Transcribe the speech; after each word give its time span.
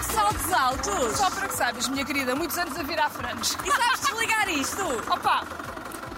que 0.00 0.12
saltos 0.12 0.52
altos! 0.52 1.16
Só 1.16 1.30
para 1.30 1.48
que 1.48 1.54
sabes, 1.54 1.88
minha 1.88 2.04
querida, 2.04 2.34
muitos 2.34 2.56
anos 2.58 2.78
a 2.78 2.82
virar 2.82 3.10
frangos. 3.10 3.56
E 3.64 3.70
sabes 3.70 4.00
desligar 4.00 4.48
isto? 4.48 4.82
Opa, 5.12 5.46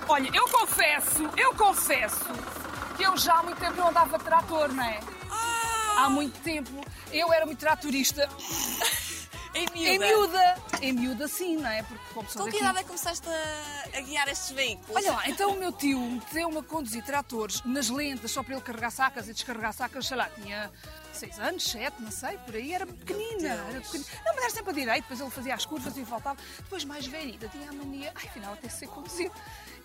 olha, 0.09 0.31
eu 0.33 0.45
confesso, 0.49 1.29
eu 1.37 1.55
confesso 1.55 2.25
que 2.97 3.03
eu 3.03 3.17
já 3.17 3.35
há 3.35 3.43
muito 3.43 3.59
tempo 3.59 3.77
não 3.77 3.89
andava 3.89 4.19
de 4.19 4.25
trator, 4.25 4.73
não 4.73 4.85
é? 4.85 5.01
Há 5.97 6.09
muito 6.09 6.39
tempo. 6.41 6.85
Eu 7.13 7.33
era 7.33 7.45
muito 7.45 7.59
tratorista. 7.59 8.29
Em 9.63 9.95
Em 9.95 9.99
miúda. 9.99 10.07
miúda. 10.07 10.63
Em 10.83 10.93
miúda, 10.93 11.29
sim, 11.29 11.57
não 11.57 11.71
é? 11.71 11.83
Porque 11.83 12.03
pessoa 12.27 12.45
Com 12.45 12.51
que 12.51 12.59
idade 12.59 12.79
é 12.79 12.83
que 12.83 12.89
começaste 12.89 13.29
a, 13.29 13.99
a 13.99 14.01
guiar 14.01 14.29
estes 14.29 14.51
veículos? 14.51 14.97
Olha 14.97 15.13
lá, 15.13 15.29
então 15.29 15.51
o 15.53 15.57
meu 15.57 15.71
tio 15.73 16.01
meteu-me 16.01 16.59
a 16.59 16.63
conduzir 16.63 17.05
tratores 17.05 17.63
nas 17.65 17.89
lentas 17.89 18.31
só 18.31 18.43
para 18.43 18.55
ele 18.55 18.63
carregar 18.63 18.91
sacas 18.91 19.29
e 19.29 19.33
descarregar 19.33 19.73
sacas, 19.73 20.07
sei 20.07 20.17
lá, 20.17 20.29
tinha 20.31 20.71
seis 21.13 21.39
anos, 21.39 21.63
sete, 21.65 22.01
não 22.01 22.11
sei, 22.11 22.37
por 22.39 22.55
aí, 22.57 22.73
era 22.73 22.87
pequenina, 22.87 23.49
era 23.51 23.81
pequenina. 23.81 24.07
Não, 24.25 24.35
mas 24.35 24.45
era 24.45 24.51
sempre 24.51 24.71
a 24.71 24.75
direito, 24.75 25.03
depois 25.03 25.21
ele 25.21 25.31
fazia 25.31 25.55
as 25.55 25.67
curvas 25.67 25.97
e 25.97 26.03
voltava. 26.03 26.39
Depois, 26.59 26.85
mais 26.85 27.07
velhita, 27.07 27.49
tinha 27.49 27.69
a 27.71 27.73
mania, 27.73 28.13
ai, 28.15 28.27
afinal, 28.27 28.55
até 28.55 28.69
ser 28.69 28.89
conduzido. 28.89 29.33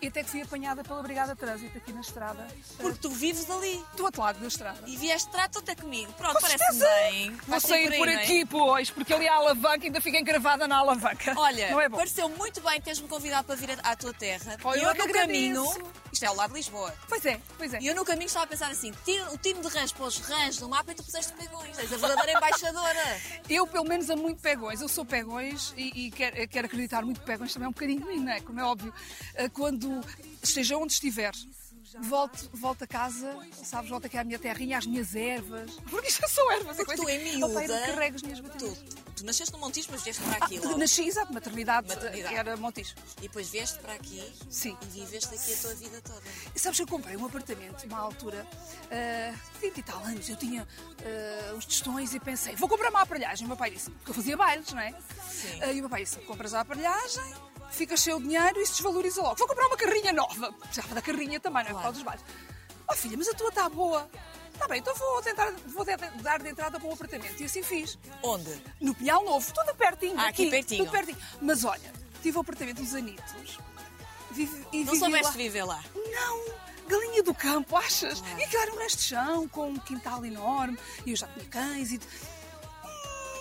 E 0.01 0.07
até 0.07 0.23
que 0.23 0.29
fui 0.29 0.41
apanhada 0.41 0.83
pela 0.83 1.01
Brigada 1.01 1.33
de 1.33 1.39
Trânsito 1.39 1.77
aqui 1.77 1.91
na 1.91 2.01
estrada, 2.01 2.47
Porque 2.77 2.99
tu 2.99 3.09
vives 3.09 3.49
ali. 3.49 3.83
do 3.95 4.03
outro 4.03 4.21
lado 4.21 4.39
da 4.39 4.47
estrada. 4.47 4.79
E 4.85 4.95
vieste 4.97 5.29
trato 5.29 5.59
até 5.59 5.75
comigo. 5.75 6.11
Pronto, 6.13 6.39
parece-me 6.39 6.79
certeza. 6.79 7.11
bem. 7.11 7.31
Vou 7.47 7.59
sair 7.59 7.91
aí, 7.91 7.97
por 7.97 8.07
não 8.07 8.13
é? 8.13 8.23
aqui, 8.23 8.45
pois, 8.45 8.89
porque 8.91 9.13
ali 9.13 9.27
há 9.27 9.35
alavanca 9.35 9.85
ainda 9.85 10.01
fica 10.01 10.17
encravada 10.17 10.67
na 10.67 10.77
alavanca. 10.77 11.33
Olha, 11.37 11.71
não 11.71 11.81
é 11.81 11.89
bom? 11.89 11.97
pareceu 11.97 12.29
muito 12.29 12.61
bem 12.61 12.79
teres-me 12.81 13.07
convidado 13.07 13.47
para 13.47 13.55
vir 13.55 13.77
à 13.83 13.95
tua 13.95 14.13
terra. 14.13 14.57
Olha, 14.63 14.79
eu 14.79 14.87
eu 14.89 15.07
no 15.07 15.13
caminho. 15.13 15.65
Isto 16.11 16.23
é 16.23 16.27
ao 16.27 16.35
lado 16.35 16.51
de 16.51 16.57
Lisboa. 16.57 16.93
Pois 17.07 17.25
é, 17.25 17.39
pois 17.57 17.73
é. 17.73 17.79
E 17.81 17.87
eu 17.87 17.95
no 17.95 18.05
caminho 18.05 18.27
estava 18.27 18.45
a 18.45 18.47
pensar 18.47 18.71
assim: 18.71 18.91
tira 19.03 19.31
o 19.31 19.37
time 19.37 19.59
de 19.61 19.67
rãs 19.67 19.93
os 19.99 20.17
rãs 20.19 20.59
no 20.59 20.69
mapa 20.69 20.91
e 20.91 20.95
tu 20.95 21.03
puseste 21.03 21.33
pegões. 21.33 21.77
És 21.77 21.91
a 21.91 21.97
verdadeira 21.97 22.37
embaixadora. 22.37 23.21
Eu, 23.49 23.65
pelo 23.67 23.85
menos, 23.85 24.09
amo 24.09 24.23
muito 24.23 24.41
pegões. 24.41 24.81
Eu 24.81 24.87
sou 24.87 25.05
pegões 25.05 25.73
e, 25.77 26.07
e 26.07 26.11
quero, 26.11 26.47
quero 26.47 26.67
acreditar 26.67 27.03
muito 27.03 27.21
pegões 27.21 27.53
também 27.53 27.65
é 27.65 27.69
um 27.69 27.71
bocadinho 27.71 28.01
de 28.01 28.05
mim, 28.07 28.19
não 28.23 28.31
é? 28.31 28.41
Como 28.41 28.59
é 28.59 28.63
óbvio. 28.63 28.93
Ah, 29.37 29.49
Quando 29.87 30.05
esteja 30.43 30.77
onde 30.77 30.93
estiver, 30.93 31.33
volto, 32.01 32.49
volto 32.53 32.83
a 32.83 32.87
casa, 32.87 33.35
sabes, 33.63 33.89
volto 33.89 34.05
aqui 34.05 34.17
à 34.17 34.23
minha 34.23 34.39
terrinha, 34.39 34.77
às 34.77 34.85
minhas 34.85 35.15
ervas. 35.15 35.71
Porque 35.89 36.07
isto 36.09 36.27
são 36.29 36.51
ervas. 36.51 36.75
Porque 36.77 36.93
é 36.93 36.95
tu, 36.95 37.09
em 37.09 37.39
eu 37.39 37.47
miúda, 37.49 37.79
carrego 37.85 38.15
as 38.15 38.21
minhas 38.21 38.39
baterias. 38.39 38.77
tu 39.15 39.25
nasceste 39.25 39.53
no 39.53 39.59
Montijo, 39.59 39.87
mas 39.91 40.03
vieste 40.03 40.21
para 40.23 40.45
aqui 40.45 40.59
logo. 40.59 40.77
Nasci, 40.77 41.07
exato, 41.07 41.33
maternidade, 41.33 41.87
Maternidade. 41.87 42.33
que 42.33 42.39
era 42.39 42.57
Montijo. 42.57 42.93
E 43.17 43.21
depois 43.21 43.49
vieste 43.49 43.79
para 43.79 43.93
aqui 43.93 44.23
Sim. 44.49 44.77
e 44.83 44.99
viveste 44.99 45.33
aqui 45.33 45.53
a 45.53 45.57
tua 45.57 45.75
vida 45.75 46.01
toda. 46.01 46.21
E 46.55 46.59
sabes 46.59 46.77
que 46.77 46.83
eu 46.83 46.87
comprei 46.87 47.15
um 47.17 47.25
apartamento, 47.25 47.85
uma 47.85 47.99
altura, 47.99 48.45
ah, 48.91 49.35
20 49.61 49.77
e 49.77 49.83
tal 49.83 50.03
anos, 50.03 50.29
eu 50.29 50.35
tinha 50.35 50.67
ah, 51.01 51.55
os 51.55 51.65
tostões 51.65 52.13
e 52.13 52.19
pensei, 52.19 52.55
vou 52.55 52.69
comprar 52.69 52.89
uma 52.89 53.01
aparelhagem. 53.01 53.45
O 53.45 53.47
meu 53.47 53.57
pai 53.57 53.71
disse, 53.71 53.89
porque 53.89 54.11
eu 54.11 54.15
fazia 54.15 54.37
bailes, 54.37 54.71
não 54.71 54.79
é? 54.79 54.91
Sim. 55.31 55.61
Ah, 55.61 55.71
e 55.71 55.77
o 55.79 55.81
meu 55.81 55.89
pai 55.89 56.03
disse, 56.03 56.17
compras 56.19 56.53
a 56.53 56.61
aparelhagem, 56.61 57.23
ficas 57.71 58.01
cheio 58.01 58.17
de 58.17 58.23
dinheiro 58.23 58.59
e 58.59 58.65
se 58.65 58.73
desvaloriza 58.73 59.21
logo. 59.21 59.35
Vou 59.35 59.47
comprar 59.47 59.67
uma 59.67 59.77
carrinha 59.77 60.13
nova. 60.13 60.51
Precisava 60.53 60.95
da 60.95 61.01
carrinha 61.01 61.39
também, 61.39 61.63
não 61.63 61.71
é? 61.71 61.73
Por 61.73 61.81
causa 61.81 61.93
dos 61.93 62.03
bailes. 62.03 62.23
Oh 62.89 62.93
filha, 62.95 63.17
mas 63.17 63.27
a 63.27 63.33
tua 63.33 63.49
está 63.49 63.69
boa. 63.69 64.09
Está 64.53 64.67
bem, 64.67 64.79
então 64.79 64.95
vou 64.95 65.21
tentar, 65.21 65.51
vou 65.67 65.85
dar 66.21 66.41
de 66.41 66.49
entrada 66.49 66.79
para 66.79 66.89
um 66.89 66.93
apartamento. 66.93 67.39
E 67.39 67.45
assim 67.45 67.61
fiz. 67.61 67.97
Onde? 68.23 68.59
No 68.81 68.95
Pinhal 68.95 69.23
Novo, 69.23 69.53
tudo 69.53 69.75
pertinho. 69.75 70.19
Ah, 70.19 70.29
aqui 70.29 70.49
pertinho. 70.49 70.83
Tudo 70.85 70.91
pertinho. 70.91 71.17
Mas 71.41 71.63
olha, 71.63 71.93
tive 72.23 72.37
o 72.37 72.41
apartamento 72.41 72.81
dos 72.81 72.95
Anitos. 72.95 73.59
Vive, 74.31 74.65
e 74.71 74.83
Não 74.83 74.95
soubeste 74.95 75.25
lá. 75.25 75.31
viver 75.31 75.63
lá. 75.63 75.83
Não! 75.95 76.67
Galinha 76.87 77.21
do 77.21 77.33
campo, 77.33 77.75
achas? 77.75 78.23
E 78.37 78.43
aquilo 78.43 78.61
era 78.61 78.73
um 78.73 78.77
resto 78.77 78.97
de 78.99 79.03
chão, 79.03 79.47
com 79.49 79.69
um 79.69 79.77
quintal 79.77 80.25
enorme, 80.25 80.77
e 81.05 81.11
eu 81.11 81.17
já 81.17 81.27
tinha 81.27 81.45
cães 81.45 81.91
e. 81.91 81.99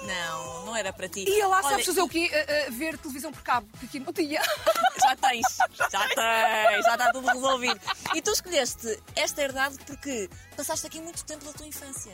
Não, 0.06 0.66
não 0.66 0.76
era 0.76 0.92
para 0.92 1.08
ti. 1.08 1.24
Ia 1.28 1.46
lá, 1.48 1.58
Olha, 1.58 1.68
sabes 1.70 1.86
fazer 1.86 2.00
o 2.00 2.08
quê? 2.08 2.30
A- 2.32 2.68
a 2.68 2.70
ver 2.70 2.96
televisão 2.98 3.32
por 3.32 3.42
cabo, 3.42 3.66
porque 3.70 3.86
aqui 3.86 3.98
não 4.00 4.12
tinha. 4.12 4.40
Já 5.02 5.14
tens, 5.16 5.46
já 5.92 6.00
tens, 6.08 6.84
já 6.84 6.92
está 6.94 7.12
tudo 7.12 7.26
resolvido. 7.28 7.78
E 8.14 8.22
tu 8.22 8.30
escolheste 8.32 8.98
esta 9.14 9.42
herdade 9.42 9.76
porque 9.86 10.28
passaste 10.56 10.86
aqui 10.86 11.00
muito 11.00 11.24
tempo 11.24 11.44
da 11.44 11.52
tua 11.52 11.66
infância. 11.66 12.12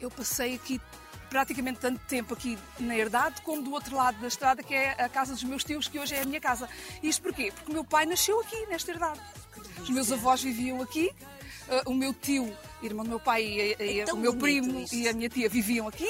Eu 0.00 0.10
passei 0.10 0.54
aqui 0.56 0.80
praticamente 1.30 1.78
tanto 1.80 2.00
tempo 2.06 2.32
aqui 2.34 2.58
na 2.80 2.96
herdade 2.96 3.40
como 3.42 3.62
do 3.62 3.70
outro 3.72 3.94
lado 3.94 4.18
da 4.20 4.26
estrada, 4.26 4.62
que 4.62 4.74
é 4.74 4.92
a 4.92 5.08
casa 5.08 5.34
dos 5.34 5.44
meus 5.44 5.62
tios, 5.62 5.86
que 5.86 5.98
hoje 5.98 6.14
é 6.14 6.22
a 6.22 6.24
minha 6.24 6.40
casa. 6.40 6.68
Isto 7.02 7.22
porquê? 7.22 7.52
Porque 7.54 7.70
o 7.70 7.74
meu 7.74 7.84
pai 7.84 8.06
nasceu 8.06 8.40
aqui, 8.40 8.66
nesta 8.66 8.90
herdade. 8.90 9.20
Os 9.80 9.90
meus 9.90 10.10
avós 10.10 10.42
viviam 10.42 10.80
aqui, 10.82 11.12
eh, 11.68 11.82
o 11.86 11.94
meu 11.94 12.12
tio, 12.14 12.56
irmão 12.82 13.04
do 13.04 13.10
meu 13.10 13.20
pai, 13.20 13.42
e, 13.44 13.76
e- 13.78 14.00
É 14.00 14.12
o 14.12 14.16
meu 14.16 14.32
bonito 14.32 14.62
primo 14.64 14.80
isto. 14.80 14.94
e 14.96 15.08
a 15.08 15.12
minha 15.12 15.28
tia 15.28 15.48
viviam 15.48 15.86
aqui. 15.86 16.08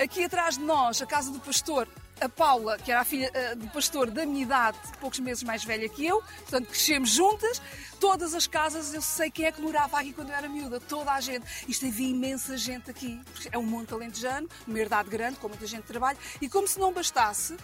Aqui 0.00 0.24
atrás 0.24 0.58
de 0.58 0.64
nós, 0.64 1.00
a 1.00 1.06
casa 1.06 1.30
do 1.30 1.38
pastor, 1.38 1.88
a 2.20 2.28
Paula, 2.28 2.76
que 2.78 2.90
era 2.90 3.00
a 3.00 3.04
filha 3.04 3.30
eh, 3.32 3.54
do 3.54 3.68
pastor 3.68 4.10
da 4.10 4.26
minha 4.26 4.42
idade, 4.42 4.76
poucos 5.00 5.20
meses 5.20 5.42
mais 5.44 5.64
velha 5.64 5.88
que 5.88 6.04
eu, 6.04 6.20
portanto 6.20 6.66
crescemos 6.66 7.10
juntas. 7.10 7.62
Todas 8.00 8.34
as 8.34 8.46
casas, 8.46 8.92
eu 8.92 9.00
sei 9.00 9.30
quem 9.30 9.46
é 9.46 9.52
que 9.52 9.60
morava 9.60 9.98
aqui 9.98 10.12
quando 10.12 10.30
eu 10.30 10.34
era 10.34 10.48
miúda, 10.48 10.80
toda 10.80 11.12
a 11.12 11.20
gente. 11.20 11.46
Isto 11.68 11.86
havia 11.86 12.08
imensa 12.08 12.56
gente 12.56 12.90
aqui, 12.90 13.20
porque 13.32 13.48
é 13.52 13.58
um 13.58 13.62
monte 13.62 13.94
alentejano, 13.94 14.48
uma 14.66 14.78
herdade 14.78 15.08
grande, 15.08 15.36
com 15.36 15.48
muita 15.48 15.66
gente 15.66 15.82
de 15.82 15.88
trabalho, 15.88 16.18
e 16.40 16.48
como 16.48 16.66
se 16.66 16.78
não 16.78 16.92
bastasse, 16.92 17.56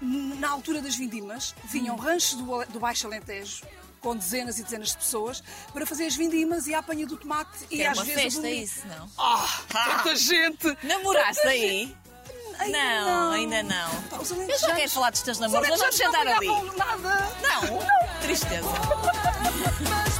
na 0.00 0.50
altura 0.50 0.82
das 0.82 0.96
vindimas, 0.96 1.54
vinham 1.64 1.96
ranchos 1.96 2.34
do, 2.34 2.64
do 2.66 2.80
Baixo 2.80 3.06
Alentejo, 3.06 3.62
com 4.06 4.14
dezenas 4.14 4.56
e 4.60 4.62
dezenas 4.62 4.90
de 4.90 4.98
pessoas, 4.98 5.42
para 5.72 5.84
fazer 5.84 6.06
as 6.06 6.14
vindimas 6.14 6.68
e 6.68 6.74
a 6.74 6.78
apanha 6.78 7.04
do 7.04 7.16
tomate 7.16 7.64
e 7.64 7.76
Que 7.76 7.82
era 7.82 7.90
às 7.90 7.98
uma 7.98 8.04
vezes 8.04 8.22
festa, 8.22 8.46
é 8.46 8.54
isso, 8.54 8.86
não? 8.86 9.10
Ah, 9.18 9.60
tanta 9.68 10.14
gente! 10.14 10.78
Namoraste 10.84 11.42
Tanta 11.42 11.48
aí? 11.48 11.86
gente. 11.86 11.96
Ainda 12.60 12.78
Não, 12.78 13.32
ainda 13.32 13.62
não. 13.64 14.02
Pá, 14.04 14.18
os 14.18 14.30
Eu 14.30 14.58
já 14.58 14.74
quero 14.76 14.90
falar 14.90 15.10
dos 15.10 15.22
teus 15.22 15.38
os 15.38 15.40
namoros, 15.40 15.68
mas 15.68 15.80
vamos 15.80 15.96
sentar 15.96 16.24
não 16.24 16.36
ali. 16.36 16.46
Nada. 16.76 17.28
Não, 17.42 18.20
tristeza. 18.22 18.68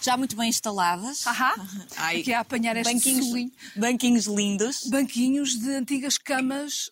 Já 0.00 0.16
muito 0.16 0.36
bem 0.36 0.48
instaladas. 0.48 1.26
Ahá. 1.26 1.54
Ai, 1.96 2.20
Aqui 2.20 2.32
a 2.32 2.40
apanhar 2.40 2.76
este 2.76 2.92
banquinhos, 2.92 3.26
solinho. 3.26 3.52
banquinhos 3.76 4.26
lindos. 4.26 4.86
Banquinhos 4.86 5.58
de 5.58 5.70
antigas 5.74 6.16
camas 6.18 6.90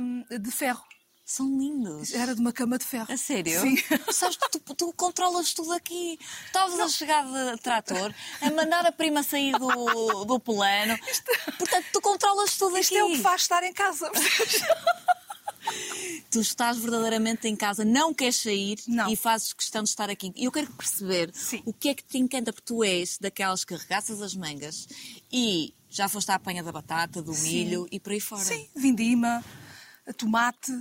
hum, 0.00 0.24
de 0.38 0.50
ferro. 0.50 0.82
São 1.24 1.46
lindos. 1.46 2.12
Era 2.12 2.34
de 2.34 2.40
uma 2.40 2.52
cama 2.52 2.76
de 2.76 2.84
ferro. 2.84 3.06
A 3.08 3.16
sério? 3.16 3.60
Sim. 3.60 3.76
Sabes 4.10 4.36
que 4.36 4.58
tu, 4.58 4.74
tu 4.74 4.92
controlas 4.94 5.54
tudo 5.54 5.72
aqui. 5.72 6.18
Estavas 6.46 6.80
a 6.80 6.88
chegar 6.88 7.24
de 7.24 7.56
trator, 7.62 8.12
a 8.40 8.50
mandar 8.50 8.84
a 8.84 8.90
prima 8.90 9.22
sair 9.22 9.52
do, 9.52 10.24
do 10.24 10.40
plano. 10.40 10.98
Portanto, 11.56 11.86
tu 11.92 12.00
controlas 12.00 12.56
tudo 12.56 12.76
Isto 12.76 12.94
aqui. 12.94 12.98
é 12.98 13.04
o 13.04 13.10
que 13.10 13.18
faz 13.22 13.42
estar 13.42 13.62
em 13.62 13.72
casa. 13.72 14.10
Tu 16.30 16.40
estás 16.40 16.78
verdadeiramente 16.78 17.48
em 17.48 17.56
casa, 17.56 17.84
não 17.84 18.14
queres 18.14 18.36
sair 18.36 18.78
Não. 18.86 19.10
e 19.10 19.16
fazes 19.16 19.52
questão 19.52 19.82
de 19.82 19.88
estar 19.88 20.08
aqui. 20.08 20.32
E 20.36 20.44
eu 20.44 20.52
quero 20.52 20.70
perceber 20.72 21.30
Sim. 21.34 21.60
o 21.64 21.72
que 21.72 21.88
é 21.88 21.94
que 21.94 22.04
te 22.04 22.18
encanta, 22.18 22.52
porque 22.52 22.66
tu 22.66 22.84
és 22.84 23.18
daquelas 23.18 23.64
que 23.64 23.74
arregaças 23.74 24.22
as 24.22 24.34
mangas 24.36 24.86
e 25.32 25.74
já 25.88 26.08
foste 26.08 26.30
à 26.30 26.36
apanha 26.36 26.62
da 26.62 26.70
batata, 26.70 27.20
do 27.20 27.32
milho 27.32 27.88
e 27.90 27.98
por 27.98 28.12
aí 28.12 28.20
fora. 28.20 28.44
Sim, 28.44 28.68
vindima, 28.76 29.44
tomate. 30.16 30.72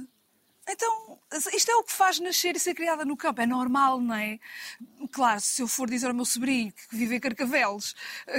Então, 0.72 1.20
isto 1.54 1.72
é 1.72 1.76
o 1.76 1.84
que 1.84 1.92
faz 1.92 2.20
nascer 2.20 2.56
e 2.56 2.60
ser 2.60 2.74
criada 2.74 3.04
no 3.04 3.18
campo. 3.18 3.42
É 3.42 3.46
normal, 3.46 4.00
não 4.00 4.16
é? 4.16 4.40
Claro, 5.12 5.40
se 5.42 5.62
eu 5.62 5.68
for 5.68 5.90
dizer 5.90 6.08
ao 6.08 6.14
meu 6.14 6.26
sobrinho 6.26 6.72
que 6.72 6.96
vive 6.96 7.16
em 7.16 7.20
Carcavelos 7.20 7.96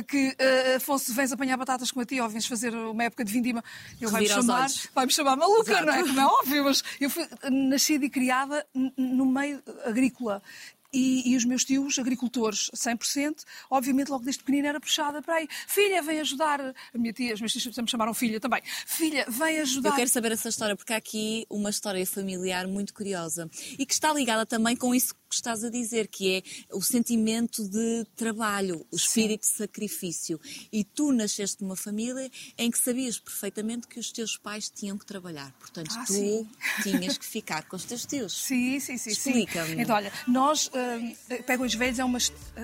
que 0.06 0.28
uh, 0.28 0.76
Afonso, 0.76 1.12
vens 1.12 1.32
apanhar 1.32 1.56
batatas 1.56 1.90
com 1.90 2.00
a 2.00 2.04
tia 2.04 2.22
ou 2.22 2.28
vens 2.28 2.46
fazer 2.46 2.74
uma 2.74 3.04
época 3.04 3.24
de 3.24 3.32
vindima, 3.32 3.64
ele 4.00 4.10
vai-me 4.10 4.28
chamar, 4.28 4.60
olhos. 4.60 4.88
vai-me 4.94 5.12
chamar 5.12 5.36
maluca, 5.36 5.72
Exato. 5.72 5.86
não 5.86 5.94
é? 5.94 6.02
Como 6.02 6.20
é 6.20 6.26
óbvio, 6.26 6.64
mas 6.64 6.84
eu 7.00 7.10
fui 7.10 7.28
nascida 7.50 8.04
e 8.04 8.10
criada 8.10 8.66
no 8.96 9.26
meio 9.26 9.62
agrícola. 9.84 10.42
E, 10.92 11.30
e 11.32 11.36
os 11.36 11.44
meus 11.44 11.64
tios, 11.64 11.98
agricultores 11.98 12.70
100%, 12.74 13.44
obviamente 13.70 14.08
logo 14.08 14.24
desde 14.24 14.42
pequenina 14.42 14.68
era 14.68 14.80
puxada 14.80 15.22
para 15.22 15.34
aí. 15.36 15.48
Filha, 15.68 16.02
vem 16.02 16.20
ajudar. 16.20 16.60
A 16.60 16.98
minha 16.98 17.12
tia, 17.12 17.34
meus 17.38 17.52
tios 17.52 17.62
sempre 17.64 17.82
me 17.82 17.90
chamaram 17.90 18.12
filha 18.14 18.40
também. 18.40 18.60
Filha, 18.86 19.24
vem 19.28 19.60
ajudar. 19.60 19.90
Eu 19.90 19.96
quero 19.96 20.10
saber 20.10 20.32
essa 20.32 20.48
história, 20.48 20.74
porque 20.76 20.92
há 20.92 20.96
aqui 20.96 21.46
uma 21.48 21.70
história 21.70 22.04
familiar 22.06 22.66
muito 22.66 22.92
curiosa 22.92 23.48
e 23.78 23.86
que 23.86 23.92
está 23.92 24.12
ligada 24.12 24.44
também 24.44 24.74
com 24.76 24.94
isso 24.94 25.14
que 25.14 25.36
estás 25.36 25.62
a 25.62 25.70
dizer, 25.70 26.08
que 26.08 26.38
é 26.38 26.42
o 26.74 26.82
sentimento 26.82 27.62
de 27.68 28.04
trabalho, 28.16 28.84
o 28.90 28.96
espírito 28.96 29.42
de 29.42 29.46
sacrifício. 29.46 30.40
E 30.72 30.82
tu 30.82 31.12
nasceste 31.12 31.62
numa 31.62 31.76
família 31.76 32.28
em 32.58 32.68
que 32.68 32.76
sabias 32.76 33.16
perfeitamente 33.16 33.86
que 33.86 34.00
os 34.00 34.10
teus 34.10 34.36
pais 34.36 34.68
tinham 34.68 34.98
que 34.98 35.06
trabalhar. 35.06 35.52
Portanto, 35.60 35.94
Ah, 35.96 36.04
tu 36.04 36.14
sim. 36.14 36.48
tinhas 36.82 37.16
que 37.16 37.24
ficar 37.24 37.62
com 37.68 37.76
os 37.76 37.84
teus 37.84 38.04
tios. 38.04 38.32
Sim, 38.42 38.80
sim, 38.80 38.98
sim. 38.98 39.10
sim. 39.14 39.30
Explica-me. 39.30 39.80
Então, 39.80 39.94
olha, 39.94 40.12
nós, 40.26 40.68
pegam 41.46 41.66
os 41.66 41.74
velhos, 41.74 41.98
é 41.98 42.04
uma, 42.04 42.18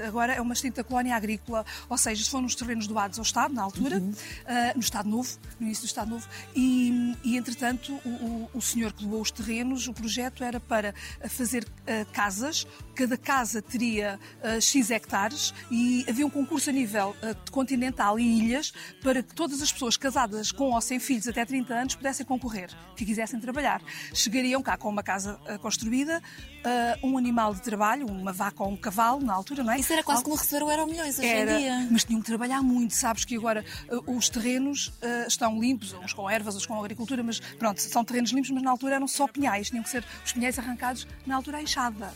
agora 0.06 0.34
é 0.34 0.40
uma 0.40 0.54
extinta 0.54 0.82
colónia 0.84 1.14
agrícola, 1.16 1.64
ou 1.88 1.98
seja, 1.98 2.24
foram 2.28 2.42
nos 2.42 2.54
terrenos 2.54 2.86
doados 2.86 3.18
ao 3.18 3.22
Estado, 3.22 3.54
na 3.54 3.62
altura, 3.62 3.98
uhum. 3.98 4.10
uh, 4.10 4.74
no 4.74 4.80
Estado 4.80 5.08
Novo, 5.08 5.38
no 5.58 5.66
início 5.66 5.84
do 5.84 5.86
Estado 5.86 6.10
Novo, 6.10 6.28
e, 6.54 7.16
e 7.24 7.36
entretanto 7.36 7.92
o, 8.04 8.48
o, 8.54 8.60
senhor 8.60 8.92
que 8.92 9.04
doou 9.04 9.20
os 9.20 9.30
terrenos, 9.30 9.88
o 9.88 9.92
projeto 9.92 10.42
era 10.42 10.60
para 10.60 10.94
fazer 11.28 11.64
uh, 11.64 12.12
casas, 12.12 12.66
cada 12.94 13.16
casa 13.16 13.60
teria 13.60 14.18
X 14.60 14.90
hectares 14.90 15.52
e 15.70 16.04
havia 16.08 16.26
um 16.26 16.30
concurso 16.30 16.70
a 16.70 16.72
nível 16.72 17.14
continental 17.50 18.18
e 18.18 18.38
ilhas 18.38 18.72
para 19.02 19.22
que 19.22 19.34
todas 19.34 19.60
as 19.60 19.70
pessoas 19.70 19.98
casadas 19.98 20.50
com 20.50 20.70
ou 20.70 20.80
sem 20.80 20.98
filhos 20.98 21.28
até 21.28 21.44
30 21.44 21.74
anos 21.74 21.94
pudessem 21.94 22.24
concorrer, 22.24 22.70
que 22.96 23.04
quisessem 23.04 23.38
trabalhar. 23.38 23.82
Chegariam 24.14 24.62
cá 24.62 24.78
com 24.78 24.88
uma 24.88 25.02
casa 25.02 25.38
construída, 25.60 26.22
um 27.02 27.18
animal 27.18 27.54
de 27.54 27.60
trabalho, 27.60 28.05
uma 28.06 28.32
vaca 28.32 28.62
ou 28.62 28.70
um 28.70 28.76
cavalo, 28.76 29.20
na 29.20 29.32
altura, 29.32 29.62
não 29.62 29.72
é? 29.72 29.78
Isso 29.78 29.92
era 29.92 30.02
quase 30.02 30.22
como 30.22 30.36
receber 30.36 30.64
o 30.64 30.70
Euro 30.70 30.86
Milhões 30.86 31.18
hoje 31.18 31.28
era, 31.28 31.52
em 31.52 31.58
dia. 31.58 31.88
Mas 31.90 32.04
tinham 32.04 32.20
que 32.20 32.26
trabalhar 32.26 32.62
muito, 32.62 32.94
sabes 32.94 33.24
que 33.24 33.36
agora 33.36 33.64
uh, 33.90 34.16
os 34.16 34.28
terrenos 34.28 34.88
uh, 34.88 35.28
estão 35.28 35.58
limpos, 35.60 35.92
uns 35.92 36.12
com 36.12 36.28
ervas, 36.28 36.54
outros 36.54 36.66
com 36.66 36.78
agricultura, 36.78 37.22
mas 37.22 37.40
pronto, 37.40 37.80
são 37.80 38.04
terrenos 38.04 38.30
limpos, 38.30 38.50
mas 38.50 38.62
na 38.62 38.70
altura 38.70 38.96
eram 38.96 39.08
só 39.08 39.26
pinhais, 39.26 39.70
tinham 39.70 39.82
que 39.82 39.90
ser 39.90 40.04
os 40.24 40.32
pinhais 40.32 40.58
arrancados 40.58 41.06
na 41.26 41.36
altura 41.36 41.58
à 41.58 41.62
enxada 41.62 42.12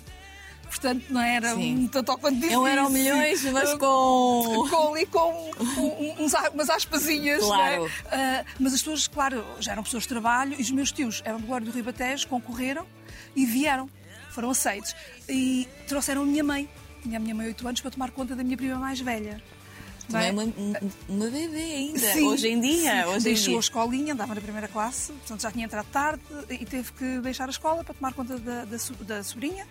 portanto 0.71 1.05
não 1.11 1.21
era 1.21 1.55
Sim. 1.55 1.85
um 1.85 1.89
tanto 1.89 2.13
ao 2.13 2.19
quanto 2.19 2.37
difícil. 2.37 2.59
Não 2.59 2.67
eram 2.67 2.89
milhões, 2.89 3.43
mas 3.47 3.75
com... 3.75 4.67
com 4.71 4.95
ali 4.95 5.05
com 5.07 5.51
um, 5.61 6.25
uns, 6.25 6.33
umas 6.55 6.71
aspasinhas, 6.71 7.43
claro. 7.43 7.91
É? 8.11 8.45
Uh, 8.45 8.47
mas 8.61 8.75
as 8.75 8.81
pessoas, 8.81 9.09
claro, 9.09 9.45
já 9.59 9.73
eram 9.73 9.83
pessoas 9.83 10.05
de 10.05 10.09
trabalho 10.09 10.55
e 10.57 10.63
os 10.63 10.71
meus 10.71 10.93
tios 10.93 11.21
eram 11.25 11.41
do 11.41 11.47
Guarda 11.47 11.71
do 11.71 11.75
Ribatejo, 11.75 12.29
concorreram 12.29 12.87
e 13.35 13.45
vieram, 13.45 13.91
foram 14.41 14.51
aceitos. 14.51 14.97
E 15.29 15.69
trouxeram 15.87 16.23
a 16.23 16.25
minha 16.25 16.43
mãe, 16.43 16.69
tinha 17.03 17.19
a 17.19 17.21
minha 17.21 17.35
mãe 17.35 17.47
8 17.49 17.69
anos, 17.69 17.81
para 17.81 17.91
tomar 17.91 18.11
conta 18.11 18.35
da 18.35 18.43
minha 18.43 18.57
prima 18.57 18.77
mais 18.77 18.99
velha. 19.01 19.41
Também 20.09 20.29
é 20.29 20.33
uma, 20.33 20.43
uma 21.09 21.27
bebê 21.27 21.73
ainda, 21.73 22.01
sim, 22.01 22.23
hoje 22.23 22.49
em 22.49 22.61
dia. 22.61 23.09
Hoje 23.09 23.25
Deixou 23.25 23.45
em 23.45 23.49
dia. 23.51 23.57
a 23.57 23.61
escolinha, 23.61 24.13
andava 24.13 24.35
na 24.35 24.41
primeira 24.41 24.67
classe, 24.67 25.13
portanto 25.13 25.43
já 25.43 25.53
tinha 25.53 25.67
entrado 25.67 25.87
tarde 25.87 26.21
e 26.49 26.67
teve 26.67 26.91
que 26.93 27.21
deixar 27.21 27.47
a 27.47 27.51
escola 27.51 27.85
para 27.85 27.95
tomar 27.95 28.13
conta 28.13 28.37
da, 28.37 28.65
da, 28.65 28.77
da 29.07 29.23
sobrinha. 29.23 29.65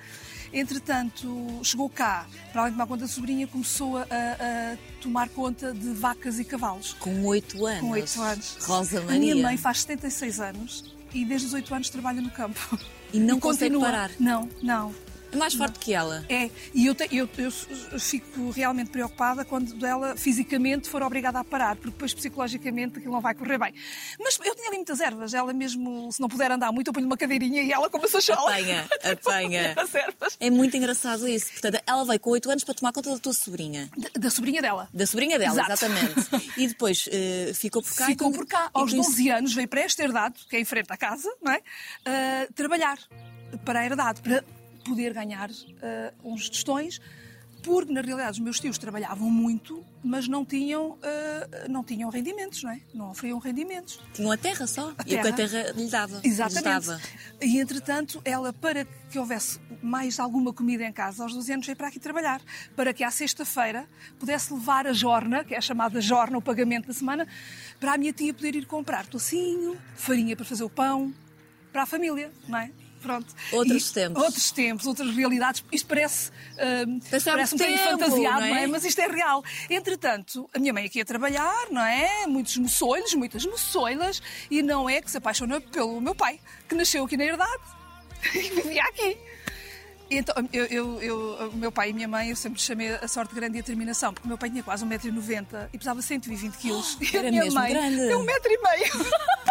Entretanto, 0.54 1.60
chegou 1.62 1.90
cá, 1.90 2.26
para 2.54 2.62
além 2.62 2.72
de 2.72 2.78
tomar 2.78 2.88
conta 2.88 3.02
da 3.02 3.08
sobrinha, 3.10 3.48
começou 3.48 3.98
a, 3.98 4.04
a, 4.04 4.78
tomar 5.02 5.28
conta 5.28 5.74
de 5.74 5.90
vacas 5.92 6.40
e 6.40 6.46
cavalos. 6.46 6.94
Com 6.94 7.26
8 7.26 7.66
anos? 7.66 7.82
Com 7.82 7.90
8 7.90 8.22
anos. 8.22 8.58
Rosa 8.62 9.02
Maria. 9.02 9.16
A 9.16 9.20
minha 9.20 9.36
mãe 9.36 9.58
faz 9.58 9.82
76 9.82 10.40
anos 10.40 10.96
e 11.14 11.26
desde 11.26 11.48
os 11.48 11.54
8 11.54 11.76
anos 11.76 11.90
trabalha 11.90 12.22
no 12.22 12.32
campo. 12.32 12.80
E 13.14 13.20
não 13.20 13.38
e 13.38 13.42
consegue 13.42 13.80
parar? 13.80 14.12
Não, 14.20 14.48
não. 14.62 14.94
Mais 15.36 15.54
forte 15.54 15.76
não. 15.76 15.80
que 15.80 15.94
ela. 15.94 16.26
É, 16.30 16.50
e 16.74 16.86
eu, 16.88 16.96
te, 16.96 17.08
eu, 17.16 17.30
eu, 17.38 18.00
fico 18.00 18.50
realmente 18.52 18.90
preocupada 18.90 19.46
quando 19.46 19.86
ela 19.86 20.16
fisicamente 20.16 20.90
for 20.90 21.04
obrigada 21.04 21.40
a 21.40 21.44
parar, 21.44 21.76
porque 21.76 21.92
depois 21.92 22.14
psicologicamente 22.14 22.98
aquilo 22.98 23.14
não 23.14 23.22
vai 23.22 23.36
correr 23.36 23.58
bem. 23.58 23.74
Mas 24.20 24.40
eu 24.44 24.56
tinha 24.56 24.68
ali 24.68 24.78
muitas 24.78 25.00
ervas, 25.00 25.34
ela 25.34 25.54
mesmo, 25.54 26.12
se 26.12 26.20
não 26.20 26.28
puder 26.28 26.52
andar 26.52 26.72
muito, 26.72 26.88
eu 26.88 26.94
ponho 26.94 27.06
uma 27.06 27.18
cadeirinha 27.18 27.62
e 27.62 27.72
ela 27.72 27.90
começa 27.90 28.18
a 28.18 28.22
chorar. 28.22 28.42
Apanha, 28.42 28.88
apanha. 29.04 29.76
É 30.40 30.50
muito 30.50 30.76
engraçado 30.78 31.28
isso. 31.28 31.52
Portanto, 31.52 31.82
ela 31.86 32.06
veio 32.06 32.20
com 32.20 32.30
8 32.30 32.52
anos 32.52 32.64
para 32.64 32.74
tomar 32.74 32.94
conta 32.94 33.12
da 33.12 33.18
tua 33.18 33.34
sobrinha. 33.34 33.90
Da, 33.98 34.10
da 34.20 34.30
sobrinha 34.30 34.62
dela. 34.62 34.88
Da 34.94 35.06
sobrinha 35.06 35.38
dela, 35.38 35.54
Exato. 35.54 35.72
exatamente. 35.72 36.50
E 36.60 36.68
depois 36.68 37.08
uh, 37.08 37.54
ficou 37.54 37.82
por 37.82 37.96
cá. 37.96 38.06
Ficou 38.06 38.32
por 38.32 38.46
cá. 38.46 38.70
Aos 38.74 38.94
12 38.94 39.30
anos 39.30 39.54
veio 39.54 39.68
para 39.68 39.82
esta 39.82 40.04
herdade, 40.04 40.36
que 40.50 40.56
é 40.56 40.60
em 40.60 40.66
frente 40.66 40.92
à 40.92 40.98
casa, 40.98 41.30
não 41.42 41.52
é? 41.52 41.58
Uh, 41.60 42.54
trabalhar 42.54 42.98
para 43.66 43.80
a 43.80 43.86
herdade, 43.86 44.22
para 44.22 44.44
poder 44.84 45.14
ganhar 45.14 45.50
uh, 45.50 45.54
uns 46.24 46.50
tostões, 46.50 47.00
porque 47.62 47.92
na 47.92 48.02
realidade 48.02 48.32
os 48.32 48.40
meus 48.40 48.60
tios 48.60 48.78
trabalhavam 48.78 49.30
muito, 49.30 49.84
mas 50.04 50.28
não 50.28 50.46
tinham, 50.46 50.92
uh, 50.92 51.00
não 51.70 51.84
tinham 51.84 52.10
rendimentos, 52.10 52.64
não 52.64 52.72
é? 52.72 52.82
Não 52.94 53.12
oferiam 53.12 53.38
rendimentos. 53.40 54.00
Tinham 54.14 54.32
a 54.32 54.38
terra 54.38 54.66
só, 54.66 54.94
a 54.98 55.02
e 55.02 55.10
terra. 55.10 55.20
o 55.20 55.24
que 55.24 55.28
a 55.28 55.48
terra 55.48 55.72
lhe 55.72 55.90
dava. 55.90 56.22
Exatamente. 56.24 56.88
Dava. 56.88 57.02
E 57.42 57.60
entretanto, 57.60 58.22
ela, 58.24 58.54
para 58.54 58.86
que 59.10 59.20
houvesse 59.20 59.60
mais 59.82 60.20
alguma 60.20 60.54
comida 60.54 60.84
em 60.86 60.94
casa, 60.94 61.24
aos 61.24 61.34
12 61.34 61.54
anos 61.54 61.66
veio 61.66 61.76
para 61.76 61.88
aqui 61.88 62.00
trabalhar, 62.00 62.42
para 62.76 62.94
que 62.94 63.04
à 63.04 63.12
sexta-feira 63.12 63.86
pudesse 64.18 64.54
levar 64.54 64.88
a 64.88 64.94
jorna, 64.94 65.44
que 65.44 65.54
é 65.54 65.58
a 65.58 65.62
chamada 65.62 66.00
jorna, 66.00 66.38
o 66.38 66.42
pagamento 66.42 66.88
da 66.88 66.94
semana, 66.94 67.28
para 67.80 67.94
a 67.94 67.98
minha 67.98 68.14
tia 68.14 68.34
poder 68.34 68.56
ir 68.56 68.66
comprar 68.66 69.06
tocinho, 69.06 69.78
farinha 69.96 70.36
para 70.36 70.46
fazer 70.46 70.64
o 70.64 70.70
pão, 70.70 71.14
para 71.72 71.84
a 71.84 71.86
família, 71.86 72.32
não 72.48 72.58
é? 72.58 72.72
Pronto. 73.02 73.34
Outros 73.52 73.90
e, 73.90 73.94
tempos. 73.94 74.24
Outros 74.24 74.52
tempos, 74.52 74.88
outras 74.88 75.16
realidades. 75.16 75.64
Isto 75.72 75.88
parece, 75.88 76.30
uh, 76.30 77.22
parece 77.24 77.56
um 77.56 77.58
bocadinho 77.58 77.80
fantasiado, 77.80 78.40
não 78.40 78.46
é? 78.46 78.50
não 78.50 78.58
é? 78.58 78.68
Mas 78.68 78.84
isto 78.84 79.00
é 79.00 79.08
real. 79.08 79.44
Entretanto, 79.70 80.50
a 80.54 80.60
minha 80.60 80.74
mãe 80.74 80.86
aqui 80.86 81.02
a 81.02 81.06
trabalhar, 81.06 81.68
não 81.72 81.82
é? 81.82 82.28
Muitos 82.28 82.58
moçoilos, 82.58 83.14
muitas 83.14 83.46
moçoilas, 83.46 84.22
e 84.52 84.62
não 84.62 84.90
é 84.90 85.02
que 85.02 85.10
se 85.10 85.18
apaixonou 85.18 85.62
pelo 85.62 86.00
meu 86.02 86.14
pai, 86.16 86.40
que 86.68 86.76
nasceu 86.76 87.06
aqui 87.06 87.16
na 87.16 87.26
herdade 87.26 87.64
e 88.36 88.50
vivia 88.50 88.84
aqui. 88.84 89.18
Então, 90.12 90.36
eu, 90.52 90.66
eu, 90.66 91.02
eu, 91.02 91.50
o 91.50 91.56
meu 91.56 91.72
pai 91.72 91.90
e 91.90 91.92
a 91.92 91.94
minha 91.94 92.08
mãe, 92.08 92.30
eu 92.30 92.36
sempre 92.36 92.60
chamei 92.60 92.90
a 92.90 93.08
sorte 93.08 93.36
grande 93.36 93.58
e 93.58 93.60
a 93.60 93.62
determinação, 93.62 94.12
porque 94.12 94.26
o 94.26 94.30
meu 94.30 94.38
pai 94.40 94.50
tinha 94.50 94.64
quase 94.64 94.84
1,90m 94.84 95.70
e 95.72 95.78
pesava 95.78 96.02
120 96.02 96.58
kg. 96.58 96.72
Oh, 96.72 96.84
e 97.04 97.18
a 97.18 97.24
minha 97.24 97.52
mãe 97.52 97.72
grande. 97.72 97.98
tem 97.98 98.16
1,5m. 98.16 99.06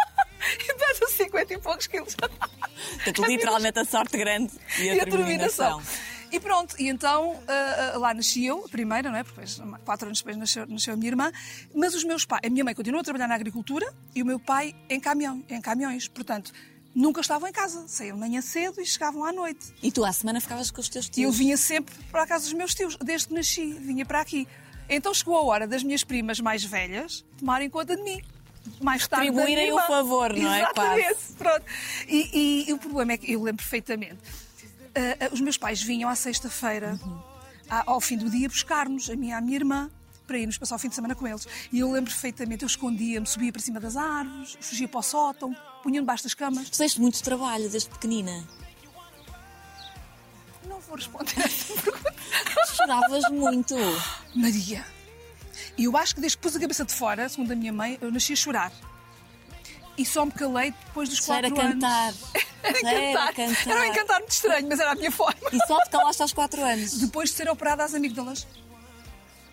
e 0.61 0.75
pesa 0.75 1.07
50 1.09 1.55
e 1.55 1.59
poucos 1.59 1.87
quilos. 1.87 2.15
Portanto, 2.15 3.25
literalmente 3.25 3.79
a 3.79 3.85
sorte 3.85 4.17
grande 4.17 4.53
e 4.79 4.91
a, 4.91 4.95
e 4.95 5.01
a 5.01 5.05
determinação. 5.05 5.83
E 6.31 6.39
pronto, 6.39 6.77
e 6.79 6.89
então 6.89 7.33
uh, 7.33 7.99
lá 7.99 8.13
nasci 8.13 8.45
eu, 8.45 8.65
a 8.65 8.69
primeira, 8.69 9.11
não 9.11 9.17
é? 9.17 9.25
Porque 9.25 9.41
depois, 9.41 9.81
quatro 9.85 10.07
anos 10.07 10.19
depois 10.19 10.37
nasceu, 10.37 10.67
nasceu 10.67 10.93
a 10.93 10.97
minha 10.97 11.11
irmã. 11.11 11.33
Mas 11.75 11.95
os 11.95 12.05
meus 12.05 12.27
pais, 12.27 12.43
a 12.45 12.51
minha 12.51 12.65
mãe 12.65 12.75
continuou 12.75 13.01
a 13.01 13.05
trabalhar 13.05 13.29
na 13.29 13.35
agricultura 13.35 13.91
e 14.15 14.23
o 14.23 14.27
meu 14.27 14.39
pai 14.39 14.75
em, 14.91 15.01
caminhão, 15.01 15.43
em 15.49 15.61
caminhões. 15.61 16.07
Portanto, 16.07 16.53
nunca 16.95 17.23
estavam 17.23 17.49
em 17.49 17.53
casa. 17.53 17.89
Saíam 17.89 18.15
de 18.15 18.21
manhã 18.21 18.43
cedo 18.43 18.81
e 18.81 18.85
chegavam 18.85 19.25
à 19.25 19.33
noite. 19.33 19.73
E 19.83 19.91
tu 19.91 20.05
à 20.05 20.13
semana 20.13 20.39
ficavas 20.41 20.71
com 20.71 20.81
os 20.81 20.89
teus 20.89 21.09
tios? 21.09 21.25
Eu 21.25 21.33
vinha 21.33 21.57
sempre 21.57 21.95
para 22.11 22.25
a 22.25 22.27
casa 22.27 22.45
dos 22.45 22.53
meus 22.53 22.75
tios, 22.75 22.97
desde 22.97 23.29
que 23.29 23.35
nasci, 23.35 23.73
vinha 23.73 24.05
para 24.05 24.21
aqui. 24.21 24.47
Então 24.89 25.13
chegou 25.15 25.37
a 25.37 25.43
hora 25.43 25.67
das 25.67 25.83
minhas 25.83 26.05
primas 26.05 26.41
mais 26.41 26.65
velhas 26.65 27.25
tomarem 27.39 27.69
conta 27.69 27.95
de 27.95 28.03
mim 28.03 28.23
mais 28.81 29.07
tarde. 29.07 29.29
Atribuírem 29.29 29.73
o 29.73 29.79
favor, 29.81 30.35
não 30.35 30.53
é? 30.53 30.61
Exatamente. 30.61 31.19
Pronto. 31.37 31.65
E, 32.07 32.31
e, 32.33 32.71
e, 32.71 32.73
o 32.73 32.79
problema 32.79 33.13
é 33.13 33.19
que 33.19 33.33
eu 33.33 33.43
lembro 33.43 33.63
perfeitamente. 33.63 34.15
Uh, 34.15 35.31
uh, 35.31 35.35
os 35.35 35.41
meus 35.41 35.57
pais 35.57 35.83
vinham 35.83 36.09
à 36.09 36.15
sexta-feira, 36.15 36.99
uhum. 37.03 37.21
ao 37.87 38.01
fim 38.01 38.17
do 38.17 38.29
dia, 38.31 38.49
buscar-nos, 38.49 39.09
a 39.11 39.17
minha 39.17 39.39
a 39.39 39.41
minha 39.41 39.57
irmã, 39.57 39.91
para 40.27 40.39
irmos 40.39 40.59
passar 40.59 40.77
o 40.77 40.79
fim 40.79 40.89
de 40.89 40.95
semana 40.95 41.15
com 41.15 41.27
eles. 41.27 41.49
E 41.73 41.81
eu 41.81 41.91
lembro 41.91 42.11
perfeitamente, 42.11 42.63
eu 42.63 42.67
escondia-me, 42.67 43.27
subia 43.27 43.51
para 43.51 43.63
cima 43.63 43.81
das 43.81 43.97
árvores, 43.97 44.59
fugia 44.61 44.87
para 44.87 45.01
o 45.01 45.03
sótão, 45.03 45.57
punha-me 45.83 46.01
debaixo 46.01 46.25
das 46.25 46.35
camas. 46.35 46.69
Fizeste 46.69 47.01
muito 47.01 47.23
trabalho 47.23 47.69
desde 47.69 47.89
pequenina? 47.89 48.45
Não 50.69 50.79
vou 50.81 50.97
responder 50.97 51.35
essa 51.39 51.75
pergunta. 51.81 52.15
Choravas 52.75 53.31
muito. 53.31 53.75
Maria, 54.35 54.85
e 55.79 55.85
eu 55.85 55.97
acho 55.97 56.17
que 56.17 56.21
desde 56.21 56.37
que 56.37 56.43
pus 56.43 56.57
a 56.57 56.61
cabeça 56.61 56.85
de 56.85 56.93
fora, 56.93 57.29
segundo 57.29 57.53
a 57.53 57.55
minha 57.55 57.73
mãe, 57.73 57.97
eu 58.01 58.11
nasci 58.11 58.33
a 58.33 58.37
chorar. 58.37 58.73
E 59.97 60.05
só 60.05 60.25
me 60.25 60.33
calei 60.33 60.73
depois 60.73 61.09
dos 61.09 61.21
quatro 61.21 61.47
era 61.47 61.63
anos. 61.63 61.75
Cantar. 61.75 62.15
era 62.63 63.33
cantar. 63.33 63.35
cantar. 63.35 63.71
Era 63.71 63.81
um 63.81 63.85
encantar 63.85 64.19
muito 64.19 64.33
estranho, 64.33 64.69
mas 64.69 64.81
era 64.81 64.91
a 64.91 64.95
minha 64.97 65.11
forma. 65.11 65.49
E 65.53 65.67
só 65.67 65.81
te 65.85 65.91
calaste 65.91 66.23
aos 66.23 66.33
quatro 66.33 66.65
anos? 66.65 66.99
Depois 66.99 67.31
de 67.31 67.37
ser 67.37 67.49
operada 67.49 67.85
às 67.85 67.95
amígdalas. 67.95 68.47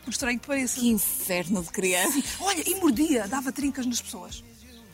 Por 0.03 0.11
estranho 0.11 0.39
que 0.39 0.47
pareça. 0.47 0.79
Que 0.79 0.89
inferno 0.89 1.63
de 1.63 1.69
criança. 1.69 2.11
Sim. 2.11 2.23
Olha, 2.39 2.63
e 2.67 2.75
mordia, 2.75 3.27
dava 3.27 3.51
trincas 3.51 3.85
nas 3.85 4.01
pessoas. 4.01 4.43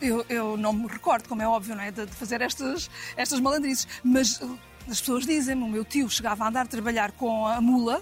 Eu, 0.02 0.26
eu 0.30 0.58
não 0.58 0.74
me 0.74 0.88
recordo, 0.88 1.28
como 1.30 1.42
é 1.42 1.48
óbvio, 1.48 1.76
não 1.76 1.84
é? 1.84 1.92
De, 1.92 2.06
de 2.06 2.14
fazer 2.14 2.42
estas, 2.42 2.90
estas 3.16 3.40
malandrices. 3.40 3.88
Mas 4.04 4.40
uh, 4.40 4.58
as 4.90 5.00
pessoas 5.00 5.26
dizem-me, 5.26 5.64
o 5.64 5.68
meu 5.68 5.86
tio 5.86 6.10
chegava 6.10 6.46
a 6.46 6.48
andar 6.48 6.62
a 6.62 6.66
trabalhar 6.66 7.12
com 7.12 7.46
a 7.46 7.60
mula, 7.62 8.02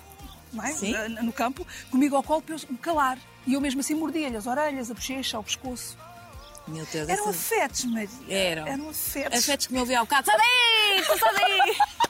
é? 0.86 1.10
no 1.10 1.32
campo, 1.32 1.66
comigo 1.92 2.16
ao 2.16 2.24
colo 2.24 2.42
para 2.42 2.56
eu 2.56 2.60
me 2.70 2.78
calar. 2.78 3.20
E 3.46 3.54
eu 3.54 3.62
mesmo 3.62 3.82
assim 3.82 3.96
mordia-lhe 3.96 4.38
as 4.38 4.46
orelhas, 4.46 4.92
a 4.92 4.94
bochecha, 4.94 5.40
o 5.40 5.44
pescoço. 5.44 5.98
Meu 6.68 6.86
Deus, 6.86 7.10
Eram 7.10 7.24
essa... 7.24 7.30
afetos, 7.30 7.86
Maria. 7.86 8.10
Eram. 8.28 8.68
Eram 8.68 8.90
afetos. 8.90 9.40
Afetos 9.40 9.68
que 9.68 9.74
me 9.74 9.80
ouvi 9.80 9.96
ao 9.96 10.06
bocado. 10.06 10.28
Sai 10.28 10.38
daí! 10.38 11.04
Sai 11.04 11.34
daí! 11.34 11.78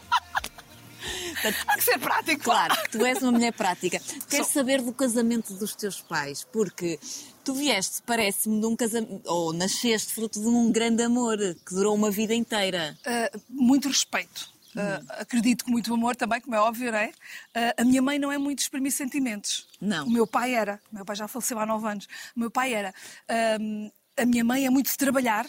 Há 1.68 1.78
que 1.78 1.84
ser 1.84 2.00
prático. 2.00 2.44
Claro, 2.44 2.76
tu 2.92 3.06
és 3.06 3.22
uma 3.22 3.32
mulher 3.32 3.54
prática. 3.54 4.00
Queres 4.30 4.48
Sou... 4.48 4.62
saber 4.62 4.82
do 4.82 4.92
casamento 4.92 5.54
dos 5.54 5.74
teus 5.74 6.02
pais? 6.02 6.46
Porque 6.52 7.00
tu 7.44 7.54
vieste, 7.54 8.02
parece-me, 8.06 8.60
de 8.60 8.66
um 8.66 8.76
casamento, 8.76 9.22
ou 9.26 9.54
nasceste 9.54 10.14
fruto 10.14 10.40
de 10.40 10.48
um 10.48 10.72
grande 10.72 11.04
amor 11.04 11.38
que 11.38 11.74
durou 11.74 11.96
uma 11.96 12.12
vida 12.12 12.34
inteira. 12.34 12.98
Uh, 13.06 13.42
muito 13.50 13.88
respeito. 13.88 14.50
Uh, 14.76 15.04
acredito 15.20 15.66
que 15.66 15.72
muito 15.72 15.92
amor 15.94 16.16
também, 16.16 16.40
como 16.40 16.56
é 16.56 16.60
óbvio, 16.60 16.92
não 16.92 17.00
é? 17.00 17.08
Uh, 17.08 17.82
a 17.82 17.84
minha 17.84 18.02
mãe 18.02 18.20
não 18.20 18.32
é 18.32 18.38
muito 18.38 18.60
exprimir 18.60 18.92
sentimentos. 18.92 19.68
Não. 19.82 20.06
O 20.06 20.10
meu 20.12 20.28
pai 20.28 20.54
era. 20.54 20.80
O 20.92 20.96
meu 20.96 21.06
pai 21.06 21.16
já 21.16 21.28
faleceu 21.28 21.60
há 21.60 21.66
nove 21.66 21.88
anos. 21.88 22.08
O 22.36 22.40
meu 22.40 22.52
pai 22.52 22.74
era. 22.74 22.94
Uh, 23.30 23.92
a 24.16 24.26
minha 24.26 24.44
mãe 24.44 24.66
é 24.66 24.70
muito 24.70 24.90
de 24.92 24.98
trabalhar 24.98 25.48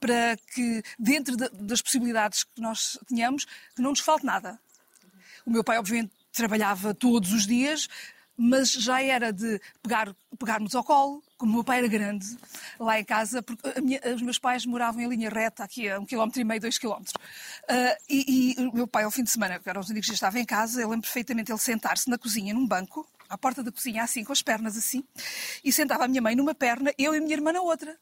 para 0.00 0.36
que, 0.54 0.82
dentro 0.98 1.36
de, 1.36 1.48
das 1.50 1.82
possibilidades 1.82 2.44
que 2.44 2.60
nós 2.60 2.98
tenhamos, 3.08 3.44
que 3.74 3.82
não 3.82 3.90
nos 3.90 4.00
falte 4.00 4.24
nada. 4.24 4.58
O 5.44 5.50
meu 5.50 5.64
pai, 5.64 5.78
obviamente, 5.78 6.12
trabalhava 6.32 6.94
todos 6.94 7.32
os 7.32 7.46
dias, 7.46 7.88
mas 8.36 8.72
já 8.72 9.02
era 9.02 9.32
de 9.32 9.60
pegar, 9.82 10.14
pegarmos 10.38 10.74
ao 10.74 10.82
colo, 10.82 11.22
como 11.36 11.52
o 11.52 11.54
meu 11.56 11.64
pai 11.64 11.78
era 11.78 11.88
grande, 11.88 12.26
lá 12.78 12.98
em 12.98 13.04
casa, 13.04 13.42
porque 13.42 13.80
minha, 13.80 14.00
os 14.14 14.22
meus 14.22 14.38
pais 14.38 14.66
moravam 14.66 15.00
em 15.00 15.08
linha 15.08 15.30
reta, 15.30 15.64
aqui 15.64 15.88
a 15.88 15.98
um 15.98 16.06
quilómetro 16.06 16.40
e 16.40 16.44
meio, 16.44 16.60
dois 16.60 16.78
quilómetros. 16.78 17.14
Uh, 17.64 17.96
e, 18.08 18.54
e, 18.58 18.66
o 18.66 18.74
meu 18.74 18.86
pai, 18.86 19.04
ao 19.04 19.10
fim 19.10 19.22
de 19.22 19.30
semana, 19.30 19.58
que 19.58 19.68
eram 19.68 19.80
os 19.80 19.88
únicos 19.88 20.08
que 20.08 20.14
estava 20.14 20.38
em 20.38 20.44
casa, 20.44 20.80
eu 20.80 20.88
lembro 20.88 21.02
perfeitamente 21.02 21.52
ele 21.52 21.58
sentar-se 21.58 22.08
na 22.10 22.18
cozinha, 22.18 22.52
num 22.52 22.66
banco, 22.66 23.06
à 23.28 23.38
porta 23.38 23.62
da 23.62 23.70
cozinha, 23.70 24.02
assim, 24.02 24.24
com 24.24 24.32
as 24.32 24.42
pernas 24.42 24.76
assim, 24.76 25.04
e 25.62 25.72
sentava 25.72 26.04
a 26.04 26.08
minha 26.08 26.22
mãe 26.22 26.34
numa 26.34 26.54
perna, 26.54 26.92
eu 26.98 27.14
e 27.14 27.18
a 27.18 27.20
minha 27.20 27.34
irmã 27.34 27.52
na 27.52 27.60
outra. 27.60 27.96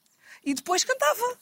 E 0.45 0.55
depois 0.55 0.83
cantava. 0.83 1.39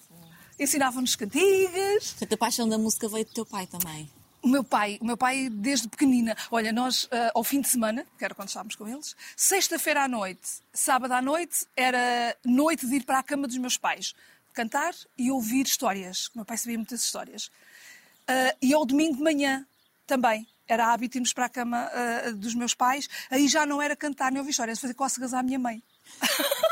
Ensinava-nos 0.59 1.17
cantigas. 1.17 2.11
Portanto, 2.11 2.33
a 2.35 2.37
paixão 2.37 2.69
da 2.69 2.77
música 2.77 3.09
veio 3.09 3.25
do 3.25 3.33
teu 3.33 3.47
pai 3.47 3.67
também. 3.67 4.11
O 4.43 4.49
meu 4.49 4.65
pai, 4.65 4.99
o 5.01 5.05
meu 5.05 5.17
pai 5.17 5.51
desde 5.51 5.89
pequenina, 5.89 6.37
olha, 6.51 6.73
nós 6.73 7.05
uh, 7.05 7.31
ao 7.35 7.45
fim 7.45 7.61
de 7.61 7.69
semana, 7.69 8.07
que 8.17 8.25
era 8.25 8.35
quando 8.35 8.49
estávamos 8.49 8.75
com 8.75 8.89
eles, 8.89 9.15
sexta-feira 9.37 10.05
à 10.05 10.09
noite, 10.09 10.63
sábado 10.73 11.13
à 11.13 11.21
noite, 11.21 11.67
era 11.77 12.35
noite 12.45 12.87
de 12.87 12.97
ir 12.97 13.05
para 13.05 13.19
a 13.19 13.23
cama 13.23 13.47
dos 13.47 13.59
meus 13.59 13.77
pais, 13.77 14.15
cantar 14.55 14.95
e 15.19 15.31
ouvir 15.31 15.67
histórias. 15.67 16.29
O 16.29 16.39
meu 16.39 16.45
pai 16.45 16.57
sabia 16.57 16.79
muitas 16.79 17.05
histórias. 17.05 17.47
Uh, 18.29 18.57
e 18.63 18.73
ao 18.73 18.87
domingo 18.87 19.17
de 19.17 19.23
manhã 19.23 19.67
também. 20.07 20.47
Era 20.67 20.93
hábito 20.93 21.19
irmos 21.19 21.33
para 21.33 21.47
a 21.47 21.49
cama 21.49 21.91
uh, 21.91 22.35
dos 22.35 22.55
meus 22.55 22.75
pais. 22.75 23.09
Aí 23.31 23.49
já 23.49 23.67
não 23.67 23.83
era 23.83 23.97
cantar 23.97 24.31
nem 24.31 24.39
ouvir 24.39 24.53
histórias, 24.53 24.79
fazer 24.79 24.95
cócegas 24.95 25.35
à 25.35 25.43
minha 25.43 25.59
mãe. 25.59 25.83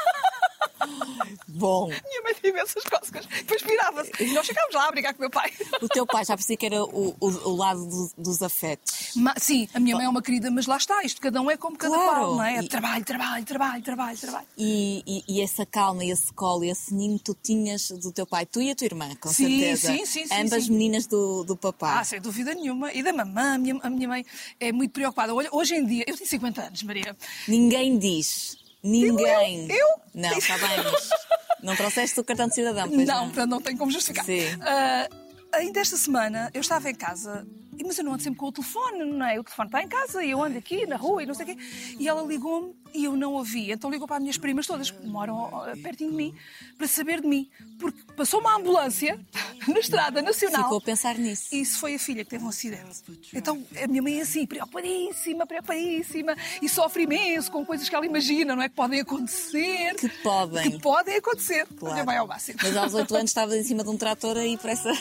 Bom. 1.49 1.87
Minha 1.87 2.23
mãe 2.23 2.35
tinha 2.35 2.51
imensas 2.51 2.85
cócegas. 2.85 3.27
Depois 3.27 3.63
virava-se. 3.63 4.11
E 4.21 4.33
nós 4.33 4.47
ficávamos 4.47 4.75
lá 4.75 4.89
a 4.89 4.91
brigar 4.91 5.15
com 5.15 5.19
o 5.19 5.23
meu 5.23 5.31
pai. 5.31 5.53
O 5.81 5.89
teu 5.89 6.07
pai 6.07 6.25
já 6.25 6.37
percebi 6.37 6.57
que 6.57 6.67
era 6.67 6.83
o, 6.83 7.17
o, 7.21 7.27
o 7.27 7.57
lado 7.57 7.85
do, 7.87 8.11
dos 8.17 8.43
afetos. 8.43 9.13
sim, 9.39 9.69
a 9.75 9.81
minha 9.81 9.97
mãe 9.97 10.05
é 10.07 10.09
uma 10.09 10.23
querida, 10.23 10.51
mas 10.51 10.67
lá 10.67 10.77
está. 10.77 11.03
Isto 11.03 11.21
cada 11.21 11.41
um 11.41 11.51
é 11.51 11.57
como 11.57 11.77
cada 11.77 11.95
claro. 11.95 12.11
qual, 12.11 12.37
não 12.37 12.45
é? 12.45 12.61
E... 12.61 12.69
Trabalho, 12.69 13.05
trabalho, 13.05 13.45
trabalho, 13.45 13.83
trabalho, 13.83 14.19
trabalho. 14.19 14.47
E, 14.57 15.03
e, 15.07 15.25
e, 15.29 15.41
essa 15.41 15.65
calma, 15.65 16.05
esse 16.05 16.33
colo, 16.33 16.65
esse 16.65 16.95
ninho 16.95 17.19
tu 17.19 17.35
tinhas 17.35 17.91
do 17.91 18.13
teu 18.13 18.27
pai, 18.27 18.47
tu 18.47 18.61
e 18.61 18.71
a 18.71 18.75
tua 18.75 18.87
irmã, 18.87 19.09
com 19.21 19.29
sim, 19.29 19.49
certeza. 19.49 19.93
Sim, 19.93 20.07
sim, 20.07 20.27
sim. 20.27 20.35
Ambas 20.35 20.65
sim. 20.65 20.73
meninas 20.73 21.07
do, 21.07 21.45
do 21.45 21.57
papá. 21.57 22.01
Ah, 22.01 22.05
sem 22.05 22.21
dúvida 22.21 22.55
nenhuma. 22.55 22.93
E 22.93 23.03
da 23.03 23.13
mamã, 23.13 23.55
a 23.55 23.59
minha, 23.59 23.79
a 23.83 23.91
minha 23.91 24.09
mãe 24.09 24.25
é 24.61 24.73
muito 24.73 24.93
preocupada. 24.93 25.35
Olha, 25.35 25.49
hoje 25.53 25.75
em 25.75 25.87
dia, 25.87 26.05
eu 26.07 26.17
tenho 26.17 26.29
50 26.29 26.63
anos, 26.63 26.83
Maria. 26.83 27.17
Ninguém 27.47 27.99
diz. 27.99 28.68
Ninguém. 28.83 29.71
Eu? 29.71 29.77
eu? 29.77 29.89
Não, 30.15 30.39
está 30.39 30.57
bem, 30.59 30.77
mas 30.85 31.11
não 31.63 31.77
trouxeste 31.77 32.19
o 32.21 32.25
cartão 32.25 32.49
de 32.49 32.55
cidadão, 32.55 32.89
pois 32.89 33.07
não? 33.07 33.29
Não, 33.29 33.47
não 33.47 33.61
tenho 33.61 33.77
como 33.77 33.91
justificar. 33.91 34.25
Sim. 34.25 34.55
Uh, 34.55 35.15
ainda 35.53 35.81
esta 35.81 35.97
semana 35.97 36.51
eu 36.55 36.61
estava 36.61 36.89
em 36.91 36.95
casa 36.95 37.47
mas 37.85 37.99
eu 37.99 38.05
não 38.05 38.15
ando 38.15 38.23
sempre 38.23 38.39
com 38.39 38.47
o 38.47 38.53
telefone, 38.53 39.05
não 39.05 39.27
é? 39.27 39.39
O 39.39 39.45
telefone 39.45 39.69
está 39.69 39.83
em 39.83 39.89
casa 39.89 40.25
e 40.25 40.31
eu 40.31 40.43
ando 40.43 40.59
aqui 40.59 40.87
na 40.87 40.97
rua 40.97 41.23
e 41.23 41.27
não 41.27 41.35
sei 41.35 41.45
o 41.45 41.49
quê. 41.49 41.57
E 41.99 42.09
ela 42.09 42.23
ligou-me 42.23 42.75
e 42.95 43.05
eu 43.05 43.17
não 43.17 43.35
ouvi. 43.35 43.71
Então 43.71 43.91
ligou 43.91 44.07
para 44.07 44.17
as 44.17 44.23
minhas 44.23 44.39
primas 44.39 44.67
todas, 44.67 44.91
que 44.91 45.07
moram 45.07 45.51
pertinho 45.83 46.11
de 46.11 46.17
mim, 46.17 46.35
para 46.77 46.87
saber 46.87 47.21
de 47.21 47.27
mim. 47.27 47.49
Porque 47.79 47.99
passou 48.17 48.41
uma 48.41 48.57
ambulância 48.57 49.19
na 49.67 49.79
estrada 49.79 50.23
nacional. 50.23 50.65
Ficou 50.65 50.79
a 50.79 50.81
pensar 50.81 51.17
nisso. 51.17 51.55
E 51.55 51.61
isso 51.61 51.79
foi 51.79 51.95
a 51.95 51.99
filha 51.99 52.25
que 52.25 52.31
teve 52.31 52.45
um 52.45 52.49
acidente. 52.49 53.03
Então 53.35 53.63
a 53.83 53.87
minha 53.87 54.03
mãe 54.03 54.19
é 54.19 54.23
assim, 54.23 54.47
preocupadíssima, 54.47 55.47
preocupadíssima 55.47 56.37
e 56.63 56.69
sofre 56.69 57.05
imenso 57.05 57.51
com 57.51 57.65
coisas 57.65 57.89
que 57.89 57.95
ela 57.95 58.07
imagina, 58.07 58.57
não 58.57 58.63
é? 58.63 58.69
Que 58.69 58.75
podem 58.75 59.01
acontecer. 59.01 59.95
Que 59.97 60.09
podem. 60.09 60.71
Que 60.71 60.79
podem 60.79 61.17
acontecer. 61.17 61.67
Claro. 61.67 61.93
A 61.93 61.95
minha 61.95 62.05
mãe 62.05 62.17
é 62.17 62.23
o 62.23 62.27
máximo. 62.27 62.59
Mas 62.63 62.77
aos 62.77 62.95
8 62.95 63.15
anos 63.15 63.31
estava 63.31 63.57
em 63.57 63.63
cima 63.63 63.83
de 63.85 63.91
um 63.91 63.97
trator 63.97 64.37
aí 64.37 64.57
para 64.57 64.73
essa. 64.73 64.93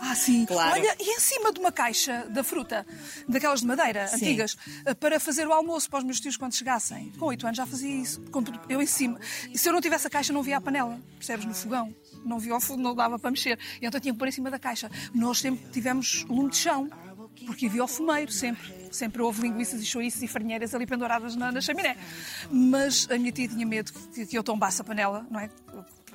Ah, 0.00 0.14
sim. 0.14 0.44
Claro. 0.54 0.72
Olha, 0.72 0.96
e 1.00 1.16
em 1.16 1.18
cima 1.18 1.52
de 1.52 1.58
uma 1.58 1.72
caixa 1.72 2.23
da 2.28 2.44
fruta, 2.44 2.86
daquelas 3.28 3.60
de 3.60 3.66
madeira, 3.66 4.06
Sim. 4.08 4.16
antigas, 4.16 4.56
eh, 4.84 4.94
para 4.94 5.18
fazer 5.20 5.46
o 5.46 5.52
almoço 5.52 5.88
para 5.88 5.98
os 5.98 6.04
meus 6.04 6.20
tios 6.20 6.36
quando 6.36 6.54
chegassem. 6.54 7.12
Com 7.18 7.26
oito 7.26 7.46
anos 7.46 7.56
já 7.56 7.66
fazia 7.66 7.94
isso, 7.94 8.22
eu 8.68 8.82
em 8.82 8.86
cima. 8.86 9.18
E 9.50 9.58
se 9.58 9.68
eu 9.68 9.72
não 9.72 9.80
tivesse 9.80 10.06
a 10.06 10.10
caixa, 10.10 10.32
não 10.32 10.42
via 10.42 10.56
a 10.56 10.60
panela, 10.60 10.98
percebes? 11.16 11.44
No 11.44 11.54
fogão. 11.54 11.94
Não 12.24 12.38
via 12.38 12.56
o 12.56 12.60
fogo, 12.60 12.80
não 12.80 12.94
dava 12.94 13.18
para 13.18 13.30
mexer. 13.30 13.58
E 13.80 13.86
então 13.86 14.00
tinha 14.00 14.12
que 14.12 14.18
pôr 14.18 14.28
em 14.28 14.32
cima 14.32 14.50
da 14.50 14.58
caixa. 14.58 14.90
Nós 15.12 15.38
sempre 15.40 15.70
tivemos 15.70 16.24
lume 16.24 16.50
de 16.50 16.56
chão, 16.56 16.88
porque 17.46 17.66
havia 17.66 17.84
o 17.84 17.88
fumeiro, 17.88 18.32
sempre. 18.32 18.72
Sempre 18.90 19.22
houve 19.22 19.42
linguiças 19.42 19.80
e 19.82 19.84
chouriços 19.84 20.22
e 20.22 20.28
farinheiras 20.28 20.74
ali 20.74 20.86
penduradas 20.86 21.36
na, 21.36 21.52
na 21.52 21.60
chaminé. 21.60 21.96
Mas 22.50 23.08
a 23.10 23.18
minha 23.18 23.32
tia 23.32 23.48
tinha 23.48 23.66
medo 23.66 23.92
que, 23.92 24.26
que 24.26 24.38
eu 24.38 24.42
tombasse 24.42 24.80
a 24.80 24.84
panela, 24.84 25.26
não 25.30 25.40
é? 25.40 25.50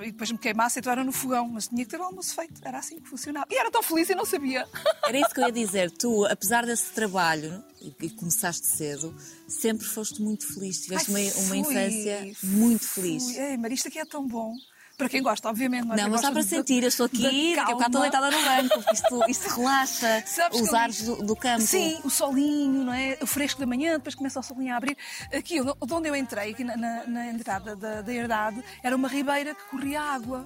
E 0.03 0.11
depois 0.11 0.31
me 0.31 0.37
queimasse, 0.37 0.79
então 0.79 0.91
era 0.91 1.03
no 1.03 1.11
fogão, 1.11 1.49
mas 1.49 1.67
tinha 1.67 1.83
que 1.83 1.91
ter 1.91 1.99
o 1.99 2.03
almoço 2.03 2.33
feito, 2.35 2.61
era 2.63 2.79
assim 2.79 2.99
que 2.99 3.07
funcionava. 3.07 3.47
E 3.49 3.57
era 3.57 3.69
tão 3.71 3.83
feliz 3.83 4.09
e 4.09 4.15
não 4.15 4.25
sabia. 4.25 4.67
Era 5.05 5.17
isso 5.17 5.33
que 5.33 5.41
eu 5.41 5.45
ia 5.45 5.51
dizer, 5.51 5.91
tu, 5.91 6.25
apesar 6.25 6.65
desse 6.65 6.91
trabalho, 6.91 7.63
e 7.99 8.09
começaste 8.11 8.67
cedo, 8.67 9.15
sempre 9.47 9.85
foste 9.85 10.21
muito 10.21 10.45
feliz, 10.53 10.81
tiveste 10.81 11.13
Ai, 11.13 11.31
uma, 11.31 11.45
uma 11.45 11.57
infância 11.57 12.31
muito 12.43 12.87
feliz. 12.87 13.23
Fui. 13.23 13.37
Ei, 13.37 13.57
Maria, 13.57 13.75
isto 13.75 13.87
aqui 13.87 13.97
é 13.97 14.05
tão 14.05 14.27
bom. 14.27 14.53
Para 14.99 15.07
quem 15.07 15.23
gosta, 15.23 15.47
obviamente. 15.47 15.85
Não, 15.85 15.95
não 15.95 16.09
mas 16.09 16.21
dá 16.21 16.29
para 16.29 16.43
sentir. 16.43 16.83
Eu 16.83 16.89
estou 16.89 17.05
aqui, 17.05 17.55
daqui 17.55 17.57
a 17.57 17.73
bocado 17.73 17.85
estou 17.85 18.01
deitada 18.01 18.29
no 18.29 18.43
banco. 18.43 18.93
Isto, 18.93 19.29
isto 19.29 19.55
relaxa 19.55 20.23
Sabes 20.27 20.59
os 20.59 20.73
ares 20.73 21.03
do, 21.03 21.23
do, 21.23 21.35
campo. 21.37 21.61
Sim, 21.61 22.01
o 22.03 22.09
solinho, 22.09 22.83
não 22.83 22.93
é? 22.93 23.17
o 23.21 23.25
fresco 23.25 23.61
da 23.61 23.65
manhã, 23.65 23.93
depois 23.93 24.13
começa 24.13 24.41
o 24.41 24.43
solinho 24.43 24.73
a 24.73 24.75
abrir. 24.77 24.97
Aqui, 25.33 25.61
de 25.61 25.93
onde 25.93 26.09
eu 26.09 26.15
entrei, 26.17 26.51
aqui 26.51 26.65
na, 26.65 26.75
na, 26.75 27.07
na 27.07 27.27
entrada 27.27 27.77
da, 27.77 28.01
da 28.01 28.13
herdade, 28.13 28.61
era 28.83 28.93
uma 28.93 29.07
ribeira 29.07 29.55
que 29.55 29.63
corria 29.71 30.01
água 30.01 30.45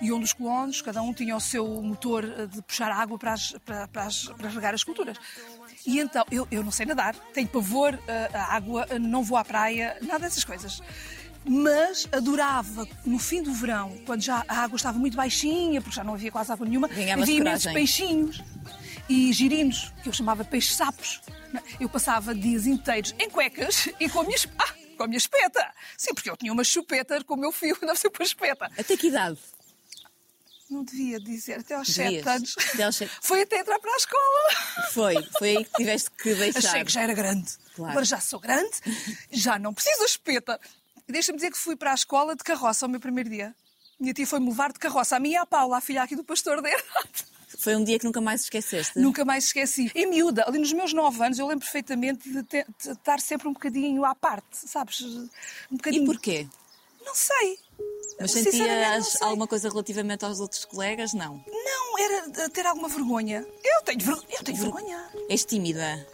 e 0.00 0.12
onde 0.12 0.26
os 0.26 0.32
colonos, 0.32 0.80
cada 0.80 1.02
um 1.02 1.12
tinha 1.12 1.36
o 1.36 1.40
seu 1.40 1.66
motor 1.82 2.24
eh, 2.24 2.46
de 2.46 2.62
puxar 2.62 2.92
água 2.92 3.18
para, 3.18 3.32
as, 3.32 3.52
para, 3.64 3.88
para, 3.88 4.04
as, 4.04 4.26
para 4.26 4.48
regar 4.48 4.74
as 4.74 4.84
culturas. 4.84 5.16
E 5.84 5.98
então, 5.98 6.24
eu, 6.30 6.46
eu 6.52 6.62
não 6.62 6.70
sei 6.70 6.86
nadar, 6.86 7.16
tenho 7.32 7.48
pavor 7.48 7.98
eh, 8.06 8.30
a 8.32 8.54
água, 8.54 8.86
não 9.00 9.24
vou 9.24 9.36
à 9.36 9.44
praia, 9.44 9.96
nada 10.02 10.20
dessas 10.20 10.44
coisas 10.44 10.80
mas 11.44 12.08
adorava 12.12 12.86
no 13.04 13.18
fim 13.18 13.42
do 13.42 13.52
verão, 13.52 13.96
quando 14.06 14.22
já 14.22 14.44
a 14.46 14.62
água 14.62 14.76
estava 14.76 14.98
muito 14.98 15.16
baixinha, 15.16 15.80
porque 15.80 15.96
já 15.96 16.04
não 16.04 16.14
havia 16.14 16.30
quase 16.30 16.52
água 16.52 16.66
nenhuma, 16.66 16.88
havia 16.88 17.36
imensos 17.36 17.72
peixinhos 17.72 18.42
e 19.08 19.32
girinos, 19.32 19.92
que 20.02 20.08
eu 20.08 20.12
chamava 20.12 20.44
peixes-sapos. 20.44 21.20
Eu 21.78 21.88
passava 21.88 22.34
dias 22.34 22.66
inteiros 22.66 23.14
em 23.18 23.28
cuecas 23.28 23.88
e 24.00 24.08
com 24.08 24.20
a 24.20 24.24
minha, 24.24 24.38
ah, 24.58 24.74
com 24.96 25.04
a 25.04 25.06
minha 25.06 25.18
espeta. 25.18 25.74
Sim, 25.96 26.14
porque 26.14 26.30
eu 26.30 26.36
tinha 26.36 26.52
uma 26.52 26.64
chupeta 26.64 27.22
com 27.24 27.34
o 27.34 27.36
meu 27.36 27.52
fio, 27.52 27.76
não 27.82 27.94
sei 27.94 28.10
para 28.10 28.24
espeta. 28.24 28.70
Até 28.78 28.96
que 28.96 29.08
idade? 29.08 29.38
Não 30.70 30.82
devia 30.82 31.20
dizer, 31.20 31.60
até 31.60 31.74
aos 31.74 31.88
sete 31.88 32.26
anos. 32.26 32.54
Até 32.72 32.84
aos 32.84 32.96
sete. 32.96 33.12
Foi 33.20 33.42
até 33.42 33.58
entrar 33.58 33.78
para 33.78 33.92
a 33.92 33.96
escola. 33.96 34.88
Foi, 34.92 35.14
foi 35.38 35.56
aí 35.56 35.64
que 35.64 35.72
tiveste 35.74 36.10
que 36.12 36.34
deixar. 36.34 36.58
Achei 36.60 36.84
que 36.84 36.92
já 36.92 37.02
era 37.02 37.12
grande. 37.12 37.52
Claro. 37.74 37.90
Agora 37.90 38.04
já 38.06 38.18
sou 38.18 38.40
grande, 38.40 38.72
já 39.30 39.58
não 39.58 39.74
preciso 39.74 40.04
espeta. 40.04 40.58
E 41.08 41.12
deixa-me 41.12 41.36
dizer 41.36 41.50
que 41.50 41.58
fui 41.58 41.76
para 41.76 41.92
a 41.92 41.94
escola 41.94 42.34
de 42.36 42.44
carroça 42.44 42.86
ao 42.86 42.90
meu 42.90 43.00
primeiro 43.00 43.28
dia. 43.30 43.54
Minha 43.98 44.14
tia 44.14 44.26
foi-me 44.26 44.48
levar 44.48 44.72
de 44.72 44.78
carroça, 44.78 45.16
a 45.16 45.20
minha 45.20 45.34
e 45.34 45.36
a 45.36 45.46
Paula, 45.46 45.78
a 45.78 45.80
filha 45.80 46.02
aqui 46.02 46.16
do 46.16 46.24
pastor 46.24 46.60
da 46.60 46.68
Foi 47.58 47.76
um 47.76 47.84
dia 47.84 47.98
que 47.98 48.04
nunca 48.04 48.20
mais 48.20 48.42
esqueceste? 48.42 48.98
Nunca 48.98 49.24
mais 49.24 49.44
esqueci. 49.44 49.92
Em 49.94 50.06
miúda, 50.06 50.44
ali 50.46 50.58
nos 50.58 50.72
meus 50.72 50.92
nove 50.92 51.24
anos, 51.24 51.38
eu 51.38 51.46
lembro 51.46 51.64
perfeitamente 51.64 52.28
de, 52.28 52.42
ter, 52.42 52.66
de 52.82 52.90
estar 52.90 53.20
sempre 53.20 53.46
um 53.46 53.52
bocadinho 53.52 54.04
à 54.04 54.14
parte, 54.14 54.56
sabes? 54.56 55.02
Um 55.02 55.76
bocadinho... 55.76 56.02
E 56.02 56.06
porquê? 56.06 56.48
Não 57.04 57.14
sei. 57.14 57.58
Mas 58.20 58.30
sentias 58.32 59.20
alguma 59.20 59.46
coisa 59.46 59.68
relativamente 59.68 60.24
aos 60.24 60.40
outros 60.40 60.64
colegas? 60.64 61.12
Não. 61.12 61.44
Não, 61.46 61.98
era 61.98 62.48
ter 62.48 62.66
alguma 62.66 62.88
vergonha. 62.88 63.46
Eu 63.62 63.82
tenho, 63.82 64.00
ver... 64.00 64.18
eu 64.30 64.42
tenho 64.44 64.58
vergonha. 64.58 65.10
És 65.28 65.44
tímida? 65.44 66.06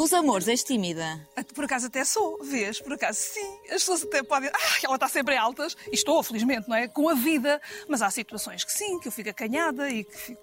Com 0.00 0.04
os 0.04 0.14
amores, 0.14 0.48
és 0.48 0.64
tímida? 0.64 1.28
Por 1.54 1.64
acaso 1.66 1.88
até 1.88 2.06
sou, 2.06 2.42
vês? 2.42 2.80
Por 2.80 2.94
acaso 2.94 3.18
sim. 3.18 3.58
As 3.64 3.82
pessoas 3.82 4.02
até 4.02 4.22
podem. 4.22 4.48
Ah, 4.48 4.78
ela 4.82 4.94
está 4.94 5.06
sempre 5.06 5.34
em 5.34 5.38
altas. 5.38 5.76
E 5.92 5.94
estou, 5.94 6.22
felizmente, 6.22 6.66
não 6.66 6.74
é? 6.74 6.88
Com 6.88 7.10
a 7.10 7.12
vida. 7.12 7.60
Mas 7.86 8.00
há 8.00 8.10
situações 8.10 8.64
que 8.64 8.72
sim, 8.72 8.98
que 8.98 9.08
eu 9.08 9.12
fico 9.12 9.28
acanhada 9.28 9.90
e 9.90 10.04
que 10.04 10.16
fico... 10.16 10.40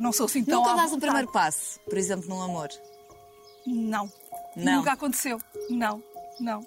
não 0.00 0.12
sou 0.12 0.26
assim 0.26 0.44
tão. 0.44 0.64
Nunca 0.64 0.74
dás 0.74 0.92
um 0.92 0.98
primeiro 0.98 1.30
passo, 1.30 1.78
por 1.88 1.96
exemplo, 1.96 2.28
num 2.28 2.42
amor? 2.42 2.68
Não. 3.64 4.12
Não. 4.56 4.78
Nunca 4.78 4.94
aconteceu. 4.94 5.38
Não. 5.70 6.02
Não. 6.40 6.60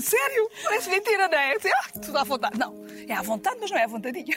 Sério? 0.00 0.50
Parece 0.64 0.90
mentira, 0.90 1.28
não 1.28 1.38
é? 1.38 1.56
Ah, 1.56 1.98
tudo 2.00 2.18
à 2.18 2.24
vontade. 2.24 2.58
Não. 2.58 2.74
É 3.08 3.14
à 3.14 3.22
vontade, 3.22 3.56
mas 3.60 3.70
não 3.70 3.78
é 3.78 3.84
à 3.84 3.86
vontadinha. 3.86 4.36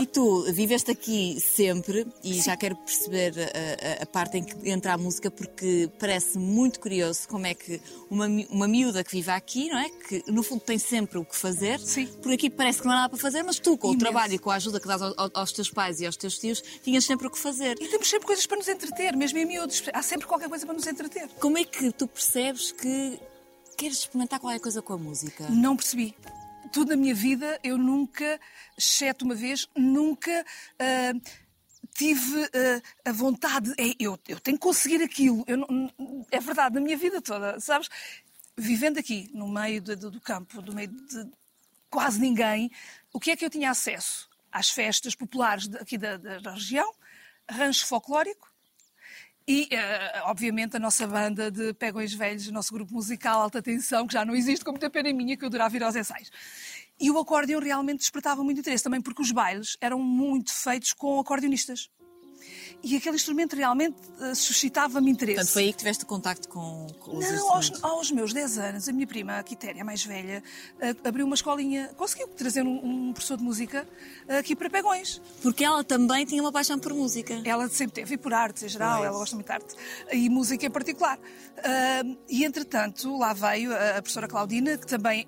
E 0.00 0.06
tu 0.06 0.50
viveste 0.52 0.90
aqui 0.90 1.38
sempre 1.40 2.06
e 2.24 2.34
Sim. 2.34 2.42
já 2.42 2.56
quero 2.56 2.76
perceber 2.76 3.34
a, 3.38 4.00
a, 4.00 4.02
a, 4.02 4.06
parte 4.06 4.38
em 4.38 4.44
que 4.44 4.70
entra 4.70 4.94
a 4.94 4.98
música 4.98 5.30
porque 5.30 5.90
parece 5.98 6.38
muito 6.38 6.80
curioso 6.80 7.28
como 7.28 7.46
é 7.46 7.54
que 7.54 7.80
uma, 8.10 8.26
uma 8.50 8.66
miúda 8.66 9.04
que 9.04 9.12
vive 9.12 9.30
aqui, 9.30 9.68
não 9.68 9.78
é? 9.78 9.90
Que 9.90 10.24
no 10.28 10.42
fundo 10.42 10.62
tem 10.62 10.78
sempre 10.78 11.18
o 11.18 11.24
que 11.24 11.36
fazer. 11.36 11.78
Sim. 11.78 12.06
Por 12.06 12.32
aqui 12.32 12.48
parece 12.48 12.80
que 12.80 12.86
não 12.86 12.92
há 12.92 12.96
nada 12.96 13.10
para 13.10 13.18
fazer, 13.18 13.42
mas 13.42 13.58
tu, 13.58 13.76
com 13.76 13.88
Imenso. 13.88 13.96
o 13.96 14.00
trabalho 14.00 14.34
e 14.34 14.38
com 14.38 14.50
a 14.50 14.54
ajuda 14.54 14.80
que 14.80 14.88
dás 14.88 15.02
aos, 15.02 15.14
aos 15.34 15.52
teus 15.52 15.70
pais 15.70 16.00
e 16.00 16.06
aos 16.06 16.16
teus 16.16 16.38
tios, 16.38 16.62
tinhas 16.82 17.04
sempre 17.04 17.26
o 17.26 17.30
que 17.30 17.38
fazer. 17.38 17.76
E 17.80 17.88
temos 17.88 18.08
sempre 18.08 18.26
coisas 18.26 18.46
para 18.46 18.56
nos 18.56 18.68
entreter, 18.68 19.14
mesmo 19.14 19.38
em 19.38 19.44
miúdos. 19.44 19.82
Há 19.92 20.02
sempre 20.02 20.26
qualquer 20.26 20.48
coisa 20.48 20.64
para 20.64 20.74
nos 20.74 20.86
entreter. 20.86 21.28
Como 21.38 21.58
é 21.58 21.64
que 21.64 21.92
tu 21.92 22.08
percebes 22.08 22.72
que 22.72 23.20
queres 23.82 23.98
experimentar 23.98 24.38
qualquer 24.38 24.60
coisa 24.60 24.80
com 24.80 24.92
a 24.92 24.98
música? 24.98 25.48
Não 25.50 25.76
percebi. 25.76 26.14
Tudo 26.72 26.90
na 26.90 26.96
minha 26.96 27.14
vida, 27.14 27.58
eu 27.64 27.76
nunca, 27.76 28.40
exceto 28.78 29.24
uma 29.24 29.34
vez, 29.34 29.68
nunca 29.76 30.44
uh, 30.74 31.20
tive 31.92 32.44
uh, 32.44 32.82
a 33.04 33.12
vontade, 33.12 33.72
é, 33.76 33.94
eu, 33.98 34.16
eu 34.28 34.38
tenho 34.38 34.56
que 34.56 34.62
conseguir 34.62 35.02
aquilo. 35.02 35.44
Eu 35.48 35.66
é 36.30 36.38
verdade, 36.38 36.76
na 36.76 36.80
minha 36.80 36.96
vida 36.96 37.20
toda, 37.20 37.58
sabes? 37.58 37.88
Vivendo 38.56 38.98
aqui, 38.98 39.28
no 39.34 39.48
meio 39.48 39.80
de, 39.80 39.96
do 39.96 40.20
campo, 40.20 40.62
no 40.62 40.72
meio 40.72 40.88
de 40.88 41.28
quase 41.90 42.20
ninguém, 42.20 42.70
o 43.12 43.18
que 43.18 43.32
é 43.32 43.36
que 43.36 43.44
eu 43.44 43.50
tinha 43.50 43.70
acesso? 43.70 44.30
Às 44.50 44.70
festas 44.70 45.16
populares 45.16 45.68
aqui 45.74 45.98
da, 45.98 46.16
da 46.16 46.52
região, 46.52 46.94
rancho 47.50 47.84
folclórico, 47.84 48.51
e, 49.46 49.64
uh, 49.64 50.30
obviamente, 50.30 50.76
a 50.76 50.80
nossa 50.80 51.06
banda 51.06 51.50
de 51.50 51.72
Pegões 51.74 52.12
Velhos, 52.14 52.46
o 52.48 52.52
nosso 52.52 52.72
grupo 52.72 52.94
musical 52.94 53.42
Alta 53.42 53.60
Tensão, 53.60 54.06
que 54.06 54.12
já 54.12 54.24
não 54.24 54.34
existe, 54.34 54.64
com 54.64 54.70
muita 54.70 54.88
pena 54.88 55.12
minha, 55.12 55.36
que 55.36 55.44
eu 55.44 55.48
adorava 55.48 55.76
ir 55.76 55.82
aos 55.82 55.96
ensaios. 55.96 56.30
E 57.00 57.10
o 57.10 57.18
acordeão 57.18 57.60
realmente 57.60 58.00
despertava 58.00 58.44
muito 58.44 58.60
interesse, 58.60 58.84
também 58.84 59.00
porque 59.00 59.22
os 59.22 59.32
bailes 59.32 59.76
eram 59.80 59.98
muito 59.98 60.52
feitos 60.52 60.92
com 60.92 61.18
acordeonistas 61.18 61.90
e 62.82 62.96
aquele 62.96 63.16
instrumento 63.16 63.54
realmente 63.54 63.96
uh, 64.18 64.34
suscitava-me 64.34 65.10
interesse. 65.10 65.36
Portanto, 65.36 65.52
foi 65.52 65.62
aí 65.64 65.72
que 65.72 65.78
tiveste 65.78 66.04
contacto 66.04 66.48
com, 66.48 66.86
com 66.98 67.16
os 67.16 67.30
Não, 67.30 67.54
aos, 67.54 67.72
aos, 67.84 68.10
meus 68.10 68.32
10 68.32 68.58
anos, 68.58 68.88
a 68.88 68.92
minha 68.92 69.06
prima, 69.06 69.38
a 69.38 69.42
Quitéria, 69.42 69.84
mais 69.84 70.04
velha, 70.04 70.42
uh, 70.76 71.08
abriu 71.08 71.24
uma 71.24 71.34
escolinha, 71.34 71.90
conseguiu 71.96 72.28
trazer 72.28 72.62
um, 72.62 73.08
um 73.08 73.12
professor 73.12 73.36
de 73.36 73.44
música 73.44 73.86
uh, 74.28 74.38
aqui 74.38 74.56
para 74.56 74.68
Pegões. 74.68 75.20
Porque 75.42 75.64
ela 75.64 75.84
também 75.84 76.24
tinha 76.24 76.42
uma 76.42 76.52
paixão 76.52 76.78
por 76.78 76.92
música. 76.92 77.40
Ela 77.44 77.68
sempre 77.68 77.94
teve, 77.94 78.14
e 78.14 78.18
por 78.18 78.34
arte 78.34 78.64
em 78.64 78.68
geral, 78.68 79.04
ela 79.04 79.16
gosta 79.16 79.36
muito 79.36 79.46
de 79.46 79.52
arte, 79.52 79.74
e 80.12 80.28
música 80.28 80.66
em 80.66 80.70
particular. 80.70 81.18
e, 82.28 82.44
entretanto, 82.44 83.16
lá 83.16 83.32
veio 83.32 83.72
a, 83.72 83.98
a 83.98 84.02
professora 84.02 84.26
Claudina, 84.26 84.76
que 84.76 84.86
também 84.86 85.26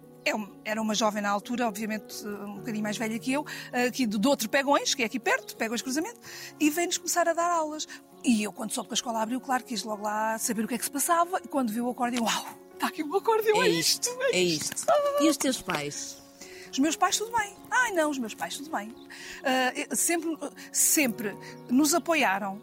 era 0.64 0.80
uma 0.80 0.94
jovem 0.94 1.22
na 1.22 1.30
altura, 1.30 1.66
obviamente 1.68 2.26
um 2.26 2.56
bocadinho 2.56 2.82
mais 2.82 2.96
velha 2.96 3.18
que 3.18 3.32
eu, 3.32 3.44
aqui 3.86 4.06
do, 4.06 4.28
outro 4.28 4.48
Pegões, 4.48 4.94
que 4.94 5.02
é 5.02 5.06
aqui 5.06 5.20
perto, 5.20 5.56
Pegões 5.56 5.82
Cruzamento, 5.82 6.18
e 6.58 6.70
vem-nos 6.70 6.98
começar 6.98 7.28
a 7.28 7.32
dar 7.32 7.50
aulas. 7.50 7.86
E 8.22 8.42
eu, 8.42 8.52
quando 8.52 8.72
soube 8.72 8.88
que 8.88 8.94
a 8.94 8.96
escola 8.96 9.22
abriu, 9.22 9.40
claro, 9.40 9.64
quis 9.64 9.82
logo 9.84 10.02
lá 10.02 10.38
saber 10.38 10.64
o 10.64 10.68
que 10.68 10.74
é 10.74 10.78
que 10.78 10.84
se 10.84 10.90
passava, 10.90 11.40
e 11.44 11.48
quando 11.48 11.70
viu 11.70 11.86
o 11.86 11.90
acordeão, 11.90 12.24
uau, 12.24 12.46
está 12.72 12.88
aqui 12.88 13.02
um 13.02 13.14
acordeão, 13.14 13.62
é, 13.62 13.66
é 13.66 13.70
isto, 13.70 14.08
é, 14.08 14.36
é 14.36 14.42
isto. 14.42 14.76
isto. 14.76 14.92
E 15.20 15.28
os 15.28 15.36
teus 15.36 15.60
pais? 15.60 16.22
Os 16.70 16.78
meus 16.78 16.96
pais, 16.96 17.16
tudo 17.16 17.30
bem. 17.36 17.54
Ai, 17.70 17.92
não, 17.92 18.10
os 18.10 18.18
meus 18.18 18.34
pais, 18.34 18.56
tudo 18.56 18.70
bem. 18.70 18.88
Uh, 18.90 19.94
sempre, 19.94 20.36
sempre 20.72 21.36
nos 21.70 21.94
apoiaram 21.94 22.60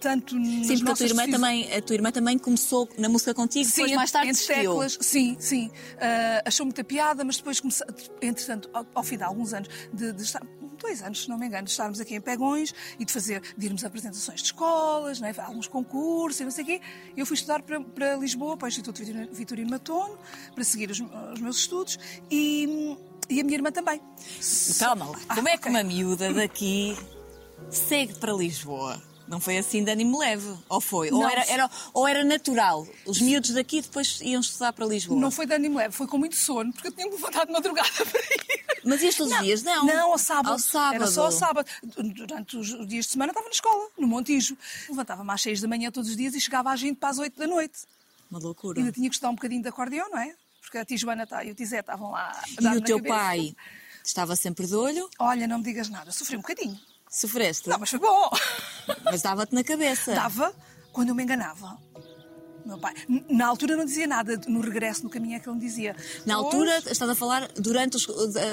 tanto 0.00 0.34
Sim, 0.34 0.78
porque 0.78 0.92
a 0.92 0.94
tua, 0.94 1.06
irmã 1.06 1.30
também, 1.30 1.72
a 1.72 1.82
tua 1.82 1.94
irmã 1.94 2.12
também 2.12 2.38
começou 2.38 2.88
na 2.96 3.08
música 3.08 3.34
contigo, 3.34 3.68
sim, 3.68 3.82
depois 3.82 3.92
mais 3.96 4.10
tarde 4.10 4.30
entre 4.30 4.46
teclas, 4.46 4.98
Sim, 5.00 5.36
sim. 5.38 5.66
Uh, 5.66 6.42
achou 6.44 6.64
muita 6.64 6.84
piada, 6.84 7.24
mas 7.24 7.36
depois, 7.38 7.60
comece... 7.60 7.82
entretanto, 8.22 8.70
ao, 8.72 8.86
ao 8.94 9.02
fim 9.02 9.16
de 9.16 9.24
alguns 9.24 9.52
anos, 9.52 9.68
de, 9.92 10.12
de 10.12 10.22
estar, 10.22 10.42
dois 10.84 11.02
anos, 11.02 11.22
se 11.22 11.28
não 11.28 11.38
me 11.38 11.46
engano, 11.46 11.64
de 11.64 11.70
estarmos 11.70 12.00
aqui 12.00 12.14
em 12.14 12.20
Pegões 12.20 12.74
e 12.98 13.04
de 13.04 13.12
fazer, 13.12 13.42
de 13.56 13.66
irmos 13.66 13.84
a 13.84 13.88
apresentações 13.88 14.40
de 14.40 14.46
escolas, 14.46 15.20
não 15.20 15.28
é? 15.28 15.34
alguns 15.38 15.66
concursos 15.66 16.40
e 16.40 16.44
não 16.44 16.50
sei 16.50 16.64
o 16.64 16.66
quê, 16.66 16.80
eu 17.16 17.26
fui 17.26 17.34
estudar 17.34 17.62
para, 17.62 17.80
para 17.80 18.16
Lisboa, 18.16 18.56
para 18.56 18.66
o 18.66 18.68
Instituto 18.68 19.02
Vitorino 19.32 19.70
Matono, 19.70 20.18
para 20.54 20.64
seguir 20.64 20.90
os, 20.90 21.00
os 21.00 21.40
meus 21.40 21.58
estudos 21.58 21.98
e, 22.30 22.96
e 23.28 23.40
a 23.40 23.44
minha 23.44 23.56
irmã 23.56 23.72
também. 23.72 24.00
Calma 24.78 25.06
lá, 25.06 25.18
como 25.34 25.48
ah, 25.48 25.52
é 25.52 25.54
que 25.54 25.68
okay. 25.68 25.72
uma 25.72 25.82
miúda 25.82 26.32
daqui 26.32 26.96
segue 27.70 28.14
para 28.14 28.32
Lisboa? 28.32 29.13
Não 29.26 29.40
foi 29.40 29.56
assim 29.56 29.82
de 29.82 29.90
ânimo 29.90 30.18
leve, 30.18 30.54
ou 30.68 30.80
foi? 30.80 31.10
Ou 31.10 31.26
era, 31.26 31.44
era, 31.50 31.70
ou 31.94 32.06
era 32.06 32.22
natural? 32.22 32.86
Os 33.06 33.20
miúdos 33.20 33.50
daqui 33.50 33.80
depois 33.80 34.20
iam 34.20 34.40
estudar 34.40 34.72
para 34.74 34.84
Lisboa? 34.84 35.18
Não 35.18 35.30
foi 35.30 35.46
de 35.46 35.54
ânimo 35.54 35.78
leve, 35.78 35.94
foi 35.94 36.06
com 36.06 36.18
muito 36.18 36.36
sono, 36.36 36.72
porque 36.72 36.88
eu 36.88 36.92
tinha 36.92 37.06
me 37.06 37.12
levantado 37.12 37.46
de 37.46 37.52
madrugada 37.52 37.88
para 38.04 38.20
ir. 38.20 38.64
Mas 38.84 39.02
ias 39.02 39.14
todos 39.14 39.32
os 39.32 39.40
dias? 39.42 39.62
Não. 39.62 39.86
Não, 39.86 40.12
ao 40.12 40.18
sábado. 40.18 40.52
ao 40.52 40.58
sábado. 40.58 40.94
Era 40.96 41.06
só 41.06 41.24
ao 41.24 41.32
sábado. 41.32 41.66
Durante 41.82 42.58
os 42.58 42.68
dias 42.86 43.06
de 43.06 43.12
semana 43.12 43.30
estava 43.32 43.46
na 43.46 43.52
escola, 43.52 43.88
no 43.98 44.06
Montijo. 44.06 44.58
Levantava-me 44.90 45.30
às 45.32 45.40
seis 45.40 45.60
da 45.62 45.68
manhã 45.68 45.90
todos 45.90 46.10
os 46.10 46.16
dias 46.16 46.34
e 46.34 46.40
chegava 46.40 46.68
a 46.70 46.76
gente 46.76 46.96
para 46.98 47.08
as 47.08 47.18
oito 47.18 47.38
da 47.38 47.46
noite. 47.46 47.78
Uma 48.30 48.38
loucura. 48.38 48.78
Ainda 48.78 48.92
tinha 48.92 49.08
que 49.08 49.14
estudar 49.14 49.30
um 49.30 49.34
bocadinho 49.36 49.62
de 49.62 49.68
acordeão, 49.68 50.10
não 50.10 50.18
é? 50.18 50.34
Porque 50.60 50.76
a 50.76 50.84
Tijuana 50.84 51.26
tá, 51.26 51.42
e 51.44 51.50
o 51.50 51.54
Tizé 51.54 51.80
estavam 51.80 52.10
lá 52.10 52.30
a 52.30 52.74
E 52.74 52.76
o 52.76 52.82
teu 52.82 52.96
cabeça. 52.98 53.14
pai 53.14 53.56
estava 54.04 54.36
sempre 54.36 54.66
de 54.66 54.74
olho? 54.74 55.08
Olha, 55.18 55.46
não 55.46 55.58
me 55.58 55.64
digas 55.64 55.88
nada, 55.88 56.12
sofri 56.12 56.36
um 56.36 56.40
bocadinho. 56.40 56.78
Sofreste? 57.14 57.68
Não, 57.68 57.78
mas 57.78 57.90
foi 57.90 58.00
bom. 58.00 58.30
Mas 59.04 59.22
dava-te 59.22 59.54
na 59.54 59.62
cabeça. 59.62 60.14
Dava 60.14 60.52
quando 60.92 61.10
eu 61.10 61.14
me 61.14 61.22
enganava. 61.22 61.78
Meu 62.66 62.78
pai, 62.78 62.94
na 63.28 63.46
altura 63.46 63.76
não 63.76 63.84
dizia 63.84 64.06
nada, 64.06 64.40
no 64.48 64.60
regresso, 64.60 65.04
no 65.04 65.10
caminho 65.10 65.36
é 65.36 65.38
que 65.38 65.48
ele 65.48 65.56
me 65.56 65.60
dizia. 65.64 65.94
Na 66.24 66.36
altura, 66.36 66.78
estás 66.78 67.08
a 67.10 67.14
falar 67.14 67.48
durante 67.54 67.96
os, 67.96 68.08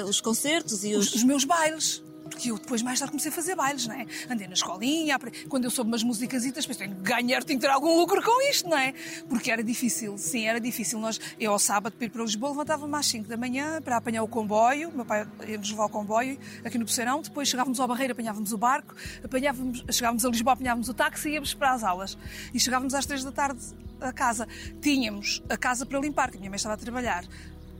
os 0.06 0.20
concertos 0.20 0.84
e 0.84 0.94
os... 0.94 1.08
os... 1.08 1.14
os 1.16 1.22
meus 1.24 1.44
bailes 1.44 2.02
porque 2.32 2.50
eu 2.50 2.58
depois 2.58 2.82
mais 2.82 2.98
tarde 2.98 3.12
comecei 3.12 3.30
a 3.30 3.34
fazer 3.34 3.54
bailes, 3.54 3.86
não 3.86 3.94
é? 3.94 4.06
Andei 4.28 4.46
na 4.46 4.54
escolinha, 4.54 5.18
quando 5.48 5.64
eu 5.64 5.70
soube 5.70 5.90
umas 5.90 6.02
musicasitas, 6.02 6.66
pensei, 6.66 6.88
tenho 6.88 6.98
que 6.98 7.08
ganhar, 7.08 7.44
tenho 7.44 7.60
que 7.60 7.66
ter 7.66 7.72
algum 7.72 7.94
lucro 7.96 8.22
com 8.22 8.48
isto, 8.48 8.68
não 8.68 8.78
é? 8.78 8.94
Porque 9.28 9.50
era 9.50 9.62
difícil, 9.62 10.16
sim, 10.16 10.46
era 10.46 10.58
difícil. 10.58 10.98
Nós, 10.98 11.20
eu 11.38 11.52
ao 11.52 11.58
sábado, 11.58 11.94
para 11.94 12.06
ir 12.06 12.10
para 12.10 12.22
Lisboa, 12.22 12.50
levantava-me 12.52 12.96
às 12.96 13.06
5 13.06 13.28
da 13.28 13.36
manhã 13.36 13.80
para 13.82 13.96
apanhar 13.96 14.22
o 14.22 14.28
comboio, 14.28 14.90
meu 14.92 15.04
pai 15.04 15.26
ia-nos 15.46 15.70
levar 15.70 15.84
o 15.84 15.88
comboio 15.88 16.38
aqui 16.64 16.78
no 16.78 16.86
Poceirão, 16.86 17.20
depois 17.20 17.48
chegávamos 17.48 17.78
ao 17.78 17.86
Barreiro, 17.86 18.12
apanhávamos 18.12 18.52
o 18.52 18.58
barco, 18.58 18.94
apanhávamos, 19.22 19.84
chegávamos 19.90 20.24
a 20.24 20.28
Lisboa, 20.28 20.54
apanhávamos 20.54 20.88
o 20.88 20.94
táxi 20.94 21.28
e 21.28 21.32
íamos 21.34 21.54
para 21.54 21.72
as 21.72 21.84
aulas. 21.84 22.16
E 22.54 22.58
chegávamos 22.58 22.94
às 22.94 23.04
3 23.04 23.24
da 23.24 23.32
tarde 23.32 23.60
a 24.00 24.12
casa. 24.12 24.48
Tínhamos 24.80 25.42
a 25.48 25.56
casa 25.56 25.86
para 25.86 26.00
limpar, 26.00 26.30
que 26.30 26.36
a 26.36 26.40
minha 26.40 26.50
mãe 26.50 26.56
estava 26.56 26.74
a 26.74 26.78
trabalhar 26.78 27.24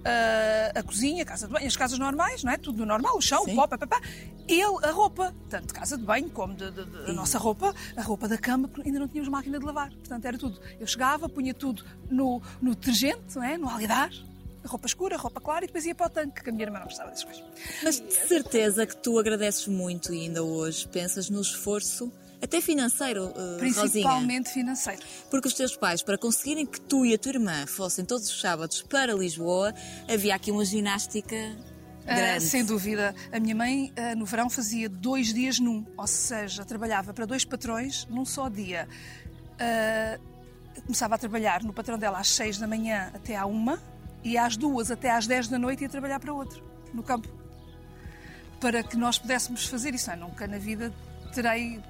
a, 0.05 0.79
a 0.79 0.83
cozinha, 0.83 1.23
a 1.23 1.27
casa 1.27 1.47
de 1.47 1.53
banho, 1.53 1.67
as 1.67 1.77
casas 1.77 1.99
normais, 1.99 2.43
não 2.43 2.53
é? 2.53 2.57
Tudo 2.57 2.85
normal, 2.85 3.17
o 3.17 3.21
chão, 3.21 3.45
Sim. 3.45 3.53
o 3.53 3.57
pó, 3.57 3.67
papá. 3.67 4.01
Ele, 4.49 4.85
a 4.85 4.91
roupa, 4.91 5.35
tanto 5.49 5.69
de 5.69 5.73
casa 5.73 5.97
de 5.97 6.05
banho 6.05 6.29
como 6.31 6.55
de, 6.55 6.71
de, 6.71 6.85
de 6.85 7.11
a 7.11 7.13
nossa 7.13 7.39
roupa, 7.39 7.75
a 7.97 8.03
roupa 8.03 8.27
da 8.27 8.37
cama, 8.37 8.69
porque 8.69 8.89
ainda 8.89 8.99
não 8.99 9.09
tínhamos 9.09 9.29
máquina 9.29 9.59
de 9.59 9.65
lavar. 9.65 9.91
Portanto, 9.91 10.25
era 10.25 10.37
tudo. 10.37 10.61
Eu 10.81 10.87
chegava, 10.87 11.29
punha 11.29 11.55
tudo 11.55 11.85
no, 12.11 12.43
no 12.61 12.75
detergente, 12.75 13.37
não 13.37 13.45
é? 13.45 13.57
No 13.57 13.69
alidar, 13.69 14.11
roupa 14.65 14.87
escura, 14.87 15.17
roupa 15.17 15.41
clara 15.41 15.65
e 15.65 15.67
depois 15.67 15.85
ia 15.87 15.95
para 15.95 16.07
o 16.07 16.11
tanque, 16.11 16.43
que 16.43 16.51
a 16.51 16.53
minha 16.53 16.65
irmã 16.65 16.79
não 16.79 16.87
gostava 16.87 17.11
dessas 17.11 17.25
coisas. 17.25 17.45
Mas 17.83 18.01
de 18.01 18.13
certeza 18.13 18.87
que 18.87 18.97
tu 18.97 19.19
agradeces 19.19 19.67
muito 19.67 20.13
e 20.13 20.23
ainda 20.23 20.43
hoje 20.43 20.87
pensas 20.89 21.31
no 21.31 21.41
esforço 21.41 22.13
até 22.43 22.61
financeiro, 22.61 23.27
uh, 23.27 23.59
Principalmente 23.59 24.49
Rosinha. 24.49 24.55
financeiro. 24.55 25.03
Porque 25.31 25.49
os 25.49 25.55
teus 25.55 25.77
pais, 25.77 26.03
para 26.03 26.19
conseguirem 26.19 26.67
que 26.67 26.81
tu 26.81 27.07
e 27.07 27.15
a 27.15 27.19
tua 27.19 27.33
irmã 27.33 27.67
fossem 27.67 28.05
todos 28.05 28.29
os 28.29 28.41
sábados 28.41 28.83
para 28.83 29.15
Lisboa, 29.15 29.73
havia 30.13 30.35
aqui 30.35 30.51
uma 30.51 30.65
ginástica 30.65 31.37
Uh, 32.03 32.41
sem 32.41 32.65
dúvida. 32.65 33.15
A 33.31 33.39
minha 33.39 33.55
mãe, 33.55 33.93
uh, 33.97 34.19
no 34.19 34.27
verão, 34.27 34.51
fazia 34.51 34.89
dois 34.89 35.33
dias 35.33 35.61
num, 35.61 35.87
ou 35.97 36.07
seja, 36.09 36.65
trabalhava 36.65 37.15
para 37.15 37.25
dois 37.25 37.45
patrões 37.45 38.07
num 38.11 38.25
só 38.25 38.49
dia. 38.49 38.89
Uh, 39.55 40.21
começava 40.83 41.15
a 41.15 41.19
trabalhar 41.19 41.63
no 41.63 41.73
patrão 41.73 41.97
dela 41.97 42.19
às 42.19 42.29
seis 42.29 42.59
da 42.59 42.67
manhã 42.67 43.13
até 43.15 43.37
à 43.37 43.47
uma 43.47 43.81
e 44.25 44.37
às 44.37 44.57
duas 44.57 44.91
até 44.91 45.11
às 45.11 45.29
dez 45.29 45.47
da 45.47 45.61
noite 45.61 45.83
ia 45.83 45.89
trabalhar 45.89 46.19
para 46.19 46.33
outro, 46.33 46.61
no 46.93 47.05
campo. 47.05 47.29
Para 48.61 48.83
que 48.83 48.97
nós 48.97 49.17
pudéssemos 49.17 49.67
fazer 49.67 49.95
isso. 49.95 50.11
Não, 50.11 50.29
nunca 50.29 50.49
na 50.49 50.59
vida 50.59 50.93
terei 51.33 51.81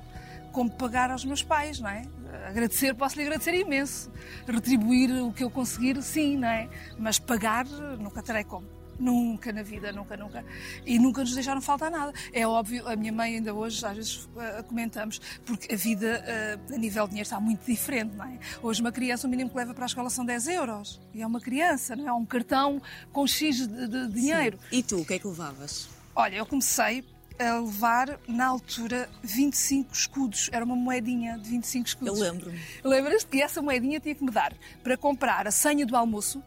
como 0.53 0.71
pagar 0.71 1.11
aos 1.11 1.25
meus 1.25 1.43
pais, 1.43 1.81
não 1.81 1.89
é? 1.89 2.03
Agradecer, 2.47 2.95
posso 2.95 3.17
lhe 3.17 3.23
agradecer 3.23 3.55
imenso. 3.55 4.11
Retribuir 4.47 5.11
o 5.23 5.33
que 5.33 5.43
eu 5.43 5.51
conseguir, 5.51 6.01
sim, 6.03 6.37
não 6.37 6.49
é? 6.49 6.69
Mas 6.99 7.19
pagar, 7.19 7.67
nunca 7.67 8.23
terei 8.23 8.45
como. 8.45 8.67
Nunca 8.99 9.53
na 9.53 9.63
vida, 9.63 9.91
nunca, 9.91 10.17
nunca. 10.17 10.45
E 10.87 10.99
nunca 10.99 11.23
nos 11.23 11.35
deixaram 11.35 11.61
faltar 11.61 11.91
nada. 11.91 12.13
É 12.33 12.47
óbvio, 12.47 12.87
a 12.87 12.95
minha 12.95 13.13
mãe 13.13 13.37
ainda 13.37 13.53
hoje, 13.53 13.85
às 13.85 13.97
vezes 13.97 14.25
uh, 14.27 14.63
comentamos, 14.69 15.21
porque 15.45 15.75
a 15.75 15.77
vida 15.77 16.23
uh, 16.71 16.75
a 16.75 16.79
nível 16.79 17.05
de 17.05 17.11
dinheiro 17.11 17.27
está 17.27 17.41
muito 17.41 17.65
diferente, 17.67 18.15
não 18.15 18.25
é? 18.25 18.39
Hoje 18.63 18.81
uma 18.81 18.93
criança, 18.93 19.27
o 19.27 19.31
mínimo 19.31 19.51
que 19.51 19.57
leva 19.57 19.75
para 19.75 19.85
a 19.85 19.87
escola 19.87 20.09
são 20.09 20.25
10 20.25 20.47
euros. 20.49 21.01
E 21.13 21.23
é 21.23 21.27
uma 21.27 21.41
criança, 21.41 21.97
não 21.97 22.09
é? 22.09 22.13
Um 22.13 22.25
cartão 22.25 22.81
com 23.13 23.27
X 23.27 23.67
de, 23.67 23.89
de 23.89 24.09
dinheiro. 24.09 24.59
Sim. 24.71 24.79
E 24.79 24.83
tu, 24.83 25.01
o 25.01 25.05
que 25.05 25.15
é 25.15 25.19
que 25.19 25.27
levavas? 25.27 25.89
Olha, 26.15 26.37
eu 26.37 26.47
comecei 26.47 27.05
a 27.49 27.61
levar, 27.61 28.19
na 28.27 28.47
altura, 28.47 29.09
25 29.23 29.93
escudos. 29.93 30.49
Era 30.53 30.65
uma 30.65 30.77
moedinha 30.77 31.39
de 31.39 31.51
25 31.51 31.87
escudos. 31.89 32.19
Eu 32.19 32.25
lembro-me. 32.25 32.61
Lembras-te? 32.85 33.37
E 33.37 33.43
essa 33.43 33.61
moedinha 33.63 34.01
tinha 34.01 34.15
que 34.15 34.25
me 34.25 34.31
dar 34.31 34.55
para 34.83 34.97
comprar 34.97 35.47
a 35.47 35.51
senha 35.51 35.87
do 35.87 35.97
almoço 35.97 36.43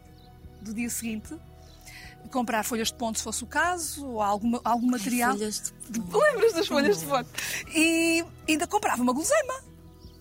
do 0.61 0.73
dia 0.73 0.89
seguinte, 0.89 1.35
comprar 2.31 2.63
folhas 2.63 2.87
de 2.87 2.95
ponto 2.95 3.17
se 3.17 3.23
fosse 3.23 3.43
o 3.43 3.47
caso, 3.47 4.05
ou 4.05 4.21
alguma, 4.21 4.59
algum 4.63 4.87
material. 4.87 5.31
Ai, 5.31 5.37
folhas 5.37 5.73
de 5.89 5.99
ponto. 5.99 6.17
Lembras 6.19 6.53
das 6.53 6.67
folhas 6.67 6.99
de 6.99 7.05
ponto? 7.05 7.29
E 7.73 8.25
ainda 8.47 8.67
comprava 8.67 9.01
uma 9.01 9.13
guloseima. 9.13 9.63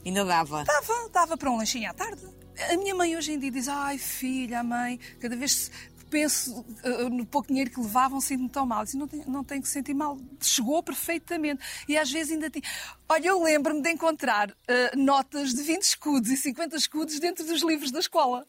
Ainda 0.05 0.25
dava? 0.25 0.65
Dava, 0.65 1.09
dava 1.11 1.37
para 1.37 1.51
um 1.51 1.57
lanchinho 1.57 1.91
à 1.91 1.95
tarde. 1.95 2.23
A 2.71 2.77
minha 2.77 2.95
mãe 2.95 3.17
hoje 3.17 3.33
em 3.33 3.39
dia 3.39 3.51
diz: 3.51 3.69
Ai, 3.69 3.99
filha, 3.99 4.63
mãe, 4.63 5.01
cada 5.19 5.35
vez 5.35 5.71
penso 6.15 6.61
uh, 6.61 7.09
no 7.11 7.27
pouco 7.27 7.49
dinheiro 7.49 7.69
que 7.69 7.81
levavam, 7.81 8.21
sinto-me 8.21 8.49
tão 8.49 8.65
mal. 8.65 8.85
Disse, 8.85 8.97
não, 8.97 9.09
tenho, 9.09 9.25
não 9.27 9.43
tenho 9.43 9.61
que 9.61 9.69
sentir 9.69 9.95
mal. 9.95 10.17
Chegou 10.41 10.81
perfeitamente. 10.81 11.61
E 11.89 11.99
às 11.99 12.09
vezes 12.09 12.33
ainda 12.33 12.49
tinha. 12.49 12.63
Olha, 13.09 13.27
eu 13.27 13.43
lembro-me 13.43 13.83
de 13.83 13.91
encontrar 13.91 14.51
uh, 14.51 14.97
notas 14.97 15.53
de 15.53 15.61
20 15.61 15.83
escudos 15.83 16.31
e 16.31 16.37
50 16.37 16.77
escudos 16.77 17.19
dentro 17.19 17.45
dos 17.45 17.63
livros 17.63 17.91
da 17.91 17.99
escola. 17.99 18.47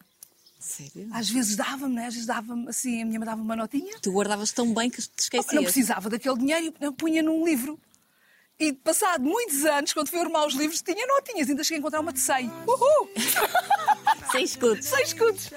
Sério? 0.60 1.10
Às 1.12 1.28
vezes 1.28 1.56
dava-me, 1.56 1.95
né? 1.95 2.06
às 2.06 2.13
vezes 2.13 2.28
dava-me 2.28 2.69
assim, 2.69 3.01
a 3.01 3.06
minha 3.06 3.19
mãe 3.19 3.25
dava 3.25 3.41
uma 3.41 3.56
notinha. 3.56 3.97
Tu 3.99 4.12
guardavas 4.12 4.51
tão 4.51 4.71
bem 4.71 4.91
que 4.91 5.01
te 5.01 5.10
esquecias. 5.17 5.54
Não 5.54 5.63
precisava 5.63 6.08
daquele 6.08 6.38
dinheiro 6.38 6.71
e 6.80 6.91
punha 6.91 7.23
num 7.23 7.43
livro. 7.43 7.80
E 8.57 8.71
passado 8.71 9.21
muitos 9.21 9.65
anos, 9.65 9.91
quando 9.91 10.09
fui 10.09 10.19
arrumar 10.19 10.45
os 10.45 10.53
livros, 10.53 10.81
tinha 10.81 11.05
notinhas, 11.05 11.49
ainda 11.49 11.61
cheguei 11.61 11.77
a 11.77 11.79
encontrar 11.79 11.99
uma 11.99 12.13
de 12.13 12.21
100. 12.21 12.49
Uhul! 12.65 13.09
Sem 14.31 14.45
escudos. 14.45 14.85
100 14.85 15.03
escudos. 15.03 15.49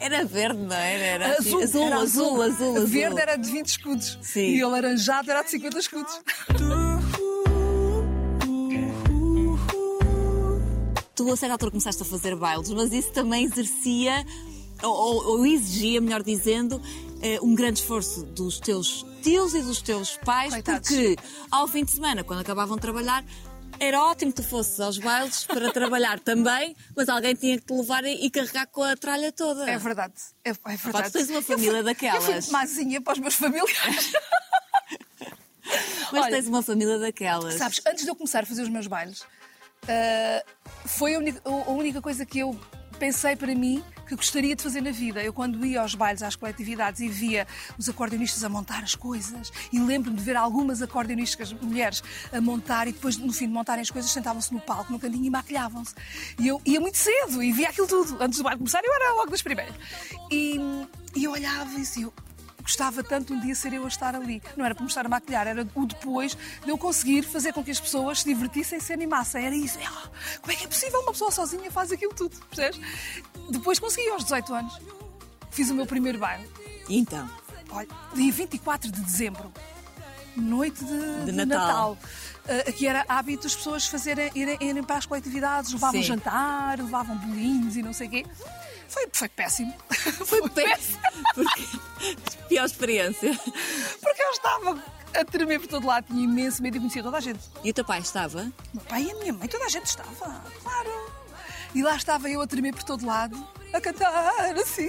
Era 0.00 0.24
verde, 0.24 0.60
não 0.60 0.74
era? 0.74 1.04
Era 1.04 1.38
assim, 1.38 1.48
Azul, 1.48 1.62
azul, 1.62 1.86
era 1.86 1.96
azul, 1.96 2.42
azul, 2.42 2.76
azul. 2.76 2.86
Verde 2.86 3.20
era 3.20 3.36
de 3.36 3.50
20 3.50 3.66
escudos. 3.66 4.18
Sim. 4.22 4.54
E 4.54 4.64
o 4.64 4.68
alaranjado 4.68 5.30
era 5.30 5.42
de 5.42 5.50
50 5.50 5.78
escudos. 5.78 6.20
Tu, 11.14 11.32
a 11.32 11.36
certa 11.36 11.54
altura, 11.54 11.70
começaste 11.70 12.02
a 12.02 12.06
fazer 12.06 12.36
bailes, 12.36 12.70
mas 12.70 12.90
isso 12.90 13.12
também 13.12 13.44
exercia, 13.44 14.24
ou, 14.82 15.26
ou- 15.38 15.46
exigia, 15.46 16.00
melhor 16.00 16.22
dizendo, 16.22 16.80
eh, 17.22 17.38
um 17.42 17.54
grande 17.54 17.80
esforço 17.80 18.24
dos 18.24 18.58
teus 18.60 19.04
tios 19.22 19.54
e 19.54 19.62
dos 19.62 19.82
teus 19.82 20.16
pais, 20.18 20.52
Coitados. 20.52 20.88
porque 20.88 21.16
ao 21.50 21.66
fim 21.66 21.84
de 21.84 21.92
semana, 21.92 22.22
quando 22.22 22.40
acabavam 22.40 22.76
de 22.76 22.82
trabalhar, 22.82 23.24
era 23.78 24.02
ótimo 24.02 24.32
que 24.32 24.42
tu 24.42 24.48
fosses 24.48 24.78
aos 24.80 24.98
bailes 24.98 25.44
para 25.44 25.72
trabalhar 25.72 26.20
também, 26.20 26.76
mas 26.94 27.08
alguém 27.08 27.34
tinha 27.34 27.58
que 27.58 27.66
te 27.66 27.72
levar 27.72 28.04
e 28.04 28.30
carregar 28.30 28.66
com 28.66 28.82
a 28.82 28.96
tralha 28.96 29.32
toda. 29.32 29.68
É 29.68 29.78
verdade. 29.78 30.14
É, 30.44 30.50
é 30.50 30.76
verdade. 30.76 31.10
tu 31.10 31.12
tens 31.12 31.30
uma 31.30 31.42
família 31.42 31.70
eu 31.70 31.74
fui, 31.74 31.82
daquelas. 31.84 32.28
Eu 32.28 32.42
fui 32.42 32.52
mazinha 32.52 33.00
para 33.00 33.12
os 33.14 33.18
meus 33.18 33.34
familiares. 33.34 34.12
Mas 36.12 36.22
Olha, 36.22 36.36
tens 36.36 36.46
uma 36.46 36.62
família 36.62 36.98
daquelas. 36.98 37.54
Sabes, 37.54 37.80
antes 37.86 38.04
de 38.04 38.10
eu 38.10 38.14
começar 38.14 38.44
a 38.44 38.46
fazer 38.46 38.62
os 38.62 38.68
meus 38.68 38.86
bailes, 38.86 39.24
ah, 39.88 40.44
foi 40.84 41.16
a 41.16 41.18
única, 41.18 41.40
a 41.44 41.70
única 41.70 42.00
coisa 42.00 42.24
que 42.24 42.38
eu 42.38 42.58
pensei 42.98 43.34
para 43.36 43.54
mim 43.54 43.82
que 44.06 44.14
gostaria 44.14 44.54
de 44.54 44.62
fazer 44.62 44.80
na 44.80 44.90
vida. 44.90 45.22
Eu, 45.22 45.32
quando 45.32 45.64
ia 45.64 45.80
aos 45.80 45.94
bailes, 45.94 46.22
às 46.22 46.36
coletividades 46.36 47.00
e 47.00 47.08
via 47.08 47.46
os 47.76 47.88
acordeonistas 47.88 48.44
a 48.44 48.48
montar 48.48 48.82
as 48.82 48.94
coisas, 48.94 49.52
e 49.72 49.78
lembro-me 49.78 50.16
de 50.16 50.22
ver 50.22 50.36
algumas 50.36 50.80
acordeonistas 50.80 51.52
mulheres 51.52 52.02
a 52.32 52.40
montar 52.40 52.86
e 52.88 52.92
depois, 52.92 53.16
no 53.16 53.32
fim 53.32 53.46
de 53.46 53.52
montarem 53.52 53.82
as 53.82 53.90
coisas, 53.90 54.10
sentavam-se 54.10 54.52
no 54.52 54.60
palco, 54.60 54.92
no 54.92 54.98
cantinho 54.98 55.24
e 55.24 55.30
maquilhavam-se. 55.30 55.94
E 56.38 56.48
eu 56.48 56.60
ia 56.64 56.80
muito 56.80 56.96
cedo 56.96 57.42
e 57.42 57.52
via 57.52 57.68
aquilo 57.68 57.86
tudo. 57.86 58.16
Antes 58.22 58.38
do 58.38 58.44
baile 58.44 58.58
começar, 58.58 58.80
eu 58.84 58.92
era 58.92 59.14
logo 59.14 59.30
das 59.30 59.42
primeiras. 59.42 59.74
E, 60.30 60.60
e 61.14 61.24
eu 61.24 61.32
olhava 61.32 61.70
e 61.72 61.76
dizia, 61.76 62.10
gostava 62.66 63.02
tanto 63.04 63.32
um 63.32 63.40
dia 63.40 63.54
ser 63.54 63.72
eu 63.72 63.84
a 63.84 63.88
estar 63.88 64.14
ali. 64.16 64.42
Não 64.56 64.64
era 64.64 64.74
para 64.74 64.82
me 64.82 64.88
estar 64.88 65.06
a 65.06 65.08
maquilhar, 65.08 65.46
era 65.46 65.66
o 65.74 65.86
depois 65.86 66.36
de 66.64 66.68
eu 66.68 66.76
conseguir 66.76 67.22
fazer 67.22 67.52
com 67.52 67.62
que 67.62 67.70
as 67.70 67.78
pessoas 67.78 68.20
se 68.20 68.24
divertissem 68.28 68.78
e 68.78 68.80
se 68.80 68.92
animassem. 68.92 69.46
Era 69.46 69.54
isso. 69.54 69.78
Ah, 69.86 70.08
como 70.40 70.52
é 70.52 70.56
que 70.56 70.64
é 70.64 70.66
possível 70.66 71.00
uma 71.00 71.12
pessoa 71.12 71.30
sozinha 71.30 71.70
faz 71.70 71.92
aquilo 71.92 72.12
tudo? 72.12 72.36
Percebes? 72.50 72.80
Depois 73.50 73.78
consegui, 73.78 74.08
aos 74.08 74.24
18 74.24 74.52
anos, 74.52 74.80
fiz 75.50 75.70
o 75.70 75.74
meu 75.74 75.86
primeiro 75.86 76.18
baile. 76.18 76.48
E 76.88 76.98
então? 76.98 77.30
Olha, 77.70 77.88
dia 78.14 78.32
24 78.32 78.90
de 78.90 79.00
dezembro, 79.00 79.52
noite 80.36 80.84
de, 80.84 81.24
De 81.24 81.32
de 81.32 81.44
Natal. 81.44 81.96
Uh, 82.44 82.68
aqui 82.68 82.86
era 82.86 83.04
hábito 83.08 83.46
as 83.46 83.56
pessoas 83.56 83.86
fazerem, 83.86 84.30
irem, 84.34 84.56
irem 84.60 84.82
para 84.82 84.96
as 84.96 85.06
coletividades, 85.06 85.72
levavam 85.72 86.00
Sim. 86.00 86.06
jantar, 86.06 86.78
levavam 86.78 87.16
bolinhos 87.16 87.76
e 87.76 87.82
não 87.82 87.92
sei 87.92 88.06
o 88.06 88.10
quê. 88.10 88.26
Foi, 88.88 89.08
foi 89.12 89.28
péssimo. 89.28 89.74
Foi 90.26 90.48
péssimo. 90.50 90.98
Porque... 91.34 91.64
Pior 92.48 92.64
experiência. 92.64 93.38
Porque 94.00 94.22
eu 94.22 94.30
estava 94.30 94.82
a 95.14 95.24
tremer 95.24 95.60
por 95.60 95.68
todo 95.68 95.86
lado, 95.86 96.06
tinha 96.06 96.22
imenso 96.22 96.62
medo 96.62 96.76
e 96.76 96.80
conhecia 96.80 97.02
toda 97.02 97.16
a 97.16 97.20
gente. 97.20 97.40
E 97.64 97.70
o 97.70 97.74
teu 97.74 97.84
pai 97.84 98.00
estava? 98.00 98.40
O 98.40 98.76
meu 98.76 98.84
pai 98.86 99.02
e 99.04 99.10
a 99.10 99.14
minha 99.16 99.32
mãe, 99.32 99.48
toda 99.48 99.64
a 99.64 99.68
gente 99.68 99.86
estava, 99.86 100.44
claro. 100.62 101.10
E 101.74 101.82
lá 101.82 101.96
estava 101.96 102.28
eu 102.30 102.40
a 102.40 102.46
tremer 102.46 102.74
por 102.74 102.84
todo 102.84 103.04
lado, 103.04 103.36
a 103.76 103.80
cantar 103.80 104.56
assim, 104.56 104.86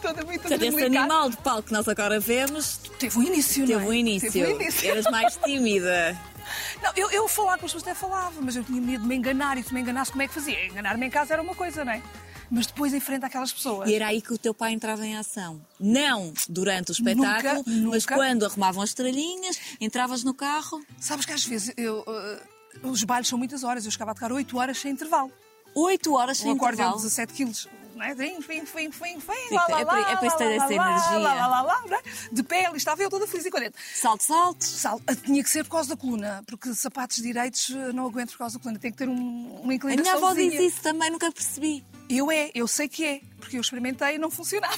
toda 0.00 0.24
muito 0.24 0.40
Portanto, 0.42 0.62
esse 0.62 0.84
animal 0.84 1.30
de 1.30 1.36
palco 1.38 1.62
que 1.64 1.72
nós 1.72 1.86
agora 1.88 2.18
vemos 2.20 2.78
Teve 2.98 3.18
um 3.18 3.22
início, 3.22 3.66
teve 3.66 3.74
não 3.74 3.80
é? 3.80 3.84
um 3.88 3.92
início. 3.92 4.32
Teve 4.32 4.52
um 4.52 4.60
início. 4.60 4.90
Eras 4.90 5.04
mais 5.10 5.36
tímida. 5.36 6.16
Não, 6.82 6.92
eu, 6.94 7.10
eu 7.10 7.26
falar 7.26 7.58
com 7.58 7.64
as 7.64 7.72
pessoas 7.72 7.82
até 7.82 7.94
falava, 7.94 8.38
mas 8.40 8.54
eu 8.54 8.62
tinha 8.62 8.78
medo 8.80 9.00
de 9.02 9.08
me 9.08 9.16
enganar 9.16 9.56
e 9.56 9.62
se 9.62 9.72
me 9.72 9.80
enganasse, 9.80 10.10
como 10.10 10.22
é 10.22 10.28
que 10.28 10.34
fazia? 10.34 10.66
Enganar-me 10.66 11.06
em 11.06 11.10
casa 11.10 11.32
era 11.32 11.42
uma 11.42 11.54
coisa, 11.54 11.82
não 11.86 11.92
é? 11.92 12.02
Mas 12.50 12.66
depois 12.66 12.92
em 12.92 13.00
frente 13.00 13.24
àquelas 13.24 13.50
pessoas. 13.50 13.88
E 13.88 13.94
era 13.94 14.08
aí 14.08 14.20
que 14.20 14.32
o 14.34 14.36
teu 14.36 14.52
pai 14.52 14.72
entrava 14.72 15.06
em 15.06 15.16
ação. 15.16 15.60
Não 15.80 16.34
durante 16.46 16.90
o 16.90 16.92
espetáculo, 16.92 17.64
Nunca, 17.66 17.90
mas 17.90 18.02
nunca. 18.04 18.14
quando 18.14 18.44
arrumavam 18.44 18.82
as 18.82 18.92
tralhinhas, 18.92 19.58
entravas 19.80 20.22
no 20.22 20.34
carro. 20.34 20.84
Sabes 21.00 21.24
que 21.24 21.32
às 21.32 21.44
vezes 21.46 21.72
eu, 21.78 22.04
eh, 22.06 22.42
os 22.82 23.02
bailes 23.04 23.26
são 23.26 23.38
muitas 23.38 23.64
horas, 23.64 23.86
eu 23.86 23.90
chegava 23.90 24.10
a 24.10 24.14
tocar 24.14 24.30
8 24.30 24.56
horas 24.58 24.76
sem 24.78 24.92
intervalo. 24.92 25.32
Oito 25.74 26.14
horas 26.14 26.38
Um 26.40 26.42
sem 26.42 26.52
acordeão 26.52 26.88
intervalo. 26.88 26.96
de 26.98 27.02
17 27.04 27.32
quilos. 27.32 27.68
Não 27.94 28.02
é? 28.04 28.12
Vem, 28.12 28.40
vem, 28.40 28.64
lá, 29.68 29.80
é 29.80 29.84
lá, 29.84 29.86
para- 29.86 30.00
lá, 30.00 30.10
é 30.12 30.16
para 30.16 30.26
isso 30.26 30.36
ter 30.36 30.44
lá, 30.46 30.50
essa 30.66 30.74
lá, 30.74 30.82
lá, 30.84 30.90
energia. 30.90 31.18
Lá, 31.18 31.34
lá, 31.34 31.46
lá, 31.46 31.62
lá, 31.62 31.82
é? 31.96 32.02
De 32.32 32.42
ali 32.66 32.76
estava 32.76 33.00
eu 33.00 33.08
toda 33.08 33.24
feliz 33.24 33.46
e 33.46 33.50
contente. 33.52 33.76
Saltos 33.94 34.30
altos. 34.32 34.66
Sal, 34.66 35.00
ah, 35.06 35.14
tinha 35.14 35.42
que 35.44 35.48
ser 35.48 35.62
por 35.62 35.70
causa 35.70 35.90
da 35.90 35.96
coluna, 35.96 36.42
porque 36.46 36.74
sapatos 36.74 37.18
direitos 37.22 37.70
eh, 37.70 37.92
não 37.92 38.06
aguento 38.06 38.32
por 38.32 38.38
causa 38.38 38.58
da 38.58 38.62
coluna. 38.62 38.80
Tem 38.80 38.90
que 38.90 38.98
ter 38.98 39.08
um, 39.08 39.60
uma 39.62 39.72
A 39.72 39.76
inclinação. 39.76 40.02
minha 40.02 40.14
avó 40.16 40.34
diz 40.34 40.54
isso 40.54 40.82
também, 40.82 41.08
nunca 41.08 41.30
percebi. 41.30 41.84
Eu 42.08 42.30
é, 42.30 42.50
eu 42.54 42.66
sei 42.68 42.86
que 42.88 43.04
é, 43.04 43.20
porque 43.38 43.56
eu 43.56 43.60
experimentei 43.62 44.16
e 44.16 44.18
não 44.18 44.30
funcionava. 44.30 44.76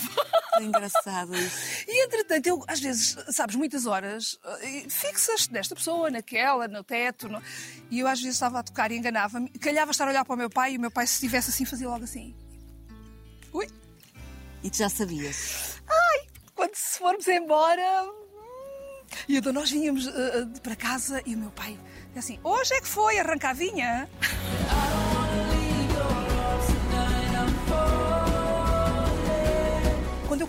É 0.59 0.63
engraçado 0.63 1.35
isso. 1.37 1.85
E 1.89 2.05
entretanto, 2.07 2.47
eu, 2.47 2.65
às 2.69 2.79
vezes, 2.81 3.17
sabes, 3.31 3.57
muitas 3.57 3.85
horas, 3.85 4.39
eh, 4.63 4.87
fixas 4.89 5.49
nesta 5.49 5.75
pessoa, 5.75 6.09
naquela, 6.11 6.69
no 6.69 6.85
teto, 6.85 7.29
no- 7.29 7.43
e 7.91 7.99
eu 7.99 8.07
às 8.07 8.21
vezes 8.21 8.37
estava 8.37 8.61
a 8.61 8.63
tocar 8.63 8.91
e 8.93 8.97
enganava-me. 8.97 9.49
Calhava 9.59 9.91
estar 9.91 10.05
a 10.07 10.11
olhar 10.11 10.25
para 10.25 10.35
o 10.35 10.39
meu 10.39 10.49
pai 10.49 10.75
e 10.75 10.77
o 10.79 10.81
meu 10.81 10.91
pai, 10.91 11.07
se 11.07 11.15
estivesse 11.15 11.51
assim, 11.51 11.65
fazia 11.65 11.89
logo 11.89 12.05
assim. 12.05 12.35
Ui, 13.53 13.67
E 14.63 14.71
tu 14.71 14.77
já 14.79 14.89
sabias. 14.89 15.81
quando 16.55 16.75
se 16.75 16.99
formos 16.99 17.27
embora. 17.29 18.05
hum. 18.05 18.27
E 19.29 19.37
então 19.37 19.53
nós 19.53 19.71
vinhamos 19.71 20.07
eh, 20.07 20.11
eh, 20.57 20.61
para 20.61 20.75
casa 20.77 21.21
e 21.27 21.35
o 21.35 21.39
meu 21.39 21.51
pai 21.51 21.79
dizia 22.15 22.19
assim: 22.21 22.41
Hoje 22.43 22.73
é 22.75 22.81
que 22.81 22.89
foi, 22.89 23.19
arrancadinha. 23.19 24.09
Quando 24.21 24.93
eu 24.93 24.96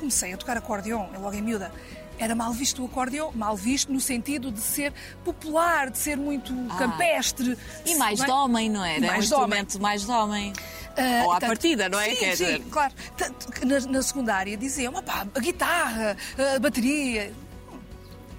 comecei 0.08 0.32
a 0.34 0.38
tocar 0.38 0.56
acordeão, 0.56 1.10
eu 1.13 1.20
logo 1.20 1.36
em 1.36 1.41
miúda, 1.41 1.70
era 2.17 2.34
mal 2.34 2.54
visto 2.54 2.82
o 2.82 2.86
acordeão, 2.86 3.30
mal 3.34 3.58
visto 3.58 3.91
no 3.91 4.00
sentido 4.00 4.50
de 4.52 4.62
ser 4.62 4.93
popular, 5.24 5.89
de 5.91 5.98
ser 5.98 6.15
muito 6.17 6.54
campestre. 6.78 7.58
E 7.86 7.96
mais 7.96 8.22
é? 8.22 8.26
de 8.26 8.32
homem, 8.32 8.70
não 8.70 8.84
era? 8.84 8.98
E 9.06 9.08
mais 9.08 9.30
um 9.32 9.36
instrumento 9.36 9.80
mais 9.82 10.06
de 10.06 10.12
homem. 10.12 10.54
Ah, 10.96 11.26
Ou 11.26 11.32
à 11.34 11.39
tanto- 11.39 11.50
partida, 11.50 11.89
não 11.89 12.00
é? 12.00 12.10
Sim, 12.12 12.15
Quer 12.15 12.38
sim, 12.38 12.46
dizer, 12.46 12.62
claro. 12.72 12.93
Tanto 13.17 13.52
que 13.52 13.65
na, 13.65 13.80
na 13.82 14.02
secundária 14.02 14.56
diziam, 14.58 14.96
"Opá, 14.96 15.28
a 15.36 15.39
guitarra, 15.39 16.17
a 16.56 16.60
bateria. 16.60 17.32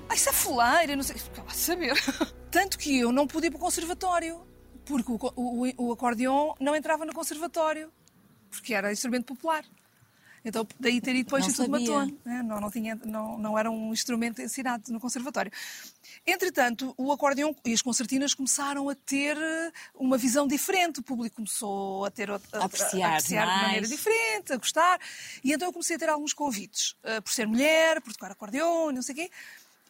Ah, 0.09 0.15
isso 0.15 0.31
é 0.31 0.33
fuleira, 0.33 0.97
não 0.97 1.03
sei. 1.03 1.17
Ficava 1.19 1.51
a 1.51 1.55
saber. 1.55 1.95
Tanto 2.51 2.79
que 2.79 2.99
eu 2.99 3.13
não 3.13 3.27
pude 3.27 3.49
ir 3.49 3.51
para 3.51 3.59
o 3.59 3.61
conservatório, 3.61 4.41
porque 4.87 5.13
o, 5.13 5.19
o, 5.37 5.73
o 5.89 5.93
acordeão 5.93 6.55
não 6.59 6.75
entrava 6.75 7.05
no 7.05 7.13
conservatório, 7.13 7.93
porque 8.51 8.73
era 8.75 8.91
instrumento 8.91 9.27
popular. 9.27 9.63
Então, 10.49 10.67
daí 10.81 11.01
ter 11.01 11.15
ido 11.15 11.29
para 11.29 11.37
o 11.37 11.41
Não 11.41 11.47
Instituto 11.47 11.71
sabia. 11.71 11.91
Matone. 11.95 12.19
né? 12.25 12.43
Não, 12.43 12.61
não, 12.61 12.71
tinha, 12.71 12.95
não, 13.05 13.39
não 13.39 13.59
era 13.59 13.71
um 13.71 13.93
instrumento 13.93 14.41
ensinado 14.43 14.93
no 14.93 14.99
conservatório. 15.01 15.51
Entretanto, 16.27 16.95
o 16.97 17.13
acordeão 17.13 17.55
e 17.65 17.73
as 17.73 17.83
concertinas 17.83 18.35
começaram 18.35 18.89
a 18.89 18.95
ter 18.95 19.37
eh, 19.37 19.73
uma 19.95 20.17
visão 20.19 20.47
diferente. 20.47 21.01
O 21.01 21.03
público 21.03 21.37
começou 21.37 22.05
a 22.05 22.11
ter 22.11 22.31
outra- 22.31 22.61
A 22.61 22.65
apreciar 22.65 23.11
apreciar 23.11 23.47
de 23.47 23.63
maneira 23.63 23.87
diferente, 23.87 24.53
a 24.53 24.57
gostar. 24.57 24.99
E 25.45 25.53
então 25.53 25.69
eu 25.69 25.73
comecei 25.73 25.97
a 25.97 25.99
ter 25.99 26.09
alguns 26.09 26.33
convites. 26.33 26.95
eh, 27.05 27.21
por 27.21 27.33
ser 27.33 27.47
mulher, 27.47 28.01
por 28.01 28.13
tocar 28.13 28.31
acordeão, 28.31 28.91
não 28.93 29.03
sei 29.03 29.13
o 29.15 29.17
quê. 29.17 29.31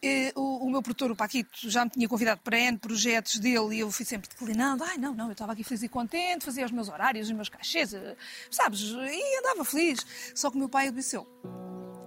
Eh, 0.01 0.31
O, 0.35 0.65
o 0.65 0.69
meu 0.71 0.81
produtor, 0.81 1.11
o 1.11 1.15
Paquito, 1.15 1.69
já 1.69 1.83
me 1.83 1.91
tinha 1.91 2.07
convidado 2.07 2.39
para 2.43 2.57
N 2.59 2.77
projetos 2.77 3.37
dele 3.39 3.75
e 3.75 3.79
eu 3.79 3.91
fui 3.91 4.05
sempre 4.05 4.29
declinando. 4.29 4.83
Ai, 4.83 4.97
não, 4.97 5.13
não, 5.13 5.25
eu 5.27 5.31
estava 5.33 5.51
aqui 5.53 5.63
feliz 5.63 5.83
e 5.83 5.89
contente, 5.89 6.45
fazia 6.45 6.65
os 6.65 6.71
meus 6.71 6.87
horários, 6.89 7.27
os 7.27 7.33
meus 7.33 7.49
cachês, 7.49 7.93
eh, 7.93 8.15
sabes? 8.49 8.81
E 8.81 9.39
andava 9.39 9.65
feliz. 9.65 10.05
Só 10.33 10.49
que 10.49 10.55
o 10.55 10.59
meu 10.59 10.69
pai 10.69 10.87
adoeceu. 10.87 11.25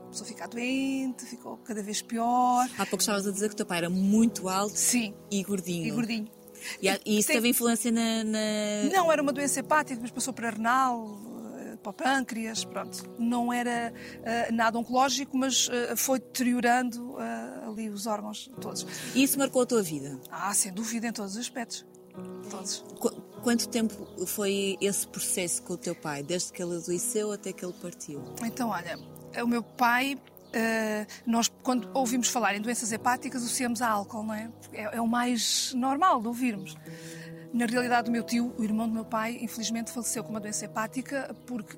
Começou 0.05 0.24
a 0.24 0.28
ficar 0.28 0.46
doente, 0.48 1.24
ficou 1.24 1.57
cada 1.59 1.83
vez 1.83 2.02
pior. 2.02 2.66
há 2.78 2.85
pouco 2.87 3.00
estavas 3.00 3.26
a 3.26 3.31
dizer 3.33 3.48
que 3.48 3.55
o 3.55 3.57
teu 3.57 3.66
pai 3.66 3.78
era 3.78 3.88
muito 3.90 4.48
alto 4.48 4.76
Sim, 4.76 5.14
e 5.31 5.42
gordinho. 5.42 5.87
e 5.87 5.90
gordinho. 5.90 6.28
E, 6.81 6.87
e 7.07 7.18
isso 7.18 7.28
Tem- 7.28 7.37
teve 7.37 7.48
influência 7.48 7.90
na. 7.90 8.22
na- 8.22 8.90
Não, 8.92 9.11
era 9.11 9.20
uma 9.22 9.33
doença 9.33 9.59
hepática, 9.61 9.98
mas 10.00 10.11
passou 10.11 10.33
para 10.33 10.50
renal, 10.50 11.18
para 11.83 11.90
o 11.90 11.92
pâncreas, 11.92 12.64
pronto. 12.64 13.05
Não 13.18 13.53
era 13.53 13.92
eh, 14.23 14.53
nada 14.53 14.79
oncológico, 14.79 15.37
mas 15.37 15.68
eh, 15.73 15.95
foi 15.97 16.18
deteriorando 16.18 17.16
eh, 17.21 17.64
ali 17.66 17.90
os 17.90 18.07
órgãos 18.07 18.51
todos. 18.61 18.87
E 19.14 19.23
isso 19.23 19.38
marcou 19.38 19.62
a 19.62 19.66
tua 19.66 19.83
vida. 19.83 20.18
Ah, 20.31 20.55
sem 20.55 20.73
dúvida, 20.73 21.09
em 21.09 21.12
todos 21.12 21.33
os 21.33 21.38
aspectos. 21.38 21.85
Todos. 22.51 22.85
Qu- 23.01 23.23
Quanto 23.42 23.68
tempo 23.68 24.07
foi 24.27 24.77
esse 24.81 25.05
processo 25.09 25.62
com 25.64 25.73
o 25.73 25.77
teu 25.77 25.97
pai, 25.97 26.23
desde 26.23 26.53
que 26.53 26.62
ele 26.62 26.77
adoeceu 26.77 27.33
até 27.33 27.53
que 27.53 27.64
ele 27.64 27.75
partiu? 27.83 28.23
Então, 28.45 28.68
olha, 28.68 28.97
o 29.42 29.47
meu 29.49 29.64
pai, 29.64 30.16
eh, 30.53 31.05
nós 31.27 31.51
quando 31.62 31.90
ouvimos 31.92 32.29
falar 32.29 32.55
em 32.55 32.61
doenças 32.61 32.92
hepáticas, 32.92 33.42
associamos 33.42 33.83
a 33.83 33.88
álcool, 33.88 34.23
não 34.23 34.35
é? 34.35 34.49
é? 34.73 34.97
É 34.97 35.01
o 35.01 35.09
mais 35.09 35.73
normal 35.75 36.21
de 36.21 36.29
ouvirmos. 36.29 36.77
Na 37.52 37.66
realidade, 37.66 38.08
o 38.08 38.12
meu 38.12 38.22
tio, 38.22 38.54
o 38.56 38.64
irmão 38.64 38.88
do 38.88 38.94
meu 38.94 39.04
pai, 39.04 39.38
infelizmente 39.40 39.90
faleceu 39.90 40.24
com 40.24 40.30
uma 40.30 40.40
doença 40.40 40.64
hepática 40.64 41.34
porque 41.46 41.76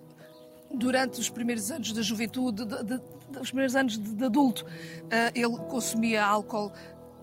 durante 0.72 1.20
os 1.20 1.28
primeiros 1.28 1.70
anos 1.70 1.92
da 1.92 2.02
juventude, 2.02 2.64
de, 2.64 2.76
de- 2.84 2.98
de- 2.98 3.38
os 3.40 3.48
primeiros 3.48 3.74
anos 3.74 3.96
de, 3.98 4.24
adulto, 4.24 4.64
eh, 5.10 5.32
ele 5.34 5.56
consumia 5.68 6.24
álcool 6.24 6.72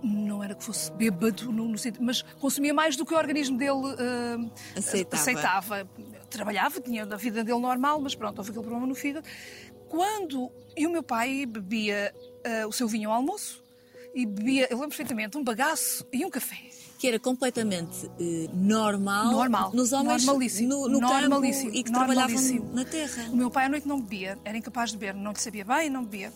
não 0.03 0.43
era 0.43 0.55
que 0.55 0.63
fosse 0.63 0.91
bêbado, 0.93 1.51
no, 1.51 1.67
no 1.67 1.77
sentido, 1.77 2.03
mas 2.03 2.23
consumia 2.39 2.73
mais 2.73 2.95
do 2.95 3.05
que 3.05 3.13
o 3.13 3.17
organismo 3.17 3.55
dele 3.57 3.71
uh, 3.71 4.51
aceitava. 4.75 5.21
aceitava. 5.21 5.89
Trabalhava, 6.27 6.81
tinha 6.81 7.03
a 7.03 7.15
vida 7.17 7.43
dele 7.43 7.59
normal, 7.59 8.01
mas 8.01 8.15
pronto, 8.15 8.39
houve 8.39 8.49
aquele 8.49 8.63
problema 8.65 8.87
no 8.87 8.95
fígado. 8.95 9.27
Quando. 9.87 10.51
E 10.75 10.87
o 10.87 10.89
meu 10.89 11.03
pai 11.03 11.45
bebia 11.45 12.13
uh, 12.63 12.67
o 12.67 12.71
seu 12.71 12.87
vinho 12.87 13.09
ao 13.11 13.17
almoço 13.17 13.61
e 14.15 14.25
bebia, 14.25 14.63
eu 14.71 14.77
lembro 14.77 14.89
perfeitamente, 14.89 15.37
um 15.37 15.43
bagaço 15.43 16.03
e 16.11 16.25
um 16.25 16.29
café. 16.31 16.57
Que 17.01 17.07
era 17.07 17.19
completamente 17.19 18.05
uh, 18.05 18.11
normal, 18.53 19.31
normal 19.31 19.71
nos 19.73 19.91
homens 19.91 20.23
no, 20.61 20.87
no 20.87 20.99
campo 20.99 21.43
e 21.43 21.83
que 21.83 21.91
trabalhavam 21.91 22.39
na 22.73 22.85
terra. 22.85 23.27
O 23.31 23.35
meu 23.35 23.49
pai 23.49 23.65
à 23.65 23.69
noite 23.69 23.87
não 23.87 23.99
bebia, 23.99 24.37
era 24.45 24.55
incapaz 24.55 24.91
de 24.91 24.97
beber, 24.99 25.15
não 25.15 25.31
lhe 25.31 25.41
sabia 25.41 25.65
bem, 25.65 25.89
não 25.89 26.03
bebia. 26.03 26.31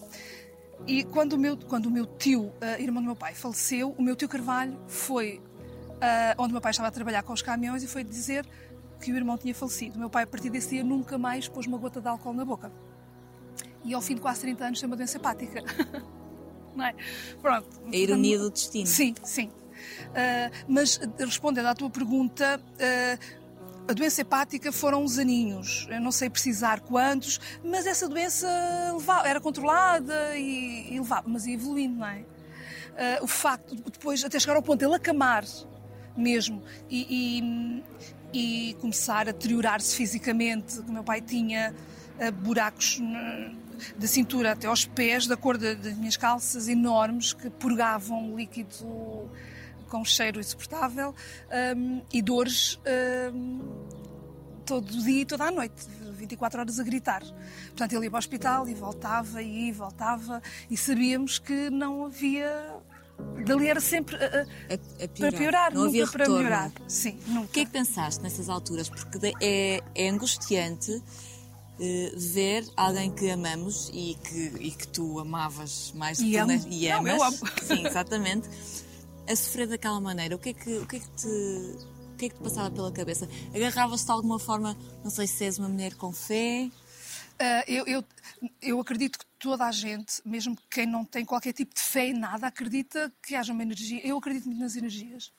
E 0.87 1.03
quando 1.03 1.33
o 1.33 1.37
meu, 1.37 1.55
quando 1.55 1.85
o 1.85 1.91
meu 1.91 2.07
tio, 2.07 2.45
uh, 2.45 2.81
irmão 2.81 3.03
do 3.03 3.05
meu 3.05 3.15
pai, 3.15 3.35
faleceu, 3.35 3.93
o 3.95 4.01
meu 4.01 4.15
tio 4.15 4.27
Carvalho 4.27 4.75
foi 4.87 5.39
uh, 5.97 6.41
onde 6.41 6.49
o 6.49 6.53
meu 6.53 6.61
pai 6.61 6.71
estava 6.71 6.87
a 6.87 6.91
trabalhar 6.91 7.21
com 7.21 7.31
os 7.31 7.43
caminhões 7.43 7.83
e 7.83 7.87
foi 7.87 8.03
dizer 8.03 8.43
que 8.99 9.11
o 9.11 9.15
irmão 9.15 9.37
tinha 9.37 9.53
falecido. 9.53 9.97
O 9.97 9.99
meu 9.99 10.09
pai, 10.09 10.23
a 10.23 10.27
partir 10.27 10.49
desse 10.49 10.69
dia, 10.69 10.83
nunca 10.83 11.15
mais 11.15 11.47
pôs 11.47 11.67
uma 11.67 11.77
gota 11.77 12.01
de 12.01 12.07
álcool 12.07 12.33
na 12.33 12.43
boca. 12.43 12.71
E 13.83 13.93
ao 13.93 14.01
fim 14.01 14.15
de 14.15 14.21
quase 14.21 14.41
30 14.41 14.65
anos 14.65 14.79
tem 14.79 14.87
uma 14.87 14.95
doença 14.95 15.17
hepática. 15.17 15.63
Não 16.75 16.85
é? 16.85 16.95
Pronto. 17.39 17.69
A 17.85 17.95
ironia 17.95 18.39
do 18.39 18.49
destino. 18.49 18.87
Sim, 18.87 19.13
sim. 19.23 19.51
Uh, 20.09 20.65
mas 20.67 20.99
respondendo 21.17 21.67
à 21.67 21.75
tua 21.75 21.89
pergunta, 21.89 22.59
uh, 22.59 23.45
a 23.87 23.93
doença 23.93 24.21
hepática 24.21 24.71
foram 24.71 25.03
uns 25.03 25.17
aninhos, 25.17 25.87
eu 25.91 26.01
não 26.01 26.11
sei 26.11 26.29
precisar 26.29 26.79
quantos, 26.79 27.39
mas 27.63 27.85
essa 27.85 28.07
doença 28.07 28.47
era 29.25 29.39
controlada 29.39 30.35
e, 30.35 30.93
e, 30.93 30.99
levava, 30.99 31.27
mas 31.27 31.45
ia 31.45 31.53
evoluindo, 31.53 31.99
não 31.99 32.07
é? 32.07 32.19
Uh, 32.19 33.23
o 33.23 33.27
facto 33.27 33.75
de 33.75 33.83
depois 33.83 34.23
até 34.23 34.39
chegar 34.39 34.55
ao 34.55 34.63
ponto 34.63 34.79
de 34.79 34.85
ele 34.85 34.95
acamar 34.95 35.43
mesmo 36.15 36.63
e, 36.89 37.41
e, 38.33 38.69
e 38.69 38.73
começar 38.75 39.27
a 39.27 39.31
deteriorar-se 39.31 39.95
fisicamente, 39.95 40.79
o 40.79 40.91
meu 40.91 41.03
pai 41.03 41.19
tinha 41.19 41.75
buracos 42.41 43.01
da 43.97 44.07
cintura 44.07 44.53
até 44.53 44.67
aos 44.67 44.85
pés, 44.85 45.27
da 45.27 45.35
cor 45.35 45.57
das 45.57 45.95
minhas 45.97 46.17
calças 46.17 46.67
enormes 46.67 47.33
que 47.33 47.49
purgavam 47.49 48.35
líquido 48.35 49.29
com 49.95 50.01
um 50.01 50.05
cheiro 50.05 50.39
insuportável 50.39 51.15
um, 51.77 52.01
e 52.11 52.21
dores 52.21 52.77
um, 53.33 53.61
todo 54.65 54.85
dia 55.03 55.21
e 55.21 55.25
toda 55.25 55.45
a 55.45 55.51
noite, 55.51 55.85
24 56.17 56.59
horas 56.59 56.79
a 56.79 56.83
gritar. 56.83 57.21
Portanto, 57.67 57.93
ele 57.93 58.05
ia 58.05 58.09
para 58.11 58.17
o 58.17 58.19
hospital 58.19 58.67
e 58.67 58.73
voltava 58.73 59.41
e 59.41 59.71
voltava 59.71 60.41
e 60.69 60.75
sabíamos 60.75 61.39
que 61.39 61.69
não 61.69 62.05
havia. 62.05 62.75
Dali 63.45 63.69
era 63.69 63.79
sempre 63.79 64.17
a, 64.17 64.19
a, 64.19 65.03
a 65.05 65.07
piorar. 65.07 65.31
para 65.31 65.31
piorar, 65.31 65.73
não 65.73 65.85
nunca 65.85 66.07
para 66.11 66.27
melhorar. 66.29 66.71
Sim, 66.87 67.17
nunca. 67.27 67.45
O 67.45 67.47
que 67.47 67.59
é 67.61 67.65
que 67.65 67.71
pensaste 67.71 68.21
nessas 68.21 68.49
alturas? 68.49 68.89
Porque 68.89 69.33
é, 69.41 69.81
é 69.95 70.09
angustiante 70.09 71.01
eh, 71.79 72.11
ver 72.17 72.65
alguém 72.75 73.09
que 73.11 73.29
amamos 73.31 73.89
e 73.93 74.15
que, 74.15 74.51
e 74.59 74.71
que 74.71 74.87
tu 74.89 75.17
amavas 75.19 75.93
mais 75.95 76.17
do 76.17 76.25
E 76.25 76.31
que 76.31 76.37
tu 76.37 76.41
amo. 76.43 76.51
ne- 76.51 76.67
e 76.69 76.89
Não, 76.89 76.99
amas. 76.99 77.13
eu 77.13 77.23
amo. 77.23 77.37
Sim, 77.63 77.85
exatamente. 77.87 78.49
A 79.27 79.35
sofrer 79.35 79.67
daquela 79.67 79.99
maneira. 79.99 80.35
O 80.35 80.39
que 80.39 80.49
é 80.49 80.53
que, 80.53 80.77
o 80.77 80.85
que, 80.85 80.97
é 80.97 80.99
que 80.99 81.09
te. 81.11 81.27
O 81.27 82.17
que 82.17 82.25
é 82.27 82.29
que 82.29 82.35
te 82.35 82.41
passava 82.41 82.71
pela 82.71 82.91
cabeça? 82.91 83.27
Agarravas-te 83.53 84.05
de 84.05 84.11
alguma 84.11 84.39
forma, 84.39 84.77
não 85.03 85.11
sei 85.11 85.27
se 85.27 85.43
és 85.43 85.57
uma 85.57 85.67
mulher 85.67 85.95
com 85.95 86.13
fé, 86.13 86.69
Ah, 87.37 87.63
eu, 87.67 87.85
eu, 87.85 88.05
eu 88.61 88.79
acredito 88.79 89.19
que 89.19 89.25
toda 89.39 89.65
a 89.65 89.71
gente, 89.71 90.21
mesmo 90.25 90.57
quem 90.69 90.85
não 90.85 91.03
tem 91.03 91.25
qualquer 91.25 91.51
tipo 91.53 91.73
de 91.73 91.81
fé 91.81 92.07
em 92.07 92.13
nada, 92.13 92.47
acredita 92.47 93.11
que 93.21 93.35
haja 93.35 93.51
uma 93.51 93.63
energia. 93.63 93.99
Eu 94.07 94.17
acredito 94.17 94.45
muito 94.45 94.61
nas 94.61 94.75
energias. 94.75 95.33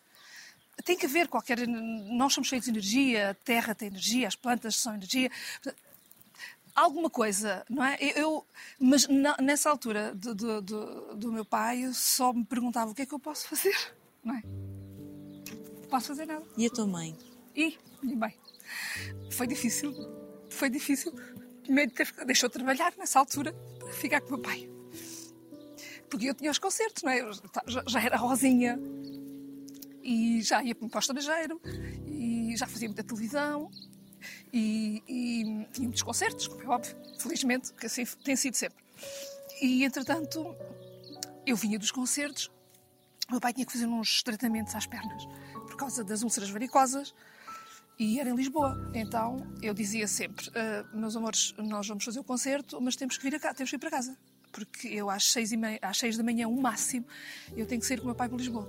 Tem 0.84 0.96
que 0.96 1.06
haver 1.06 1.28
qualquer. 1.28 1.66
Nós 1.66 2.34
somos 2.34 2.48
cheios 2.48 2.64
de 2.64 2.70
energia, 2.70 3.30
a 3.30 3.34
terra 3.34 3.74
tem 3.74 3.88
energia, 3.88 4.28
as 4.28 4.36
plantas 4.36 4.76
são 4.76 4.94
energia. 4.94 5.30
Alguma 6.76 7.08
coisa, 7.08 7.64
não 7.70 7.82
é? 7.82 7.96
Eu, 8.00 8.46
mas 8.78 9.08
na- 9.08 9.36
nessa 9.40 9.70
altura 9.70 10.14
do, 10.14 10.34
do, 10.34 10.60
do- 10.60 11.14
do 11.16 11.32
meu 11.32 11.44
pai, 11.44 11.86
eu 11.86 11.94
só 11.94 12.34
me 12.34 12.44
perguntava 12.44 12.90
o 12.90 12.94
que 12.94 13.00
é 13.02 13.06
que 13.06 13.14
eu 13.14 13.18
posso 13.18 13.48
fazer, 13.48 13.74
não 14.22 14.34
é? 14.36 14.42
Não 14.44 15.88
posso 15.88 16.08
fazer 16.08 16.26
nada. 16.26 16.44
e 16.54 16.66
a 16.66 16.70
tua 16.70 16.86
mãe? 16.86 17.16
E, 17.54 17.78
e 18.02 18.14
bem, 18.14 18.34
foi 19.32 19.46
difícil. 19.46 19.94
Foi 20.50 20.68
difícil. 20.68 21.14
Primeiro 21.62 21.92
deixou 22.26 22.48
de 22.50 22.52
trabalhar 22.52 22.92
nessa 22.98 23.18
altura 23.20 23.54
para 23.78 23.88
ficar 23.94 24.20
com 24.20 24.28
o 24.28 24.30
meu 24.32 24.42
pai. 24.42 24.68
Porque 26.10 26.26
eu 26.28 26.34
tinha 26.34 26.50
os 26.50 26.58
concertos, 26.58 27.02
não 27.02 27.10
é? 27.10 27.20
Eu 27.22 27.32
já- 27.32 27.42
já, 27.66 27.84
já 27.86 28.02
era 28.02 28.16
rosinha 28.18 28.78
e 30.02 30.42
já 30.42 30.62
ia 30.62 30.74
para 30.74 30.86
o 30.94 30.98
estrangeiro 30.98 31.58
e 32.06 32.54
já 32.56 32.66
fazia 32.66 32.86
muita 32.86 33.02
televisão 33.02 33.70
e, 34.56 35.02
e, 35.06 35.42
e 35.76 35.80
muitos 35.82 36.02
concertos, 36.02 36.48
como 36.48 36.62
é 36.62 36.66
óbvio, 36.66 36.96
felizmente, 37.18 37.74
que 37.74 37.84
assim 37.84 38.06
tem 38.24 38.34
sido 38.34 38.54
sempre. 38.54 38.82
E 39.60 39.84
entretanto, 39.84 40.56
eu 41.44 41.54
vinha 41.56 41.78
dos 41.78 41.90
concertos, 41.90 42.50
o 43.28 43.32
meu 43.32 43.40
pai 43.40 43.52
tinha 43.52 43.66
que 43.66 43.72
fazer 43.72 43.86
uns 43.86 44.22
tratamentos 44.22 44.74
às 44.74 44.86
pernas 44.86 45.26
por 45.66 45.76
causa 45.76 46.02
das 46.02 46.22
úlceras 46.22 46.48
varicosas 46.48 47.14
e 47.98 48.18
era 48.18 48.30
em 48.30 48.34
Lisboa. 48.34 48.90
Então 48.94 49.46
eu 49.60 49.74
dizia 49.74 50.08
sempre: 50.08 50.50
"Ah, 50.54 50.86
meus 50.94 51.14
amores, 51.16 51.54
nós 51.58 51.86
vamos 51.86 52.04
fazer 52.04 52.20
o 52.20 52.24
concerto, 52.24 52.80
mas 52.80 52.96
temos 52.96 53.18
que 53.18 53.22
vir 53.24 53.34
a 53.34 53.40
cá, 53.40 53.52
temos 53.52 53.68
que 53.68 53.76
ir 53.76 53.78
para 53.78 53.90
casa. 53.90 54.16
Porque 54.52 54.88
eu 54.88 55.10
às 55.10 55.24
seis, 55.32 55.52
e 55.52 55.56
meia, 55.56 55.78
às 55.82 55.98
seis 55.98 56.16
da 56.16 56.22
manhã, 56.22 56.48
o 56.48 56.58
máximo, 56.58 57.04
eu 57.54 57.66
tenho 57.66 57.80
que 57.80 57.86
sair 57.86 57.98
com 57.98 58.04
o 58.04 58.06
meu 58.06 58.14
pai 58.14 58.26
para 58.26 58.38
Lisboa. 58.38 58.66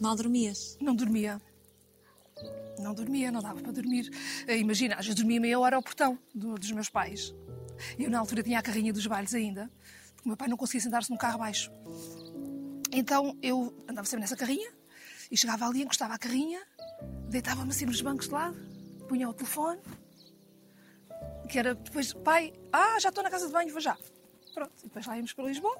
Mal 0.00 0.16
dormias? 0.16 0.76
Não 0.80 0.94
dormia. 0.94 1.40
Não 2.78 2.94
dormia, 2.94 3.30
não 3.30 3.40
dava 3.42 3.60
para 3.60 3.72
dormir. 3.72 4.08
Eh, 4.46 4.58
Imagina, 4.58 4.94
às 4.94 5.04
vezes 5.06 5.14
dormia 5.16 5.40
meia 5.40 5.58
hora 5.58 5.76
ao 5.76 5.82
portão 5.82 6.18
do- 6.34 6.54
dos 6.58 6.70
meus 6.72 6.88
pais. 6.88 7.34
Eu, 7.98 8.10
na 8.10 8.18
altura, 8.18 8.42
tinha 8.42 8.58
a 8.58 8.62
carrinha 8.62 8.92
dos 8.92 9.06
bailes 9.06 9.34
ainda, 9.34 9.70
porque 10.14 10.24
o 10.24 10.28
meu 10.28 10.36
pai 10.36 10.48
não 10.48 10.56
conseguia 10.56 10.80
sentar-se 10.80 11.10
num 11.10 11.16
carro 11.16 11.38
baixo. 11.38 11.70
Então 12.92 13.36
eu 13.42 13.74
andava 13.88 14.06
sempre 14.06 14.22
nessa 14.22 14.36
carrinha 14.36 14.70
e 15.30 15.36
chegava 15.36 15.66
ali, 15.66 15.82
encostava 15.82 16.14
a 16.14 16.18
carrinha, 16.18 16.60
deitava-me 17.28 17.70
assim 17.70 17.86
nos 17.86 18.00
bancos 18.00 18.26
de 18.26 18.32
lado, 18.32 18.56
punha 19.08 19.28
o 19.28 19.32
telefone, 19.34 19.80
que 21.48 21.58
era 21.58 21.74
depois, 21.74 22.12
pai, 22.12 22.52
ah, 22.72 22.98
já 23.00 23.08
estou 23.10 23.22
na 23.24 23.30
casa 23.30 23.46
de 23.46 23.52
banho, 23.52 23.70
vou 23.72 23.80
já. 23.80 23.96
Pronto, 24.54 24.72
e 24.80 24.82
depois 24.84 25.06
lá 25.06 25.16
íamos 25.16 25.32
para 25.32 25.44
Lisboa, 25.44 25.76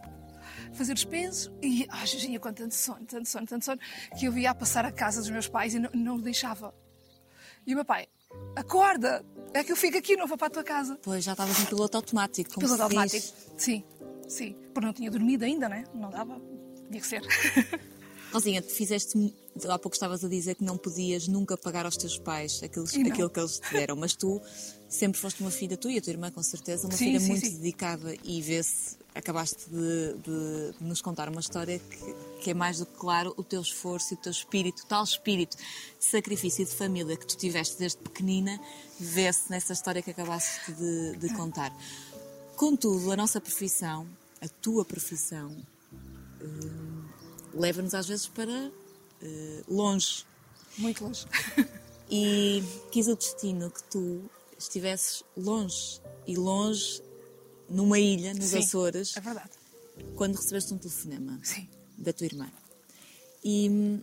fazer 0.72 0.92
os 0.94 1.04
pensos 1.04 1.52
e, 1.62 1.86
ah, 1.90 1.96
Virginia, 1.98 2.38
com 2.38 2.52
tanto 2.52 2.74
sono, 2.74 3.04
tanto 3.04 3.28
sono, 3.28 3.46
tanto 3.46 3.64
sono, 3.64 3.80
que 4.18 4.26
eu 4.26 4.38
ia 4.38 4.50
a 4.50 4.54
passar 4.54 4.84
a 4.84 4.92
casa 4.92 5.20
dos 5.20 5.30
meus 5.30 5.48
pais 5.48 5.74
e 5.74 5.78
não, 5.80 5.90
não 5.92 6.18
deixava. 6.20 6.72
E 7.66 7.72
o 7.72 7.76
meu 7.76 7.84
pai, 7.84 8.06
acorda, 8.56 9.24
é 9.54 9.62
que 9.64 9.72
eu 9.72 9.76
fico 9.76 9.96
aqui, 9.98 10.16
não 10.16 10.26
vou 10.26 10.36
para 10.38 10.46
a 10.48 10.50
tua 10.50 10.64
casa. 10.64 10.98
Pois 11.02 11.24
já 11.24 11.32
estavas 11.32 11.58
em 11.60 11.64
piloto 11.66 11.96
automático. 11.96 12.50
Como 12.54 12.66
Piloto 12.66 12.82
automático. 12.82 13.26
Sim, 13.56 13.84
sim. 14.28 14.56
Porque 14.72 14.86
não 14.86 14.92
tinha 14.92 15.10
dormido 15.10 15.44
ainda, 15.44 15.68
né? 15.68 15.84
Não 15.94 16.10
dava. 16.10 16.40
Tinha 16.90 17.00
que 17.00 17.06
ser. 17.06 17.22
Rosinha, 18.32 18.62
tu 18.62 18.70
fizeste. 18.70 19.34
Há 19.68 19.78
pouco 19.78 19.94
estavas 19.96 20.24
a 20.24 20.28
dizer 20.28 20.54
que 20.54 20.62
não 20.64 20.78
podias 20.78 21.26
nunca 21.26 21.56
pagar 21.56 21.84
aos 21.84 21.96
teus 21.96 22.16
E 22.94 23.02
não. 23.02 23.10
aquilo 23.10 23.28
que 23.28 23.40
eles 23.40 23.58
te 23.58 23.72
deram, 23.72 23.96
mas 23.96 24.14
tu 24.14 24.40
sempre 24.88 25.20
foste 25.20 25.40
uma 25.40 25.50
filha, 25.50 25.76
tu 25.76 25.90
e 25.90 25.98
a 25.98 26.00
tua 26.00 26.12
irmã, 26.12 26.30
com 26.30 26.42
certeza, 26.42 26.86
uma 26.86 26.96
Sim, 26.96 27.06
filha 27.06 27.20
sim, 27.20 27.26
muito 27.28 27.46
sim. 27.46 27.56
dedicada 27.56 28.14
e 28.24 28.40
vê-se. 28.40 28.98
Acabaste 29.12 29.68
de- 29.68 30.14
de 30.22 30.84
nos 30.84 31.02
contar 31.02 31.28
uma 31.28 31.40
história 31.40 31.80
que, 31.80 32.14
que 32.40 32.50
é 32.50 32.54
mais 32.54 32.78
do 32.78 32.86
que 32.86 32.96
claro 32.96 33.34
o 33.36 33.44
teu 33.44 33.60
esforço 33.60 34.14
e 34.14 34.16
o 34.16 34.18
teu 34.18 34.32
espírito, 34.32 34.82
o 34.82 34.86
tal 34.86 35.04
espírito 35.04 35.56
de 35.56 36.04
sacrifício 36.04 36.62
e 36.62 36.64
de 36.64 36.74
família 36.74 37.16
que 37.16 37.26
tu 37.26 37.36
tiveste 37.36 37.78
desde 37.78 37.98
pequenina, 37.98 38.58
vê-se 38.98 39.50
nessa 39.50 39.72
história 39.72 40.02
que 40.02 40.10
acabaste 40.10 40.72
de, 40.72 41.16
de 41.16 41.34
contar. 41.34 41.72
Contudo, 42.56 43.12
a 43.12 43.16
nossa 43.16 43.40
profissão, 43.40 44.06
a 44.40 44.48
tua 44.48 44.84
profissão, 44.84 45.56
leva-nos 47.54 47.94
às 47.94 48.06
vezes 48.08 48.26
para 48.26 48.70
eh, 49.22 49.62
longe. 49.68 50.24
Muito 50.78 51.04
longe. 51.04 51.26
E 52.12 52.60
quis 52.90 53.06
o 53.06 53.14
destino 53.14 53.70
que 53.70 53.84
tu 53.84 54.28
estivesses 54.58 55.22
longe 55.36 56.00
e 56.26 56.34
longe 56.34 57.00
numa 57.68 58.00
ilha, 58.00 58.34
nos 58.34 58.46
Sim, 58.46 58.58
Açores, 58.58 59.16
É 59.16 59.20
verdade. 59.20 59.50
quando 60.16 60.34
recebeste 60.34 60.74
um 60.74 60.78
telefonema 60.78 61.38
Sim. 61.44 61.68
Da 62.00 62.12
tua 62.12 62.26
irmã. 62.26 62.50
E, 63.44 64.00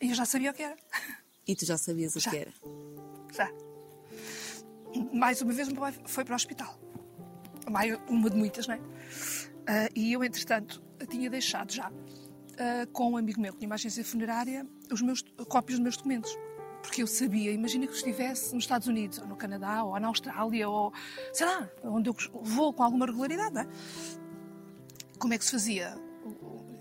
eu 0.00 0.14
já 0.14 0.24
sabia 0.24 0.50
o 0.50 0.54
que 0.54 0.62
era. 0.62 0.76
e 1.46 1.54
tu 1.54 1.64
já 1.64 1.78
sabias 1.78 2.16
o 2.16 2.20
Já. 2.20 2.30
que 2.30 2.36
era. 2.36 2.52
Já. 3.32 3.50
Mais 5.12 5.40
uma 5.40 5.52
vez 5.52 5.68
o 5.68 5.72
meu 5.72 5.80
pai 5.80 5.94
foi 6.06 6.24
para 6.24 6.32
o 6.32 6.36
hospital. 6.36 6.78
Mais 7.70 7.98
uma 8.08 8.28
de 8.28 8.36
muitas, 8.36 8.66
não 8.66 8.74
é? 8.74 8.80
Ah, 9.66 9.88
e 9.94 10.12
eu, 10.12 10.24
entretanto, 10.24 10.82
tinha 11.08 11.30
deixado 11.30 11.72
já 11.72 11.90
ah, 12.58 12.86
com 12.92 13.12
um 13.12 13.16
amigo 13.16 13.40
meu 13.40 13.52
que 13.52 13.60
tinha 13.60 13.68
uma 13.68 13.76
agência 13.76 14.04
funerária 14.04 14.66
os 14.90 15.00
meus, 15.00 15.22
cópias 15.48 15.78
dos 15.78 15.82
meus 15.82 15.96
documentos. 15.96 16.36
Porque 16.82 17.00
eu 17.00 17.06
sabia, 17.06 17.52
imagina 17.52 17.86
que 17.86 17.94
estivesse 17.94 18.52
nos 18.54 18.64
Estados 18.64 18.88
Unidos, 18.88 19.18
ou 19.18 19.26
no 19.26 19.36
Canadá, 19.36 19.84
ou 19.84 19.98
na 20.00 20.08
Austrália, 20.08 20.68
ou 20.68 20.92
sei 21.32 21.46
lá, 21.46 21.70
onde 21.84 22.10
eu 22.10 22.16
vou 22.42 22.72
com 22.72 22.82
alguma 22.82 23.06
regularidade, 23.06 23.54
não 23.54 23.62
é? 23.62 23.68
Como 25.22 25.34
é 25.34 25.38
que 25.38 25.44
se 25.44 25.52
fazia? 25.52 25.96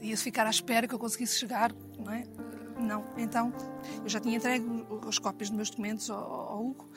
Ia-se 0.01 0.23
ficar 0.23 0.47
à 0.47 0.49
espera 0.49 0.87
que 0.87 0.95
eu 0.95 0.99
conseguisse 0.99 1.37
chegar, 1.37 1.71
não 1.99 2.11
é? 2.11 2.23
Não. 2.79 3.05
Então, 3.15 3.53
eu 4.03 4.09
já 4.09 4.19
tinha 4.19 4.35
entregue 4.35 4.65
as 5.07 5.19
cópias 5.19 5.49
dos 5.49 5.55
meus 5.55 5.69
documentos 5.69 6.09
ao, 6.09 6.19
ao 6.19 6.65
Hugo 6.65 6.89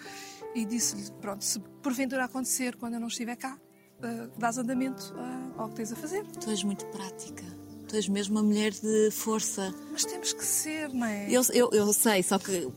e 0.55 0.65
disse-lhe: 0.65 1.11
pronto, 1.21 1.45
se 1.45 1.61
porventura 1.83 2.25
acontecer 2.25 2.77
quando 2.77 2.95
eu 2.95 3.01
não 3.01 3.09
estiver 3.09 3.37
cá, 3.37 3.59
uh, 3.99 4.39
dás 4.39 4.57
andamento 4.57 5.13
uh, 5.15 5.61
ao 5.61 5.69
que 5.69 5.75
tens 5.75 5.93
a 5.93 5.97
fazer. 5.97 6.27
Tu 6.27 6.49
és 6.49 6.65
muito 6.65 6.87
prática. 6.87 7.45
Tu 7.89 7.97
és 7.97 8.09
mesmo 8.09 8.37
uma 8.37 8.43
mulher 8.43 8.73
de 8.73 9.11
força. 9.11 9.75
Mas 9.93 10.07
temos 10.07 10.33
que 10.33 10.45
ser, 10.45 10.89
não 10.95 11.07
é? 11.07 11.31
Eu, 11.31 11.43
eu, 11.53 11.69
eu 11.73 11.93
sei, 11.93 12.23
só 12.23 12.39
que 12.39 12.73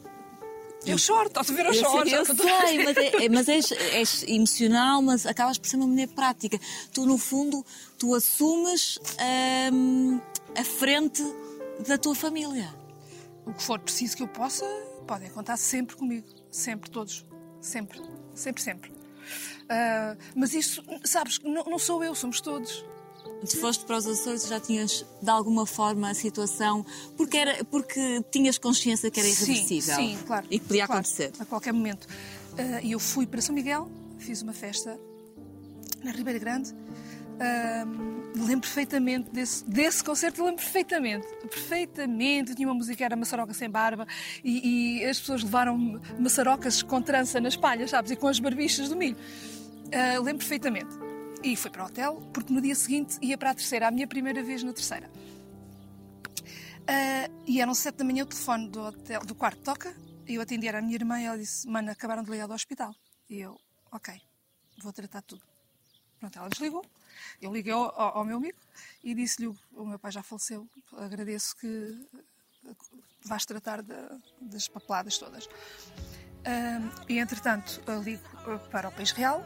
eu 0.88 0.98
choro, 0.98 1.28
estás 1.28 1.50
a 1.50 1.54
ver, 1.54 1.66
eu, 1.66 1.74
eu 1.74 1.74
choro. 1.74 2.10
Eu, 2.10 2.18
eu 2.20 2.26
sei, 2.26 2.84
mas, 2.84 2.98
é, 2.98 3.26
é, 3.26 3.30
mas 3.30 3.50
és, 3.50 3.72
és, 3.72 4.24
emocional, 4.24 5.02
mas 5.02 5.26
acabas 5.26 5.58
por 5.58 5.68
ser 5.68 5.78
uma 5.78 5.88
mulher 5.88 6.08
prática. 6.08 6.60
Tu, 6.94 7.06
no 7.06 7.18
fundo, 7.18 7.66
tu 7.98 8.16
assumes 8.16 9.00
hum, 9.72 10.20
a 10.56 10.64
frente 10.64 11.24
da 11.88 11.98
tua 11.98 12.16
família. 12.16 12.74
O 13.46 13.54
que 13.54 13.64
for 13.64 13.80
preciso 13.80 14.18
que 14.18 14.24
eu 14.24 14.28
possa, 14.28 14.66
podem 15.06 15.30
contar 15.30 15.58
sempre 15.58 15.96
comigo. 15.96 16.28
Sempre, 16.52 16.90
todos. 16.90 17.26
Sempre. 17.62 18.02
Sempre, 18.34 18.62
sempre. 18.62 18.92
Uh, 18.92 20.18
mas 20.36 20.54
isso, 20.54 20.84
sabes, 21.04 21.40
não, 21.40 21.64
não 21.66 21.80
sou 21.80 22.04
eu, 22.04 22.16
somos 22.16 22.40
todos. 22.40 22.86
Se 23.44 23.58
foste 23.58 23.86
para 23.86 23.98
os 23.98 24.08
Açores 24.08 24.48
já 24.48 24.60
tinhas 24.60 25.06
de 25.22 25.30
alguma 25.30 25.66
forma 25.66 26.10
a 26.10 26.14
situação 26.14 26.86
porque 27.16 27.38
era 27.38 27.64
porque 27.66 28.24
tinhas 28.32 28.58
consciência 28.58 29.12
que 29.12 29.20
era 29.20 29.30
irreversível 29.30 29.96
sim, 29.96 30.18
sim 30.18 30.24
claro 30.26 30.48
e 30.50 30.60
que 30.60 30.66
podia 30.66 30.86
claro, 30.86 31.02
acontecer. 31.02 31.32
a 31.40 31.46
qualquer 31.46 31.72
momento. 31.72 32.08
Ah, 32.58 32.82
e 32.82 32.92
eu 32.92 33.00
fui 33.00 33.28
para 33.28 33.40
São 33.42 33.54
Miguel 33.54 33.90
fiz 34.18 34.42
uma 34.42 34.54
festa 34.54 35.00
na 36.04 36.12
Ribeira 36.12 36.40
Grande. 36.40 36.74
Lembro 38.36 38.62
perfeitamente 38.62 39.30
desse, 39.30 39.64
desse 39.66 40.04
concerto 40.04 40.44
lembro 40.44 40.62
perfeitamente 40.62 41.28
perfeitamente. 41.50 42.56
Tinha 42.56 42.68
uma 42.68 42.74
música 42.74 43.06
era 43.06 43.16
Maçaroca 43.16 43.54
sem 43.54 43.70
barba 43.70 44.08
e, 44.44 45.00
e 45.00 45.06
as 45.06 45.20
pessoas 45.20 45.44
levaram 45.44 46.02
maçarocas 46.20 46.82
com 46.82 47.02
trança 47.02 47.40
nas 47.40 47.56
palhas 47.56 47.92
sabes 47.92 48.12
e 48.12 48.16
com 48.16 48.28
as 48.28 48.40
barbichas 48.40 48.90
do 48.90 48.96
milho. 48.96 49.18
Uh, 49.86 50.22
lembro 50.22 50.40
perfeitamente 50.40 51.07
e 51.44 51.56
fui 51.56 51.72
para 51.72 51.84
o 51.84 51.88
hotel, 51.88 52.22
porque 52.34 52.54
no 52.54 52.62
dia 52.62 52.76
seguinte 52.76 53.18
ia 53.22 53.38
para 53.38 53.52
a 53.52 53.56
terceira, 53.56 53.88
a 53.88 53.92
minha 53.92 54.08
primeira 54.08 54.44
vez 54.44 54.64
na 54.64 54.74
terceira. 54.74 55.10
Uh, 56.88 57.44
e 57.46 57.62
eram 57.62 57.74
sete 57.74 57.98
da 57.98 58.06
manhã, 58.06 58.24
o 58.24 58.28
telefone 58.28 58.70
do, 58.70 58.82
hotel, 58.82 59.26
do 59.26 59.36
quarto 59.36 59.62
toca, 59.62 59.94
eu 60.26 60.42
atendi, 60.42 60.68
era 60.68 60.80
a 60.80 60.82
minha 60.82 60.96
irmã, 60.96 61.20
e 61.20 61.26
ela 61.26 61.38
disse: 61.38 61.68
Mana, 61.68 61.92
acabaram 61.92 62.24
de 62.24 62.32
ligar 62.32 62.48
do 62.48 62.54
hospital. 62.54 62.96
E 63.30 63.40
eu, 63.40 63.60
ok, 63.92 64.14
vou 64.82 64.94
tratar 64.94 65.22
tudo. 65.22 65.42
Pronto, 66.20 66.38
ela 66.38 66.50
desligou. 66.50 66.86
Eu 67.42 67.54
liguei 67.54 67.74
ao, 67.74 67.84
ao, 68.00 68.18
ao 68.20 68.26
meu 68.26 68.38
amigo 68.38 68.58
e 69.04 69.14
disse-lhe: 69.14 69.48
O 69.74 69.86
meu 69.86 70.00
pai 70.00 70.12
já 70.12 70.24
faleceu, 70.24 70.68
agradeço 70.94 71.56
que 71.58 72.08
vais 73.26 73.46
tratar 73.46 73.82
de, 73.82 73.96
das 74.42 74.68
papeladas 74.68 75.18
todas. 75.18 75.46
Uh, 75.46 76.90
e 77.10 77.20
entretanto, 77.20 77.82
ligo 78.04 78.24
para 78.72 78.90
o 78.90 78.92
País 78.92 79.12
Real 79.12 79.44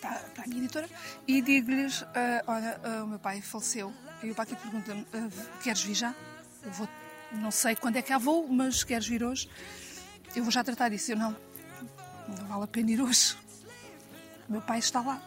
para, 0.00 0.18
para 0.34 0.44
a 0.44 0.46
minha 0.46 0.60
editora 0.60 0.88
e 1.26 1.42
digo-lhes: 1.42 2.02
uh, 2.02 2.06
Olha, 2.46 2.80
uh, 2.84 3.04
o 3.04 3.06
meu 3.08 3.18
pai 3.18 3.40
faleceu. 3.40 3.92
E 4.22 4.30
o 4.30 4.34
pai 4.34 4.46
pergunta-me: 4.46 5.02
uh, 5.02 5.60
Queres 5.62 5.82
vir 5.82 5.94
já? 5.94 6.14
Eu 6.62 6.70
vou, 6.72 6.88
não 7.32 7.50
sei 7.50 7.76
quando 7.76 7.96
é 7.96 8.02
que 8.02 8.12
há 8.12 8.18
vou, 8.18 8.48
mas 8.48 8.84
queres 8.84 9.06
vir 9.06 9.22
hoje? 9.22 9.48
Eu 10.34 10.42
vou 10.42 10.52
já 10.52 10.62
tratar 10.62 10.88
disso. 10.88 11.12
Eu 11.12 11.16
não, 11.16 11.36
não 12.28 12.46
vale 12.46 12.64
a 12.64 12.66
pena 12.66 12.90
ir 12.90 13.00
hoje. 13.00 13.36
O 14.48 14.52
meu 14.52 14.60
pai 14.60 14.78
está 14.78 15.00
lá. 15.00 15.20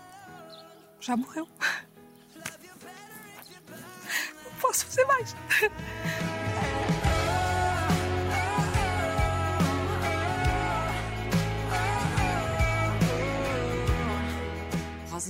Já 0.99 1.17
morreu. 1.17 1.47
Não 4.45 4.51
posso 4.62 4.86
fazer 4.86 5.05
mais. 5.05 5.36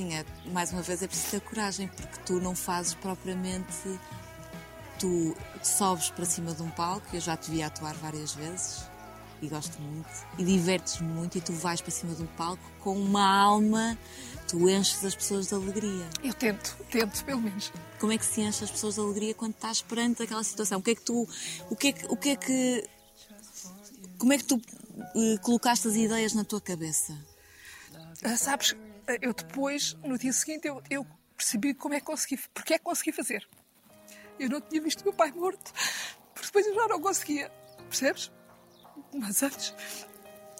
sozinha, 0.02 0.26
mais 0.46 0.72
uma 0.72 0.82
vez, 0.82 1.02
é 1.02 1.08
preciso 1.08 1.32
ter 1.32 1.42
coragem, 1.42 1.88
porque 1.88 2.20
tu 2.26 2.40
não 2.40 2.56
fazes 2.56 2.94
propriamente. 2.96 4.00
Tu 5.00 5.36
sobes 5.64 6.10
para 6.10 6.26
cima 6.26 6.54
de 6.54 6.62
um 6.62 6.70
palco, 6.70 7.06
eu 7.14 7.22
já 7.22 7.36
te 7.36 7.50
vi 7.50 7.64
atuar 7.64 7.96
várias 7.96 8.34
vezes 8.34 8.84
e 9.42 9.48
gosto 9.48 9.82
muito, 9.82 10.08
e 10.38 10.44
divertes 10.44 11.02
muito, 11.02 11.36
e 11.36 11.42
tu 11.42 11.52
vais 11.54 11.82
para 11.82 11.90
cima 11.90 12.14
de 12.14 12.22
um 12.22 12.28
palco 12.28 12.62
com 12.80 12.96
uma 12.96 13.28
alma, 13.28 13.98
tu 14.48 14.70
enches 14.70 15.04
as 15.04 15.16
pessoas 15.16 15.48
de 15.48 15.56
alegria. 15.56 16.08
Eu 16.24 16.34
tento, 16.36 16.78
tento, 16.92 17.26
pelo 17.26 17.42
menos. 17.42 17.74
Como 18.00 18.12
é 18.12 18.18
que 18.20 18.26
se 18.26 18.42
enche 18.42 18.64
as 18.64 18.70
pessoas 18.70 18.96
de 18.96 19.02
alegria 19.02 19.34
quando 19.34 19.54
estás 19.54 19.82
perante 19.82 20.22
aquela 20.22 20.44
situação? 20.44 20.78
O 20.78 20.84
que 20.84 20.92
é 20.92 20.96
que 20.96 21.02
tu. 21.02 21.28
O 21.72 21.76
que 21.76 21.88
é 21.88 21.92
que. 21.92 22.06
O 22.06 22.16
que, 22.16 22.30
é 22.30 22.36
que 22.36 22.90
como 24.20 24.34
é 24.34 24.38
que 24.38 24.44
tu 24.44 24.58
uh, 24.58 25.42
colocaste 25.42 25.88
as 25.88 25.96
ideias 25.96 26.36
na 26.36 26.44
tua 26.44 26.62
cabeça? 26.62 27.14
Uh, 28.24 28.38
sabes, 28.38 28.76
eu 29.22 29.34
depois, 29.34 29.94
no 30.04 30.18
dia 30.18 30.34
seguinte, 30.34 30.68
eu, 30.68 30.82
eu 30.90 31.06
percebi 31.36 31.74
como 31.74 31.96
é 31.96 32.00
que 32.00 32.06
consegui, 32.06 32.40
porque 32.54 32.74
é 32.74 32.78
que 32.78 32.84
consegui 32.84 33.12
fazer. 33.12 33.48
Eu 34.40 34.50
não 34.50 34.62
tinha 34.62 34.82
visto 34.82 35.04
meu 35.04 35.14
pai 35.14 35.32
morto, 35.32 35.74
porque 36.34 36.48
depois 36.48 36.66
eu 36.68 36.74
já 36.76 36.88
não 36.88 37.02
conseguia, 37.02 37.52
percebes? 37.90 38.32
Mas 39.14 39.42
antes. 39.44 39.74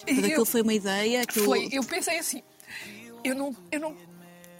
Tudo 0.06 0.26
aquilo 0.26 0.46
foi 0.46 0.62
uma 0.62 0.74
ideia 0.74 1.26
que 1.26 1.40
Foi, 1.42 1.70
eu 1.72 1.84
pensei 1.84 2.18
assim, 2.18 2.44
eu 3.24 3.36
não, 3.36 3.56
eu 3.72 3.80
não, 3.80 3.98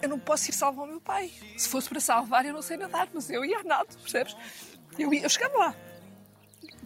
eu 0.00 0.08
não 0.08 0.18
posso 0.18 0.50
ir 0.50 0.52
salvar 0.52 0.84
o 0.84 0.88
meu 0.88 1.00
pai. 1.00 1.32
Se 1.56 1.68
fosse 1.68 1.88
para 1.88 2.00
salvar, 2.00 2.46
eu 2.46 2.52
não 2.52 2.62
sei 2.62 2.76
nadar, 2.76 3.08
mas 3.12 3.28
eu 3.28 3.44
ia 3.44 3.58
a 3.58 3.64
nada, 3.64 3.88
percebes? 4.00 4.36
Eu, 4.98 5.12
ia, 5.12 5.22
eu 5.22 5.28
chegava 5.28 5.56
lá, 5.58 5.76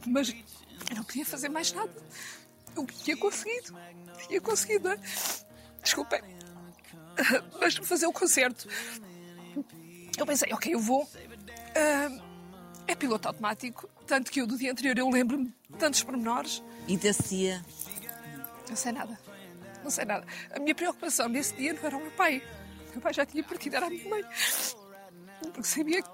mas 0.07 0.31
eu 0.31 0.97
não 0.97 1.05
podia 1.05 1.27
fazer 1.27 1.49
mais 1.49 1.73
nada. 1.73 1.93
Eu 2.75 2.87
tinha 2.87 3.17
conseguido, 3.17 3.75
tinha 4.27 4.41
conseguido, 4.41 4.89
não 4.89 4.95
é? 4.95 5.01
Desculpem. 5.83 6.36
mas 7.61 7.77
fazer 7.77 8.07
o 8.07 8.13
concerto. 8.13 8.69
Eu 10.17 10.27
pensei, 10.27 10.53
ok, 10.53 10.75
eu 10.75 10.81
vou. 10.81 11.03
Uh, 11.05 12.27
é 12.87 12.95
piloto 12.95 13.29
automático, 13.29 13.89
tanto 14.07 14.31
que 14.31 14.41
eu 14.41 14.47
do 14.47 14.57
dia 14.57 14.71
anterior 14.71 14.97
eu 14.97 15.09
lembro-me 15.11 15.53
de 15.69 15.77
tantos 15.79 16.03
pormenores. 16.03 16.63
E 16.87 16.97
desse 16.97 17.29
dia? 17.29 17.65
Não 18.69 18.77
sei 18.77 18.93
nada. 18.93 19.19
Não 19.83 19.91
sei 19.91 20.05
nada. 20.05 20.27
A 20.55 20.59
minha 20.59 20.75
preocupação 20.75 21.29
nesse 21.29 21.55
dia 21.55 21.73
não 21.73 21.85
era 21.85 21.97
o 21.97 22.01
meu 22.01 22.11
pai. 22.13 22.43
O 22.89 22.93
meu 22.93 23.01
pai 23.01 23.13
já 23.13 23.27
tinha 23.27 23.43
partido, 23.43 23.77
era 23.77 23.87
a 23.87 23.91
minha 23.91 24.09
mãe. 24.09 24.23
Porque 25.41 25.65
sabia 25.65 26.03
que, 26.03 26.09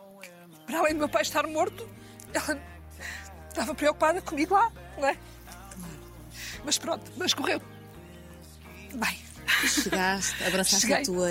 para 0.66 0.78
além 0.78 0.94
do 0.94 1.00
meu 1.00 1.08
pai 1.08 1.22
estar 1.22 1.46
morto, 1.46 1.88
ela 2.32 2.60
estava 3.48 3.74
preocupada 3.74 4.20
comigo 4.22 4.54
lá, 4.54 4.72
não 4.98 5.08
é? 5.08 5.16
Mas 6.64 6.78
pronto, 6.78 7.10
mas 7.16 7.34
correu. 7.34 7.60
Bem, 8.94 9.18
Chegaste, 9.68 10.44
abraçaste 10.44 10.86
Cheguei. 10.86 11.02
a 11.02 11.04
tua 11.04 11.28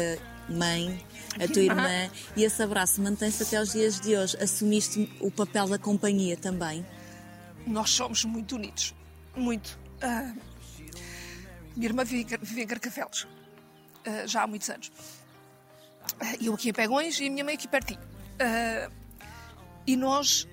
mãe, 0.50 1.06
a 1.40 1.48
tua 1.48 1.62
irmã, 1.62 2.10
e 2.36 2.44
esse 2.44 2.62
abraço 2.62 3.02
mantém-se 3.02 3.44
até 3.44 3.62
os 3.62 3.72
dias 3.72 4.00
de 4.00 4.16
hoje. 4.16 4.38
Assumiste 4.38 5.12
o 5.20 5.32
papel 5.32 5.68
da 5.68 5.78
companhia 5.78 6.38
também? 6.38 6.86
Nós 7.66 7.90
somos 7.90 8.26
muito 8.26 8.56
unidos. 8.56 8.94
Muito. 9.36 9.80
Uh, 10.04 10.38
minha 11.76 11.90
irmã 11.90 12.04
vive, 12.04 12.38
vive 12.42 12.64
em 12.64 12.68
Carcavelos, 12.68 13.24
uh, 13.24 14.28
já 14.28 14.44
há 14.44 14.48
muitos 14.48 14.70
anos. 14.70 14.88
Uh, 14.90 16.44
eu 16.44 16.54
aqui 16.54 16.70
em 16.70 16.74
Pegões 16.74 17.20
e 17.20 17.28
a 17.28 17.30
minha 17.30 17.44
mãe 17.44 17.56
aqui 17.56 17.68
pertinho. 17.68 18.00
e 19.86 19.96
nós, 19.96 20.48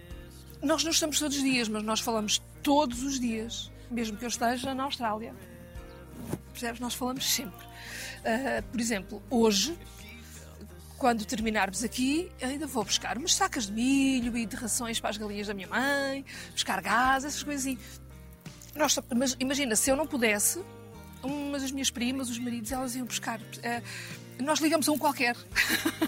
nós 0.62 0.85
não 0.85 0.91
estamos 0.91 1.19
todos 1.19 1.37
os 1.37 1.43
dias, 1.43 1.69
mas 1.69 1.83
nós 1.83 2.01
falamos 2.01 2.41
todos 2.62 3.03
os 3.03 3.19
dias, 3.19 3.71
mesmo 3.91 4.17
que 4.17 4.25
eu 4.25 4.29
esteja 4.29 4.75
na 4.75 4.85
Austrália. 4.85 5.35
Percebes? 6.52 6.81
Nós 6.81 6.94
falamos 6.94 7.31
sempre. 7.31 7.64
Uh, 7.66 8.62
por 8.70 8.81
exemplo, 8.81 9.22
hoje, 9.31 9.78
quando 10.98 11.24
terminarmos 11.24 11.85
aqui, 11.85 12.31
ainda 12.42 12.66
vou 12.66 12.85
buscar 12.85 13.16
umas 13.16 13.35
sacas 13.35 13.66
de 13.66 13.72
milho 13.72 14.37
e 14.37 14.44
de 14.44 14.57
rações 14.57 14.98
para 14.98 15.11
as 15.11 15.16
galinhas 15.16 15.46
da 15.46 15.54
minha 15.54 15.68
mãe, 15.68 16.24
buscar 16.52 16.83
gás, 16.83 17.24
essas 17.24 17.42
coisas 17.42 17.64
assim. 17.64 17.78
Nós, 18.74 18.98
mas 19.16 19.37
imagina, 19.38 19.76
se 19.76 19.90
eu 19.90 19.96
não 19.96 20.07
pudesse, 20.07 20.61
umas 21.22 21.62
das 21.62 21.70
minhas 21.70 21.90
primas, 21.90 22.28
os 22.28 22.38
maridos, 22.38 22.72
elas 22.72 22.94
iam 22.96 23.07
buscar. 23.07 23.40
Uh, 23.40 24.42
nós 24.42 24.61
ligamos 24.61 24.88
a 24.88 24.92
um 24.92 24.98
qualquer. 24.98 25.37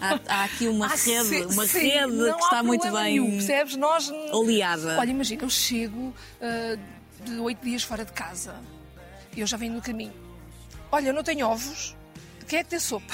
Há, 0.01 0.41
há 0.41 0.43
aqui 0.43 0.67
uma 0.67 0.85
ah, 0.91 0.95
rede, 0.95 1.25
sim, 1.25 1.45
uma 1.45 1.65
sim, 1.65 1.79
rede 1.79 2.33
que 2.33 2.43
está 2.43 2.63
muito 2.63 2.83
bem 2.91 3.03
nenhum, 3.03 3.31
percebes? 3.31 3.75
Nós, 3.75 4.09
oleada. 4.31 4.99
Olha, 4.99 5.11
imagina, 5.11 5.43
eu 5.43 5.49
chego 5.49 6.13
uh, 6.41 7.23
de 7.25 7.39
oito 7.39 7.63
dias 7.63 7.83
fora 7.83 8.05
de 8.05 8.11
casa 8.13 8.55
eu 9.35 9.47
já 9.47 9.57
venho 9.57 9.73
no 9.73 9.81
caminho. 9.81 10.13
Olha, 10.91 11.07
eu 11.07 11.13
não 11.13 11.23
tenho 11.23 11.47
ovos, 11.47 11.95
quem 12.47 12.59
é 12.59 12.63
que 12.63 12.69
tem 12.69 12.79
sopa? 12.79 13.13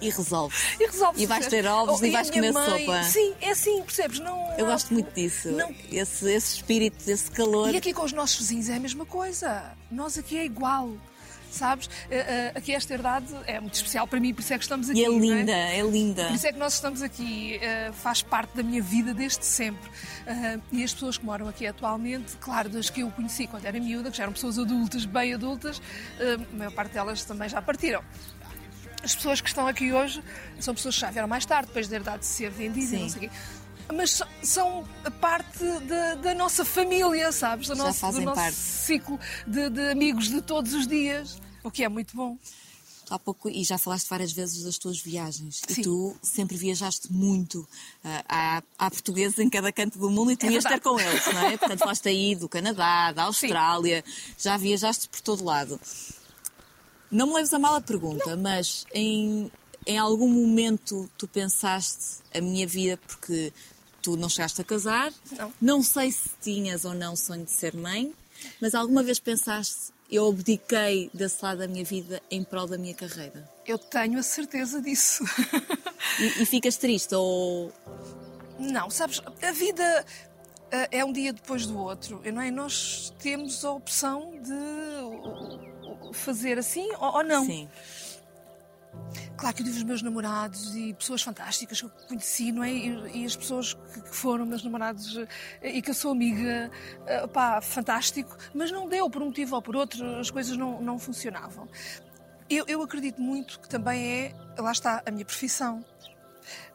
E 0.00 0.08
resolve. 0.08 0.56
E 0.80 0.86
resolve. 0.86 1.22
E 1.22 1.26
vais 1.26 1.46
ter 1.46 1.66
ovos 1.66 2.00
oh, 2.00 2.04
e, 2.04 2.10
vais 2.10 2.30
comer 2.30 2.52
mãe, 2.52 2.86
sopa. 2.86 3.02
Sim, 3.04 3.34
é 3.40 3.50
assim, 3.50 3.82
percebes? 3.82 4.18
Não, 4.18 4.50
Eu 4.56 4.64
gosto 4.64 4.94
muito 4.94 5.12
disso. 5.12 5.50
Não... 5.50 5.74
Esse, 5.92 6.30
esse 6.30 6.56
espírito, 6.56 7.06
esse 7.06 7.30
calor. 7.30 7.72
E 7.72 7.76
aqui 7.76 7.92
com 7.92 8.04
os 8.04 8.12
nossos 8.12 8.38
vizinhos 8.38 8.70
é 8.70 8.76
a 8.76 8.80
mesma 8.80 9.04
coisa. 9.04 9.72
Nós 9.90 10.16
aqui 10.16 10.38
é 10.38 10.44
igual. 10.44 10.90
Sabes? 11.54 11.86
Uh, 11.86 11.90
uh, 11.90 12.58
aqui 12.58 12.72
esta 12.72 12.94
herdade 12.94 13.26
é 13.46 13.60
muito 13.60 13.74
especial 13.74 14.06
para 14.06 14.20
mim, 14.20 14.32
por 14.34 14.40
isso 14.40 14.52
é 14.52 14.58
que 14.58 14.64
estamos 14.64 14.90
aqui. 14.90 15.00
E 15.00 15.04
é 15.04 15.08
não 15.08 15.18
linda, 15.18 15.52
é 15.52 15.82
linda. 15.82 16.26
Por 16.26 16.34
isso 16.34 16.46
é 16.46 16.52
que 16.52 16.58
nós 16.58 16.74
estamos 16.74 17.02
aqui, 17.02 17.60
uh, 17.62 17.92
faz 17.92 18.22
parte 18.22 18.56
da 18.56 18.62
minha 18.62 18.82
vida 18.82 19.14
desde 19.14 19.44
sempre. 19.44 19.90
E 20.70 20.84
as 20.84 20.92
pessoas 20.92 21.18
que 21.18 21.24
moram 21.24 21.48
aqui 21.48 21.66
atualmente, 21.66 22.36
claro, 22.38 22.68
das 22.68 22.88
que 22.88 23.00
eu 23.00 23.10
conheci 23.10 23.46
quando 23.46 23.64
era 23.64 23.78
miúda, 23.80 24.10
que 24.10 24.16
já 24.16 24.24
eram 24.24 24.32
pessoas 24.32 24.58
adultas, 24.58 25.04
bem 25.04 25.34
adultas, 25.34 25.82
a 26.20 26.56
maior 26.56 26.72
parte 26.72 26.92
delas 26.92 27.24
também 27.24 27.48
já 27.48 27.60
partiram. 27.60 28.02
As 29.02 29.14
pessoas 29.14 29.40
que 29.40 29.48
estão 29.48 29.66
aqui 29.66 29.92
hoje 29.92 30.22
são 30.60 30.74
pessoas 30.74 30.94
que 30.94 31.00
já 31.00 31.10
vieram 31.10 31.26
mais 31.26 31.44
tarde, 31.46 31.68
depois 31.68 31.88
da 31.88 31.96
herdade 31.96 32.20
de 32.20 32.26
ser 32.26 32.50
vendida 32.50 32.96
e 32.96 32.98
não 33.00 33.08
sei 33.08 33.26
o 33.26 33.30
quê. 33.30 33.36
Mas 33.92 34.22
são 34.42 34.84
parte 35.20 35.64
da, 35.86 36.14
da 36.16 36.34
nossa 36.34 36.64
família, 36.64 37.32
sabes? 37.32 37.66
Do 37.68 37.76
Já 37.76 37.84
nosso, 37.84 37.98
do 37.98 38.00
fazem 38.00 38.24
nosso 38.24 38.36
parte. 38.40 38.54
ciclo 38.56 39.18
de, 39.46 39.68
de 39.70 39.90
amigos 39.90 40.28
de 40.28 40.40
todos 40.40 40.72
os 40.74 40.86
dias, 40.86 41.38
o 41.64 41.70
que 41.70 41.82
é 41.84 41.88
muito 41.88 42.16
bom. 42.16 42.36
Há 43.08 43.18
pouco, 43.18 43.48
e 43.50 43.64
já 43.64 43.76
falaste 43.76 44.08
várias 44.08 44.30
vezes 44.30 44.62
das 44.62 44.78
tuas 44.78 45.00
viagens. 45.00 45.60
Sim. 45.68 45.80
E 45.80 45.84
tu 45.84 46.16
sempre 46.22 46.56
viajaste 46.56 47.12
muito. 47.12 47.68
Há, 48.28 48.62
há 48.78 48.88
portugueses 48.90 49.36
em 49.40 49.50
cada 49.50 49.72
canto 49.72 49.98
do 49.98 50.08
mundo 50.08 50.30
e 50.30 50.36
tu 50.36 50.46
É 50.46 50.52
ias 50.52 50.62
verdade. 50.62 50.82
com 50.84 51.00
eles, 51.00 51.26
não 51.26 51.46
é? 51.46 51.56
Portanto, 51.56 51.80
falaste 51.80 52.08
aí 52.08 52.36
do 52.36 52.48
Canadá, 52.48 53.10
da 53.10 53.24
Austrália, 53.24 54.04
já 54.38 54.56
viajaste 54.56 55.08
por 55.08 55.20
todo 55.22 55.42
lado. 55.44 55.80
Não 57.10 57.26
me 57.26 57.32
leves 57.34 57.52
a 57.52 57.58
mal 57.58 57.74
a 57.74 57.80
pergunta, 57.80 58.36
mas 58.36 58.86
em, 58.94 59.50
em 59.84 59.98
algum 59.98 60.28
momento 60.28 61.10
tu 61.18 61.26
pensaste 61.26 62.22
a 62.32 62.40
minha 62.40 62.64
vida, 62.64 62.96
porque 63.08 63.52
tu 64.02 64.16
não 64.16 64.28
chegaste 64.28 64.60
a 64.60 64.64
casar, 64.64 65.12
Não. 65.60 65.82
sei 65.82 66.10
se 66.12 66.30
tinhas 66.40 66.84
ou 66.84 66.94
não 66.94 67.14
sonho 67.16 67.44
de 67.44 67.50
ser 67.52 67.74
mãe, 67.74 68.12
mas 68.60 68.74
alguma 68.74 69.02
vez 69.02 69.18
pensaste, 69.18 69.92
eu 70.10 70.28
abdiquei 70.28 71.10
desse 71.14 71.42
lado 71.44 71.58
da 71.58 71.68
minha 71.68 71.84
vida 71.84 72.20
em 72.30 72.42
prol 72.42 72.66
da 72.66 72.76
minha 72.76 72.94
carreira? 72.94 73.48
Eu 73.66 73.78
tenho 73.78 74.18
a 74.18 74.22
certeza 74.22 74.80
disso. 74.82 75.22
E, 76.18 76.42
e 76.42 76.46
ficas 76.46 76.76
triste 76.76 77.14
ou 77.14 77.72
Não, 78.58 78.90
sabes, 78.90 79.22
a 79.42 79.52
vida 79.52 80.04
ah, 80.72 80.88
é 80.90 81.04
um 81.04 81.12
dia 81.12 81.32
depois 81.32 81.66
do 81.66 81.78
outro, 81.78 82.20
não 82.32 82.42
é? 82.42 82.50
Nós 82.50 83.12
temos 83.20 83.64
a 83.64 83.70
opção 83.72 84.32
de 84.42 86.12
fazer 86.12 86.58
assim 86.58 86.88
ou 86.98 87.14
ou 87.16 87.24
não. 87.24 87.44
sim? 87.46 87.68
Claro 89.36 89.56
que 89.56 89.62
eu 89.62 89.66
tive 89.66 89.78
os 89.78 89.84
meus 89.84 90.02
namorados 90.02 90.74
e 90.76 90.92
pessoas 90.94 91.22
fantásticas 91.22 91.80
que 91.80 91.86
eu 91.86 91.90
conheci, 92.08 92.52
não 92.52 92.62
é? 92.62 92.70
E, 92.70 93.22
e 93.22 93.24
as 93.24 93.34
pessoas 93.34 93.74
que, 93.74 94.02
que 94.02 94.14
foram 94.14 94.44
meus 94.44 94.62
namorados 94.62 95.16
eh, 95.62 95.76
e 95.76 95.82
que 95.82 95.90
eu 95.90 95.94
sou 95.94 96.12
amiga, 96.12 96.70
eh, 97.06 97.26
pá, 97.26 97.60
fantástico, 97.60 98.36
mas 98.54 98.70
não 98.70 98.88
deu 98.88 99.08
por 99.08 99.22
um 99.22 99.26
motivo 99.26 99.56
ou 99.56 99.62
por 99.62 99.74
outro, 99.76 100.04
as 100.18 100.30
coisas 100.30 100.56
não, 100.56 100.80
não 100.82 100.98
funcionavam. 100.98 101.66
Eu, 102.48 102.64
eu 102.68 102.82
acredito 102.82 103.20
muito 103.20 103.60
que 103.60 103.68
também 103.68 104.04
é, 104.04 104.34
lá 104.58 104.72
está, 104.72 105.02
a 105.06 105.10
minha 105.10 105.24
profissão. 105.24 105.84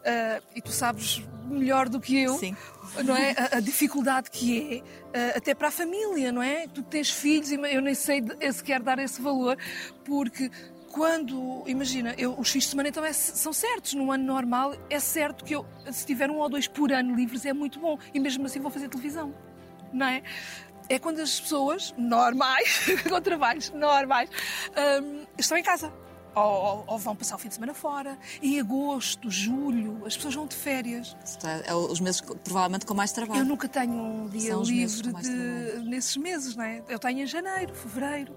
Ah, 0.05 0.41
e 0.55 0.61
tu 0.61 0.71
sabes 0.71 1.21
melhor 1.45 1.89
do 1.89 1.99
que 1.99 2.17
eu, 2.17 2.37
Sim. 2.37 2.55
não 3.03 3.15
é? 3.15 3.31
A, 3.31 3.57
a 3.57 3.59
dificuldade 3.59 4.29
que 4.29 4.83
é, 5.13 5.33
ah, 5.33 5.37
até 5.37 5.53
para 5.53 5.67
a 5.67 5.71
família, 5.71 6.31
não 6.31 6.41
é? 6.41 6.67
Tu 6.67 6.81
tens 6.83 7.09
filhos 7.09 7.51
e 7.51 7.55
eu 7.55 7.81
nem 7.81 7.93
sei 7.95 8.21
de- 8.21 8.53
sequer 8.53 8.81
dar 8.81 8.99
esse 8.99 9.21
valor, 9.21 9.57
porque 10.05 10.49
quando, 10.95 11.61
imagina, 11.67 12.15
eu, 12.17 12.33
os 12.39 12.49
fins 12.49 12.63
de 12.63 12.69
semana 12.69 12.87
então 12.87 13.03
é- 13.03 13.11
são 13.11 13.51
certos, 13.51 13.93
num 13.93 14.13
ano 14.13 14.23
normal 14.23 14.73
é 14.89 14.97
certo 14.97 15.43
que 15.43 15.53
eu, 15.53 15.65
se 15.91 16.05
tiver 16.05 16.31
um 16.31 16.37
ou 16.37 16.47
dois 16.47 16.69
por 16.69 16.89
ano 16.93 17.13
livres 17.13 17.45
é 17.45 17.51
muito 17.51 17.79
bom, 17.81 17.99
e 18.13 18.19
mesmo 18.19 18.45
assim 18.45 18.61
vou 18.61 18.71
fazer 18.71 18.87
televisão, 18.87 19.35
não 19.91 20.05
é? 20.07 20.23
É 20.87 20.97
quando 20.97 21.19
as 21.19 21.37
pessoas 21.37 21.93
normais, 21.97 22.85
com 23.09 23.19
trabalhos 23.19 23.69
normais, 23.71 24.29
hum, 25.03 25.25
estão 25.37 25.57
em 25.57 25.63
casa. 25.63 25.91
Ou, 26.33 26.83
ou- 26.87 26.97
vão 26.97 27.15
passar 27.15 27.35
o 27.35 27.39
fim 27.39 27.47
de 27.49 27.55
semana 27.55 27.73
fora. 27.73 28.17
Em 28.41 28.59
agosto, 28.59 29.29
julho, 29.31 30.01
as 30.05 30.15
pessoas 30.15 30.35
vão 30.35 30.45
de 30.47 30.55
férias. 30.55 31.15
É 31.65 31.73
os 31.73 31.99
meses 31.99 32.21
provavelmente 32.21 32.85
com 32.85 32.93
mais 32.93 33.11
trabalho. 33.11 33.39
Eu 33.41 33.45
nunca 33.45 33.67
tenho 33.69 33.93
um 33.93 34.27
dia 34.29 34.53
livre 34.55 35.11
de- 35.13 35.89
nesses 35.89 36.15
meses, 36.17 36.55
não 36.55 36.63
é? 36.63 36.81
Eu 36.89 36.99
tenho 36.99 37.19
em 37.21 37.25
janeiro, 37.25 37.73
fevereiro, 37.73 38.35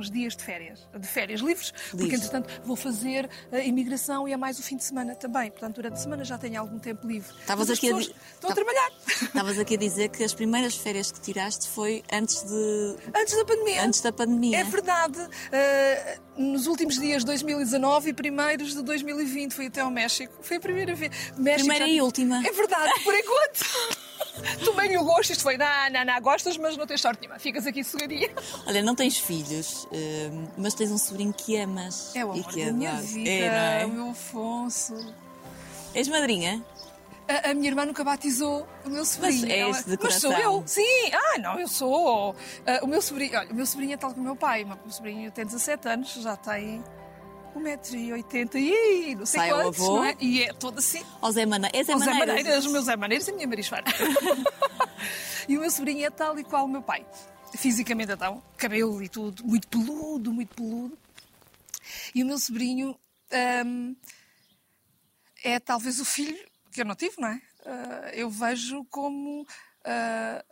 uns 0.00 0.10
dias 0.10 0.34
de 0.36 0.42
férias, 0.42 0.88
de 0.98 1.06
férias 1.06 1.40
livres, 1.40 1.72
porque 1.90 2.14
entretanto 2.16 2.48
vou 2.64 2.74
fazer 2.76 3.28
a 3.52 3.58
imigração 3.60 4.26
e 4.26 4.32
é 4.32 4.36
mais 4.36 4.58
o 4.58 4.62
fim 4.62 4.76
de 4.76 4.84
semana 4.84 5.14
também. 5.14 5.50
Portanto, 5.50 5.76
durante 5.76 5.94
a 5.94 5.96
semana 5.96 6.24
já 6.24 6.36
tenho 6.38 6.58
algum 6.60 6.78
tempo 6.78 7.06
livre. 7.06 7.32
Estavas 7.40 7.70
aqui 7.70 7.90
a 7.92 7.96
di- 7.96 8.00
estão 8.34 8.50
a 8.50 8.54
Tá- 8.54 8.54
trabalhar. 8.54 8.90
Estavas 9.22 9.58
aqui 9.58 9.74
a 9.74 9.78
dizer 9.78 10.08
que 10.08 10.24
as 10.24 10.34
primeiras 10.34 10.74
férias 10.76 11.12
que 11.12 11.20
tiraste 11.20 11.68
foi 11.68 12.02
antes, 12.12 12.42
de, 12.42 12.96
Antes 13.14 13.36
da 13.36 13.44
pandemia. 13.44 13.84
antes 13.84 14.00
da 14.00 14.12
pandemia. 14.12 14.58
É 14.60 14.64
verdade. 14.64 15.18
Uh, 15.20 16.20
nos 16.40 16.66
últimos 16.66 16.98
dias 16.98 17.22
de 17.22 17.26
2019 17.26 18.10
e 18.10 18.12
primeiros 18.12 18.74
de 18.74 18.82
2020 18.82 19.52
fui 19.52 19.66
até 19.66 19.80
ao 19.80 19.90
México. 19.90 20.32
Foi 20.42 20.56
a 20.56 20.60
primeira 20.60 20.94
vez. 20.94 21.10
México 21.36 21.60
Primeira 21.68 21.86
já- 21.86 21.92
e 21.92 22.00
última. 22.00 22.38
É 22.46 22.50
verdade, 22.52 22.92
por 23.04 23.14
enquanto. 23.14 24.00
Tomei-lhe 24.64 24.96
o 24.96 25.04
gosto. 25.04 25.30
Isto 25.32 25.42
foi, 25.42 25.56
não, 25.58 25.66
não, 25.92 26.04
não, 26.04 26.20
gostas, 26.20 26.56
mas 26.56 26.76
não 26.76 26.86
tens 26.86 27.00
sorte 27.00 27.20
nenhuma. 27.20 27.38
Ficas 27.38 27.66
aqui 27.66 27.84
sossegadinha. 27.84 28.30
Olha, 28.66 28.82
não 28.82 28.94
tens 28.94 29.18
filhos, 29.18 29.86
hum, 29.92 30.46
mas 30.56 30.72
tens 30.74 30.90
um 30.90 30.98
sobrinho 30.98 31.32
que 31.32 31.56
amas. 31.58 32.14
É 32.16 32.24
o 32.24 32.28
e 32.34 32.40
amor 32.40 32.52
que 32.52 32.64
da 32.64 32.72
minha 32.72 32.90
adoras. 32.90 33.10
vida, 33.12 33.30
É, 33.30 33.82
não 33.82 33.88
o 33.88 33.92
é? 33.92 33.94
meu 33.94 34.10
Afonso. 34.12 35.14
És 35.94 36.06
madrinha? 36.08 36.64
A, 37.30 37.50
a 37.50 37.54
minha 37.54 37.68
irmã 37.68 37.84
nunca 37.84 38.02
batizou 38.02 38.66
o 38.84 38.90
meu 38.90 39.04
sobrinho. 39.04 39.42
Mas 39.42 39.50
Ela- 39.86 39.96
de 39.96 40.02
Mas 40.02 40.14
sou 40.14 40.32
eu, 40.32 40.62
sim. 40.66 41.10
Ah, 41.12 41.38
não, 41.38 41.60
eu 41.60 41.68
sou. 41.68 42.34
Ah, 42.66 42.80
o 42.82 42.86
meu 42.88 43.00
sobrinho, 43.00 43.38
olha, 43.38 43.50
o 43.52 43.54
meu 43.54 43.66
sobrinho 43.66 43.92
é 43.92 43.96
tal 43.96 44.10
como 44.10 44.22
o 44.22 44.24
meu 44.24 44.36
pai. 44.36 44.64
O 44.64 44.66
meu 44.68 44.78
sobrinho 44.90 45.30
tem 45.30 45.44
17 45.46 45.88
anos, 45.88 46.12
já 46.14 46.36
tem 46.36 46.82
1,80m 47.54 48.54
e 48.56 49.14
não 49.14 49.26
sei 49.26 49.40
Sai 49.40 49.50
quantos, 49.50 49.80
avô. 49.80 49.96
não 49.96 50.04
é? 50.04 50.16
E 50.20 50.42
é 50.42 50.52
todo 50.52 50.78
assim. 50.78 51.02
Ou 51.20 51.30
Zé 51.32 51.46
Mana... 51.46 51.68
És 51.72 51.86
Zé 51.86 51.94
O 51.94 51.98
Zé 51.98 52.06
Maneiras? 52.06 52.36
Maneiras, 52.36 52.66
o 52.66 52.72
meu 52.72 52.82
Zé 52.82 52.96
Maneiras 52.96 53.28
e 53.28 53.30
a 53.30 53.34
minha 53.34 53.46
Marisfara. 53.46 53.84
e 55.48 55.56
o 55.56 55.60
meu 55.60 55.70
sobrinho 55.70 56.04
é 56.06 56.10
tal 56.10 56.38
e 56.38 56.44
qual 56.44 56.64
o 56.64 56.68
meu 56.68 56.82
pai. 56.82 57.06
Fisicamente 57.54 58.12
então, 58.12 58.42
cabelo 58.56 59.02
e 59.02 59.08
tudo, 59.08 59.44
muito 59.44 59.66
peludo, 59.68 60.32
muito 60.32 60.54
peludo. 60.54 60.96
E 62.14 62.22
o 62.22 62.26
meu 62.26 62.38
sobrinho 62.38 62.96
hum, 63.66 63.96
é 65.44 65.58
talvez 65.58 65.98
o 66.00 66.04
filho 66.04 66.38
que 66.72 66.80
eu 66.80 66.84
não 66.84 66.94
tive, 66.94 67.14
não 67.18 67.28
é? 67.28 67.40
Ah, 67.66 68.10
eu 68.14 68.30
vejo 68.30 68.84
como 68.90 69.46
ah, 69.84 70.44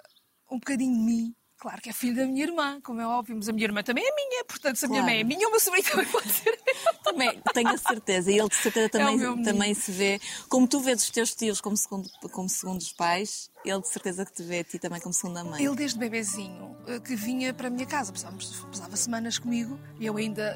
um 0.51 0.59
bocadinho 0.59 0.95
de 0.95 1.03
mim. 1.03 1.35
Claro 1.61 1.83
que 1.83 1.91
é 1.91 1.93
filho 1.93 2.15
da 2.15 2.25
minha 2.25 2.45
irmã, 2.45 2.81
como 2.83 3.01
é 3.01 3.07
óbvio, 3.07 3.35
mas 3.35 3.49
a 3.49 3.53
minha 3.53 3.65
irmã 3.65 3.83
também 3.83 4.05
é 4.07 4.15
minha, 4.15 4.45
portanto, 4.45 4.77
se 4.77 4.85
a 4.85 4.89
minha 4.89 5.01
Claro. 5.01 5.17
irmã 5.19 5.21
é 5.21 5.25
minha, 5.37 5.49
o 5.49 5.51
meu 5.51 5.59
sobrinho 5.59 5.89
também 5.91 6.07
pode 6.07 6.31
ser. 6.31 6.57
Também, 7.03 7.43
tenho 7.53 7.71
a 7.75 7.77
certeza. 7.77 8.31
E 8.31 8.39
ele 8.39 8.49
de 8.49 8.55
certeza 8.55 8.87
É 8.87 8.89
também, 8.89 9.17
menino. 9.19 9.43
também 9.43 9.75
se 9.75 9.91
vê. 9.91 10.21
Como 10.49 10.69
tu 10.69 10.79
vês 10.79 11.03
os 11.03 11.11
teus 11.11 11.35
tios 11.35 11.61
como, 11.61 11.77
segundo, 11.77 12.09
como 12.31 12.49
segundos 12.49 12.93
pais, 12.93 13.51
ele 13.65 13.81
de 13.81 13.89
certeza 13.89 14.25
que 14.25 14.33
te 14.35 14.45
vê 14.45 14.61
a 14.61 14.65
ti 14.65 14.79
também 14.79 15.01
como 15.01 15.13
segunda 15.13 15.43
mãe. 15.43 15.65
Ele 15.65 15.75
desde 15.75 15.99
bebezinho 15.99 16.77
eh, 16.87 17.01
que 17.01 17.17
vinha 17.17 17.53
para 17.53 17.67
a 17.67 17.71
minha 17.71 17.87
casa, 17.87 18.13
passávamos, 18.13 18.61
passava 18.67 18.97
semanas 18.97 19.37
comigo 19.37 19.81
e 19.99 20.07
eu 20.07 20.17
ainda, 20.17 20.55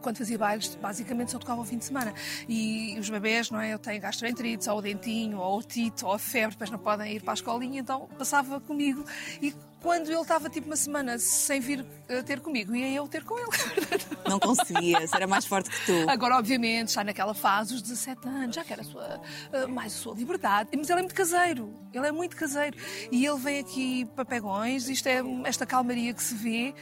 quando 0.00 0.18
fazia 0.18 0.38
bailes, 0.38 0.74
basicamente 0.76 1.30
só 1.30 1.38
tocava 1.38 1.60
ao 1.60 1.64
fim 1.64 1.78
de 1.78 1.84
semana. 1.84 2.12
E 2.48 2.96
os 2.98 3.08
bebés, 3.08 3.50
não 3.50 3.60
é? 3.60 3.72
Eu 3.72 3.78
tenho 3.78 4.00
gastroenterites, 4.00 4.66
ou 4.68 4.78
o 4.78 4.82
dentinho, 4.82 5.38
ou 5.38 5.58
o 5.58 5.62
tito, 5.62 6.06
ou 6.06 6.12
a 6.14 6.18
febre, 6.18 6.50
depois 6.50 6.70
não 6.70 6.78
podem 6.78 7.14
ir 7.14 7.20
para 7.22 7.32
a 7.32 7.34
escolinha, 7.34 7.80
então 7.80 8.08
passava 8.18 8.60
comigo. 8.60 9.04
E 9.40 9.54
quando 9.82 10.10
ele 10.10 10.20
estava 10.20 10.48
tipo 10.50 10.66
uma 10.66 10.76
semana 10.76 11.18
sem 11.18 11.60
vir 11.60 11.84
eh, 12.08 12.22
ter 12.22 12.40
comigo, 12.40 12.74
ia 12.74 12.92
eu 12.92 13.08
ter 13.08 13.24
com 13.24 13.38
ele. 13.38 13.48
Não 14.28 14.38
conseguias, 14.38 15.12
era 15.12 15.26
mais 15.26 15.46
forte 15.46 15.70
que 15.70 15.86
tu. 15.86 16.10
Agora, 16.10 16.36
obviamente, 16.36 16.88
está 16.88 17.02
naquela 17.02 17.34
fase, 17.34 17.74
os 17.74 17.82
17 17.82 18.28
anos, 18.28 18.54
já 18.54 18.62
quer 18.62 18.80
a 18.80 18.84
sua, 18.84 19.20
ah, 19.52 19.66
mais 19.66 19.94
a 19.94 19.96
sua 19.96 20.14
liberdade. 20.14 20.70
Mas 20.76 20.90
ele 20.90 20.98
é 20.98 21.02
muito 21.02 21.14
caseiro, 21.14 21.74
ele 21.92 22.06
é 22.06 22.12
muito 22.12 22.36
caseiro. 22.36 22.76
E 23.10 23.24
ele 23.24 23.38
vem 23.38 23.58
aqui 23.58 24.04
para 24.14 24.24
pegões, 24.24 24.88
isto 24.88 25.08
é 25.08 25.22
esta 25.44 25.64
calmaria 25.64 26.12
que 26.12 26.22
se 26.22 26.34
vê. 26.34 26.74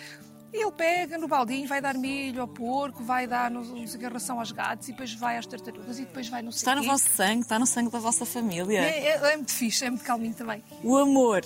E 0.52 0.62
ele 0.62 0.72
pega 0.72 1.18
no 1.18 1.28
baldinho, 1.28 1.68
vai 1.68 1.80
dar 1.80 1.94
milho 1.94 2.40
ao 2.40 2.48
porco, 2.48 3.02
vai 3.04 3.26
dar 3.26 3.50
no, 3.50 3.62
no 3.62 4.08
ração 4.10 4.38
aos 4.38 4.50
gatos 4.50 4.88
e 4.88 4.92
depois 4.92 5.12
vai 5.12 5.36
às 5.36 5.46
tartarugas 5.46 5.98
e 5.98 6.04
depois 6.04 6.28
vai 6.28 6.40
no 6.40 6.50
Está 6.50 6.74
no 6.74 6.82
vosso 6.82 7.08
sangue, 7.10 7.42
está 7.42 7.58
no 7.58 7.66
sangue 7.66 7.90
da 7.90 7.98
vossa 7.98 8.24
família. 8.24 8.80
é, 8.80 9.08
é, 9.08 9.32
é 9.32 9.36
muito 9.36 9.52
fixe, 9.52 9.84
é 9.84 9.90
muito 9.90 10.04
calminho 10.04 10.34
também. 10.34 10.64
O 10.82 10.96
amor 10.96 11.44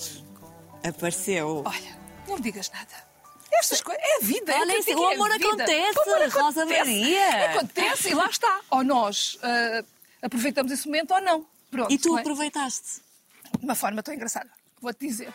apareceu. 0.86 1.62
Olha, 1.66 1.98
não 2.28 2.36
me 2.36 2.42
digas 2.42 2.70
nada. 2.70 3.12
Estas 3.52 3.80
coisas, 3.80 4.02
é 4.02 4.16
a 4.16 4.20
vida. 4.24 4.52
é 4.52 4.60
Olha, 4.60 4.66
para 4.66 4.78
isso, 4.78 4.98
o 4.98 5.10
é 5.10 5.14
amor 5.14 5.30
vida. 5.32 5.46
acontece, 5.46 5.98
amor 6.00 6.28
Rosa 6.30 6.62
acontece. 6.62 6.78
Maria. 6.78 7.44
Acontece 7.50 8.08
e 8.10 8.14
lá 8.14 8.26
está. 8.26 8.60
Ou 8.70 8.82
nós 8.84 9.38
ah, 9.42 9.84
aproveitamos 10.22 10.72
esse 10.72 10.86
momento 10.86 11.12
ou 11.12 11.20
não. 11.20 11.46
Pronto, 11.70 11.92
E 11.92 11.98
tu 11.98 12.16
é? 12.16 12.20
aproveitaste. 12.20 13.00
de 13.58 13.64
uma 13.64 13.74
forma 13.74 14.02
tão 14.02 14.14
engraçada. 14.14 14.50
Vou-te 14.80 15.06
dizer. 15.06 15.32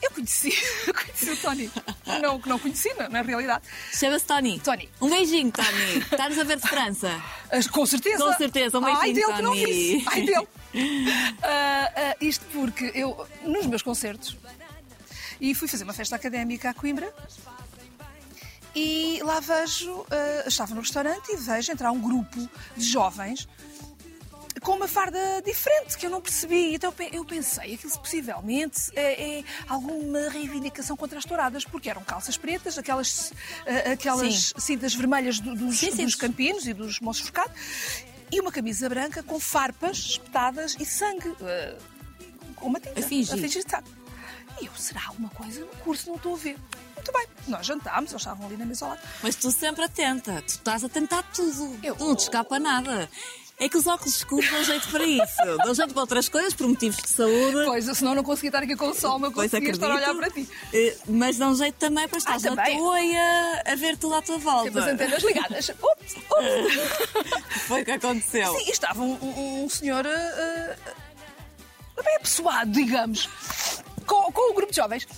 Eu 0.00 0.10
conheci, 0.12 0.50
conheci 0.94 1.30
o 1.30 1.36
Tony. 1.38 1.70
Não, 2.22 2.40
que 2.40 2.48
não 2.48 2.58
conheci, 2.58 2.92
na, 2.94 3.08
na 3.08 3.22
realidade. 3.22 3.64
Chama-se 3.92 4.24
Tony. 4.24 4.60
Tony. 4.60 4.88
Um 5.00 5.10
beijinho, 5.10 5.50
Tony. 5.50 5.98
Estás 5.98 6.38
a 6.38 6.44
ver 6.44 6.56
de 6.60 6.68
França. 6.68 7.10
As- 7.50 7.66
Com 7.66 7.84
certeza. 7.84 8.24
Com 8.24 8.32
certeza, 8.34 8.78
um 8.78 8.84
Ai 8.84 8.94
beijinho, 9.12 9.14
dele 9.26 9.36
que 9.36 9.42
não 9.42 9.52
Tony. 9.54 9.66
disse. 9.66 10.04
Ai 10.08 10.22
dele. 10.22 10.48
Ah, 11.42 11.92
ah, 11.96 12.16
isto 12.20 12.44
porque 12.52 12.92
eu, 12.94 13.26
nos 13.42 13.66
meus 13.66 13.82
concertos, 13.82 14.36
e 15.40 15.54
fui 15.54 15.66
fazer 15.66 15.82
uma 15.84 15.92
festa 15.92 16.14
académica 16.14 16.70
a 16.70 16.74
Coimbra, 16.74 17.12
E 18.74 19.20
lá 19.24 19.40
vejo, 19.40 20.04
eh, 20.10 20.44
estava 20.46 20.74
no 20.74 20.80
restaurante 20.82 21.32
e 21.32 21.36
vejo 21.36 21.72
entrar 21.72 21.90
um 21.90 22.00
grupo 22.00 22.48
de 22.76 22.84
jovens 22.84 23.48
com 24.60 24.72
uma 24.72 24.88
farda 24.88 25.18
diferente 25.44 25.96
que 25.96 26.06
eu 26.06 26.10
não 26.10 26.20
percebi. 26.20 26.74
Então 26.74 26.92
eu 27.12 27.24
pensei, 27.24 27.74
aquilo 27.74 27.92
possivelmente 27.98 28.90
é, 28.94 29.38
é 29.38 29.44
alguma 29.68 30.28
reivindicação 30.28 30.96
contra 30.96 31.18
as 31.18 31.24
touradas, 31.24 31.64
porque 31.64 31.88
eram 31.90 32.02
calças 32.04 32.36
pretas, 32.36 32.78
aquelas, 32.78 33.32
eh, 33.66 33.92
aquelas 33.92 34.52
cintas 34.58 34.94
vermelhas 34.94 35.38
do- 35.40 35.54
dos, 35.54 35.78
Sim, 35.78 35.90
sim. 35.92 36.04
dos 36.04 36.14
campinos 36.14 36.66
e 36.66 36.72
dos 36.74 37.00
moços 37.00 37.22
forcados, 37.22 37.52
e 38.30 38.40
uma 38.40 38.52
camisa 38.52 38.88
branca 38.88 39.22
com 39.22 39.38
farpas 39.40 39.96
espetadas 39.98 40.76
e 40.78 40.84
sangue. 40.86 41.34
eh, 41.42 41.76
com 42.56 42.66
uma 42.66 42.80
tinta. 42.80 42.98
A 42.98 43.02
fingir. 43.02 43.62
sangue. 43.68 43.86
E 44.60 44.66
eu, 44.66 44.72
será 44.76 45.06
alguma 45.06 45.28
coisa 45.30 45.60
no 45.60 45.68
curso? 45.84 46.08
Não 46.08 46.16
estou 46.16 46.34
a 46.34 46.36
ver. 46.36 46.56
Muito 46.96 47.12
bem, 47.12 47.26
nós 47.46 47.64
jantámos, 47.64 48.10
eles 48.10 48.20
estavam 48.22 48.46
ali 48.46 48.56
na 48.56 48.66
mesa 48.66 48.84
ao 48.84 48.90
lado. 48.90 49.00
Mas 49.22 49.36
tu 49.36 49.52
sempre 49.52 49.84
atenta, 49.84 50.42
tu 50.42 50.48
estás 50.48 50.82
a 50.82 50.88
tentar 50.88 51.22
tudo. 51.32 51.78
Eu- 51.82 51.94
Tu 51.94 52.04
não 52.04 52.16
te 52.16 52.22
escapa 52.24 52.58
nada. 52.58 53.08
É 53.60 53.68
que 53.68 53.76
os 53.76 53.86
óculos 53.88 54.14
escuros 54.16 54.48
dão 54.48 54.62
jeito 54.62 54.88
para 54.88 55.04
isso. 55.04 55.34
Dão 55.64 55.74
jeito 55.74 55.92
para 55.92 56.00
outras 56.02 56.28
coisas, 56.28 56.54
por 56.54 56.68
motivos 56.68 56.96
de 57.02 57.08
saúde. 57.08 57.64
Pois, 57.66 57.84
senão 57.96 58.14
não 58.14 58.22
conseguia 58.22 58.50
estar 58.50 58.62
aqui 58.62 58.76
com 58.76 58.88
o 58.90 58.94
sol, 58.94 59.18
não 59.18 59.32
Pois 59.32 59.50
conseguia 59.50 59.72
estar 59.72 59.90
a 59.90 59.94
olhar 59.96 60.14
para 60.14 60.26
acredito. 60.28 60.48
ti. 60.70 60.76
Eh, 60.76 60.96
Mas 61.08 61.38
dão 61.38 61.52
jeito 61.56 61.74
também 61.74 62.06
para 62.06 62.18
estar 62.18 62.34
Ah, 62.34 62.38
na 62.38 62.62
também. 62.64 62.78
e 63.12 63.16
a, 63.16 63.62
a 63.72 63.74
ver 63.74 63.96
tudo 63.96 64.14
à 64.14 64.22
tua 64.22 64.38
volta. 64.38 64.64
Sempre 64.70 64.80
as 64.80 64.86
antenas 64.88 65.22
ligadas. 65.24 65.68
Ups, 65.70 66.14
ups. 66.16 67.34
Foi 67.66 67.82
o 67.82 67.84
que 67.84 67.90
aconteceu. 67.90 68.54
Sim, 68.58 68.70
estava 68.70 69.02
um, 69.02 69.14
um- 69.20 69.64
um 69.64 69.68
senhor 69.68 70.06
uh, 70.06 70.08
uh, 70.08 72.02
bem 72.04 72.14
apessoado, 72.16 72.70
digamos, 72.70 73.28
com, 74.06 74.30
com 74.30 74.52
o 74.52 74.54
grupo 74.54 74.70
de 74.70 74.76
jovens. 74.76 75.08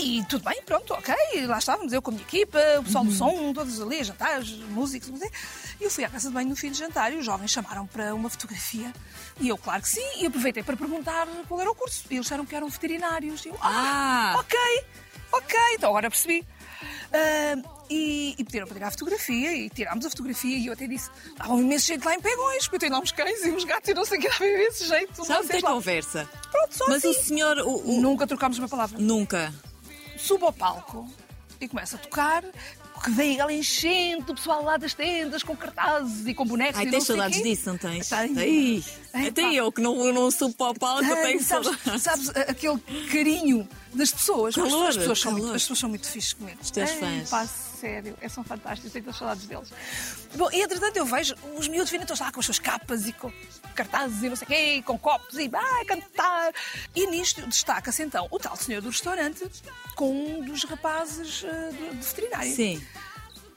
E 0.00 0.24
tudo 0.28 0.44
bem, 0.44 0.62
pronto, 0.62 0.94
ok. 0.94 1.14
Lá 1.46 1.58
estávamos, 1.58 1.92
eu 1.92 2.00
com 2.00 2.10
a 2.10 2.14
minha 2.14 2.24
equipa, 2.24 2.58
o 2.78 2.84
pessoal 2.84 3.04
do 3.04 3.12
som, 3.12 3.52
todos 3.52 3.80
ali 3.80 4.00
a 4.00 4.02
jantar, 4.04 4.40
os 4.40 4.50
músicos, 4.68 5.08
não 5.08 5.16
sei. 5.18 5.30
E 5.80 5.84
eu 5.84 5.90
fui 5.90 6.04
à 6.04 6.08
casa 6.08 6.28
de 6.28 6.34
banho 6.34 6.48
no 6.48 6.56
fim 6.56 6.70
de 6.70 6.78
jantar 6.78 7.12
e 7.12 7.16
os 7.16 7.24
jovens 7.24 7.50
chamaram 7.50 7.86
para 7.86 8.14
uma 8.14 8.28
fotografia. 8.30 8.92
E 9.40 9.48
eu, 9.48 9.56
claro 9.58 9.82
que 9.82 9.88
sim, 9.88 10.04
e 10.20 10.26
aproveitei 10.26 10.62
para 10.62 10.76
perguntar 10.76 11.26
qual 11.48 11.60
era 11.60 11.70
o 11.70 11.74
curso. 11.74 12.04
E 12.10 12.14
eles 12.14 12.24
disseram 12.24 12.44
que 12.46 12.54
eram 12.54 12.68
veterinários. 12.68 13.44
E 13.44 13.48
eu, 13.48 13.58
Ah! 13.60 14.36
ok, 14.38 14.58
ok, 15.32 15.58
então 15.74 15.90
agora 15.90 16.08
percebi. 16.10 16.46
Ah, 17.12 17.56
e, 17.90 18.34
e 18.38 18.44
pediram 18.44 18.66
para 18.66 18.74
tirar 18.76 18.88
a 18.88 18.90
fotografia 18.90 19.52
e 19.52 19.70
tirámos 19.70 20.04
a 20.04 20.10
fotografia 20.10 20.56
e 20.58 20.66
eu 20.66 20.74
até 20.74 20.86
disse, 20.86 21.10
dava 21.38 21.54
um 21.54 21.60
imenso 21.62 21.86
jeito 21.86 22.04
lá 22.04 22.14
em 22.14 22.20
Pegões, 22.20 22.64
porque 22.64 22.76
eu 22.76 22.80
tenho 22.80 22.92
lá 22.92 22.98
uns 23.00 23.12
cães 23.12 23.44
e 23.46 23.50
uns 23.50 23.64
gatos 23.64 23.88
e 23.88 23.94
não 23.94 24.04
sei 24.04 24.18
o 24.18 24.20
que, 24.20 24.28
dava 24.28 24.46
imenso 24.46 24.84
jeito. 24.86 25.24
Sabe 25.24 25.46
vocês 25.46 25.60
ter 25.62 25.66
lá. 25.66 25.72
conversa. 25.72 26.28
Pronto, 26.50 26.76
só 26.76 26.86
Mas 26.88 26.98
assim. 27.04 27.08
o 27.08 27.14
senhor. 27.24 27.58
O, 27.60 27.96
o- 27.96 28.00
Nunca 28.00 28.26
trocámos 28.26 28.58
uma 28.58 28.68
palavra. 28.68 28.98
Nunca. 28.98 29.52
Subo 30.18 30.46
ao 30.46 30.52
palco 30.52 31.08
e 31.60 31.66
começo 31.68 31.96
a 31.96 31.98
tocar, 31.98 32.44
que 33.02 33.10
vem 33.10 33.34
aquela 33.34 33.52
enchente, 33.52 34.30
o 34.30 34.34
pessoal 34.34 34.62
lá 34.64 34.76
das 34.76 34.92
tendas 34.94 35.42
com 35.42 35.56
cartazes 35.56 36.26
e 36.26 36.34
com 36.34 36.44
bonecos 36.44 36.78
Ai, 36.80 36.86
e 36.86 36.90
tens 36.90 37.04
saudades 37.04 37.38
quê. 37.38 37.42
disso, 37.44 37.68
não 37.70 37.78
tens? 37.78 38.08
Tenho. 38.08 38.38
Ai, 38.38 38.84
Ai, 39.14 39.28
até 39.28 39.42
pá. 39.42 39.52
eu 39.52 39.70
que 39.72 39.80
não, 39.80 40.12
não 40.12 40.30
subo 40.30 40.54
para 40.54 40.70
o 40.70 40.74
palco, 40.78 41.04
Ai, 41.04 41.22
tenho 41.22 41.42
sabes, 41.42 41.68
saudades. 41.68 42.02
sabes 42.02 42.28
aquele 42.30 42.78
carinho 43.10 43.68
das 43.94 44.10
pessoas? 44.12 44.56
As- 44.58 44.64
Calor, 44.64 44.88
as, 44.88 44.96
pessoas 44.96 45.20
são 45.20 45.30
muito, 45.32 45.42
calor. 45.44 45.56
as 45.56 45.62
pessoas 45.62 45.78
são 45.78 45.88
muito 45.88 46.08
fixes 46.08 46.32
comigo. 46.32 46.58
Os 46.60 46.70
teus 46.70 46.90
fãs. 46.90 47.30
Pá, 47.30 47.48
sério, 47.80 48.16
é, 48.20 48.28
são 48.28 48.42
fantásticos, 48.44 48.92
tenho 48.92 49.12
saudades 49.14 49.46
deles. 49.46 49.68
Bom, 50.34 50.48
e 50.52 50.60
entretanto 50.62 50.96
eu 50.96 51.04
vejo 51.06 51.34
os 51.56 51.68
miúdos 51.68 51.90
virem 51.90 52.06
todos 52.06 52.20
lá 52.20 52.32
com 52.32 52.40
as 52.40 52.46
suas 52.46 52.58
capas 52.58 53.06
e 53.06 53.12
com 53.12 53.32
cartazes 53.74 54.22
e 54.22 54.28
não 54.28 54.36
sei 54.36 54.44
o 54.44 54.48
quê, 54.48 54.74
e 54.76 54.82
com 54.82 54.98
copos 54.98 55.38
e 55.38 55.48
vai 55.48 55.84
cantar. 55.84 56.52
E 56.94 57.06
nisto 57.06 57.46
destaca-se 57.46 58.02
então 58.02 58.26
o 58.30 58.38
tal 58.38 58.56
senhor 58.56 58.82
do 58.82 58.88
restaurante 58.90 59.44
com 59.94 60.10
um 60.10 60.44
dos 60.44 60.64
rapazes 60.64 61.44
eh, 61.44 61.70
de, 61.70 61.96
de 61.96 62.06
veterinário. 62.06 62.54
Sim. 62.54 62.84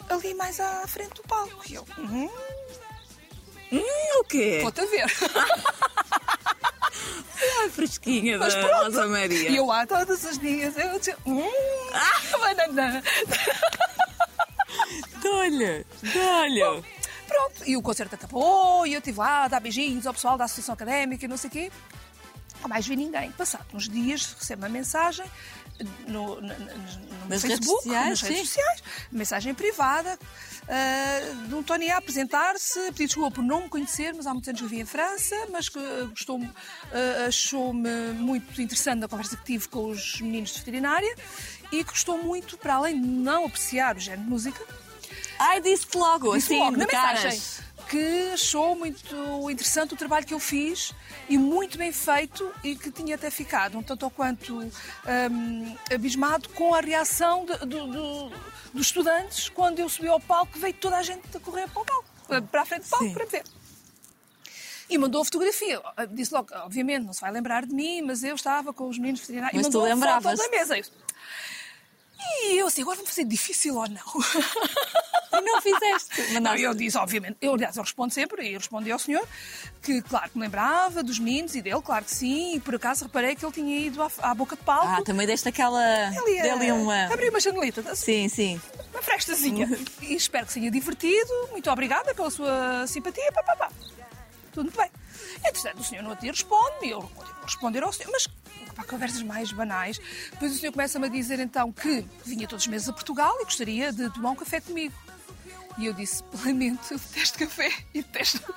Ali 0.10 0.34
mais 0.34 0.60
à 0.60 0.86
frente 0.88 1.14
do 1.16 1.24
palco. 1.24 1.62
E 1.70 1.74
eu, 1.76 1.86
hum, 1.98 2.30
Hum, 3.74 4.20
o 4.20 4.24
quê? 4.26 4.60
vou-te 4.62 4.82
a 4.82 4.86
ver. 4.86 5.06
Ai, 7.62 7.70
fresquinha 7.70 8.38
da 8.38 8.46
Mas 8.46 8.56
pronto. 8.56 8.84
Rosa 8.84 9.08
Maria. 9.08 9.50
E 9.50 9.56
eu 9.56 9.66
lá 9.66 9.86
todos 9.88 10.24
os 10.26 10.38
dias, 10.38 10.78
eu 10.78 11.00
dizia, 11.00 11.18
hum, 11.26 11.50
banana. 12.40 13.02
Dá-lhe, 15.22 15.86
dá-lhe. 16.14 16.84
Pronto, 17.28 17.64
e 17.66 17.78
o 17.78 17.82
concerto 17.82 18.16
acabou, 18.16 18.86
e 18.86 18.94
eu 18.94 19.00
estive 19.00 19.18
lá 19.20 19.46
a 19.46 19.48
dar 19.48 19.60
beijinhos 19.62 20.06
ao 20.06 20.14
pessoal 20.14 20.38
da 20.38 20.46
Associação 20.46 20.74
Académica 20.74 21.24
e 21.26 21.28
não 21.28 21.38
sei 21.38 21.48
o 21.50 21.52
quê. 21.52 21.72
Não 22.62 22.70
mais 22.70 22.86
vi 22.86 22.96
ninguém. 22.96 23.32
Passado 23.32 23.66
uns 23.74 23.88
dias, 23.90 24.36
recebo 24.38 24.64
uma 24.64 24.70
mensagem 24.70 25.26
no, 26.08 26.40
no, 26.40 26.42
no- 26.42 27.28
Nas 27.30 27.42
redes 27.42 27.58
Facebook, 27.60 27.84
sociais, 27.84 28.10
nas 28.10 28.22
redes 28.22 28.38
sim. 28.40 28.46
sociais, 28.46 28.84
mensagem 29.12 29.54
privada, 29.56 30.20
ah, 30.68 31.48
de 31.48 31.56
um 31.56 31.64
Tony 31.64 31.90
A 31.90 31.98
apresentar-se, 31.98 32.80
pedir 32.92 33.06
desculpa 33.08 33.32
por 33.32 33.44
não 33.44 33.64
me 33.64 33.70
conhecer, 33.70 34.14
mas 34.14 34.28
há 34.28 34.32
muitos 34.34 34.50
anos 34.50 34.62
que 34.62 34.68
vivi 34.68 34.82
em 34.82 34.86
França, 34.86 35.36
mas 35.52 35.70
que 35.70 35.80
ah, 35.80 36.06
gostou 36.10 36.40
ah, 36.92 37.26
achou-me 37.28 37.90
muito 38.14 38.62
interessante 38.62 39.06
a 39.06 39.08
conversa 39.08 39.38
que 39.38 39.46
tive 39.46 39.68
com 39.70 39.90
os 39.90 40.20
meninos 40.22 40.52
de 40.52 40.60
veterinária 40.60 41.16
e 41.72 41.84
que 41.84 41.92
gostou 41.92 42.18
muito, 42.22 42.58
para 42.58 42.76
além 42.76 43.00
de 43.02 43.08
não 43.08 43.46
apreciar 43.46 43.96
o 43.96 44.00
género 44.00 44.24
de 44.24 44.30
música, 44.30 44.64
Ai, 45.40 45.60
disse-te 45.60 45.98
logo, 45.98 46.36
Disse 46.36 46.54
assim, 46.54 46.60
logo 46.64 46.78
na 46.78 46.86
caras. 46.86 47.24
mensagem 47.24 47.42
que 47.90 48.32
achou 48.34 48.76
muito 48.76 49.16
interessante 49.50 49.94
o 49.94 49.98
trabalho 49.98 50.26
que 50.26 50.34
eu 50.34 50.40
fiz 50.40 50.94
e 51.28 51.36
muito 51.38 51.78
bem 51.80 51.92
feito 51.92 52.50
e 52.64 52.76
que 52.76 52.92
tinha 52.92 53.16
até 53.16 53.30
ficado 53.32 53.76
um 53.78 53.82
tanto 53.84 54.04
ou 54.04 54.12
quanto 54.12 54.60
hum, 54.60 55.76
abismado 55.94 56.48
com 56.50 56.74
a 56.76 56.80
reação 56.80 57.46
de- 57.46 57.58
do- 57.66 57.88
do- 57.88 58.30
dos 58.72 58.86
estudantes 58.86 59.50
quando 59.50 59.80
eu 59.80 59.90
subi 59.90 60.08
ao 60.08 60.20
palco, 60.20 60.58
veio 60.60 60.74
toda 60.76 60.98
a 60.98 61.04
gente 61.04 61.24
a 61.36 61.40
correr 61.40 61.68
para 61.70 61.82
o 61.82 61.86
palco, 61.86 62.06
para 62.52 62.62
a 62.62 62.66
frente 62.66 62.84
do 62.84 62.90
palco 62.90 63.06
Sim. 63.06 63.14
para 63.14 63.26
ver. 63.26 63.44
E 64.90 64.98
mandou 64.98 65.22
a 65.22 65.26
fotografia. 65.26 65.82
Disse 66.12 66.34
logo, 66.34 66.50
obviamente, 66.54 67.04
não 67.06 67.14
se 67.14 67.22
vai 67.22 67.32
lembrar 67.32 67.66
de 67.66 67.74
mim, 67.74 68.02
mas 68.02 68.24
eu 68.24 68.36
estava 68.36 68.72
com 68.74 68.88
os 68.88 68.98
meninos 68.98 69.22
veterinários. 69.22 69.58
Mas 69.58 69.68
e 69.68 69.70
tu 69.70 69.78
mandou 69.80 69.92
a 69.92 69.94
lembravas? 69.96 70.38
foto 70.40 70.52
da 70.52 70.58
mesa. 70.58 70.78
Eu- 70.78 70.86
E 72.44 72.58
eu 72.58 72.68
assim, 72.68 72.82
agora 72.82 72.98
vou 72.98 73.06
fazer 73.06 73.26
difícil 73.26 73.76
ou 73.76 73.88
não? 73.88 74.02
E 75.34 75.42
não 75.44 75.62
fizeste. 75.62 76.40
Não, 76.42 76.56
eu 76.56 76.74
disse, 76.74 76.98
obviamente, 76.98 77.38
eu 77.42 77.54
aliás, 77.54 77.76
eu 77.78 77.84
respondo 77.84 78.14
sempre, 78.14 78.50
e 78.50 78.54
respondi 78.58 78.92
ao 78.92 79.00
senhor, 79.00 79.26
que 79.82 80.02
claro 80.02 80.30
que 80.30 80.38
me 80.38 80.44
lembrava 80.44 81.02
dos 81.02 81.18
meninos 81.20 81.56
e 81.56 81.62
dele, 81.62 81.82
claro 81.82 82.04
que 82.04 82.12
sim, 82.14 82.56
e 82.56 82.60
por 82.60 82.76
acaso 82.76 83.06
reparei 83.06 83.34
que 83.34 83.44
ele 83.46 83.52
tinha 83.54 83.78
ido 83.80 84.04
à, 84.04 84.12
à 84.22 84.36
boca 84.36 84.56
de 84.58 84.62
palco. 84.64 84.88
Ah, 84.88 85.02
também 85.04 85.26
deste 85.26 85.48
aquela. 85.48 85.82
ele 86.16 86.36
ia 86.36 86.44
Dele 86.44 86.72
uma. 86.74 87.06
abrir 87.06 87.30
uma 87.30 87.40
janelita, 87.40 87.80
assim, 87.90 88.28
Sim, 88.28 88.30
sim. 88.30 88.62
uma 88.94 89.02
frestazinha. 89.02 89.70
e 90.04 90.14
espero 90.16 90.46
que 90.46 90.54
tenha 90.54 90.70
divertido. 90.70 91.32
Muito 91.52 91.72
obrigada 91.72 92.14
pela 92.14 92.30
sua 92.30 92.86
simpatia. 92.86 93.32
Pá, 93.32 93.42
pá, 93.42 93.56
pá. 93.56 93.70
Tudo 94.52 94.66
muito 94.66 94.78
bem. 94.78 94.92
Entretanto, 95.46 95.80
o 95.80 95.84
senhor 95.84 96.04
no 96.04 96.10
outro 96.10 96.22
dia 96.24 96.32
responde-me, 96.32 96.90
eu 96.92 97.02
continuo 97.02 97.42
a 97.42 97.46
responder 97.46 97.84
ao 97.84 97.94
senhor, 97.94 98.12
mas 98.12 98.28
pá, 98.76 98.84
conversas 98.84 99.24
mais 99.24 99.52
banais. 99.52 100.00
Depois 100.32 100.56
o 100.56 100.60
senhor 100.60 100.72
começa-me 100.72 101.08
a 101.08 101.10
dizer 101.10 101.40
então 101.40 101.72
que 101.72 102.06
vinha 102.26 102.48
todos 102.48 102.66
os 102.66 102.68
meses 102.68 102.90
a 102.90 102.94
Portugal 102.94 103.36
e 103.40 103.46
gostaria 103.46 103.92
de 103.92 104.10
tomar 104.12 104.32
um 104.32 104.36
café 104.36 104.60
comigo. 104.62 104.94
E 105.78 105.86
eu 105.86 105.94
disse, 105.94 106.24
lamento, 106.46 106.94
eu 106.94 107.00
detesto 107.00 107.40
café 107.40 107.72
e 107.94 108.02
detesto. 108.02 108.54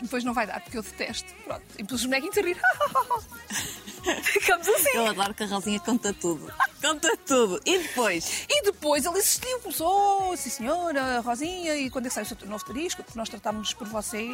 Depois 0.00 0.24
não 0.24 0.34
vai 0.34 0.46
dar, 0.46 0.60
porque 0.60 0.78
eu 0.78 0.82
detesto. 0.82 1.32
Pronto. 1.44 1.62
E 1.78 1.84
pus 1.84 2.00
os 2.00 2.06
bonequinhos 2.06 2.36
a 2.36 2.40
rir. 2.42 2.60
Ficamos 4.22 4.68
assim. 4.68 4.90
Eu 4.94 5.06
adoro 5.06 5.32
que 5.32 5.44
a 5.44 5.46
Rosinha 5.46 5.80
conta 5.80 6.12
tudo. 6.12 6.52
Conta 6.80 7.16
tudo. 7.18 7.60
E 7.64 7.78
depois? 7.78 8.44
E 8.48 8.62
depois 8.62 9.04
ele 9.04 9.18
insistiu, 9.18 9.60
começou, 9.60 10.36
sim 10.36 10.50
senhora, 10.50 11.20
Rosinha, 11.20 11.76
e 11.76 11.88
quando 11.88 12.06
é 12.06 12.08
que 12.08 12.14
sai 12.14 12.24
o 12.24 12.26
seu 12.26 12.36
novo 12.46 12.64
tarisco? 12.64 13.02
Porque 13.02 13.18
nós 13.18 13.28
tratámos 13.28 13.72
por 13.72 13.86
você 13.86 14.28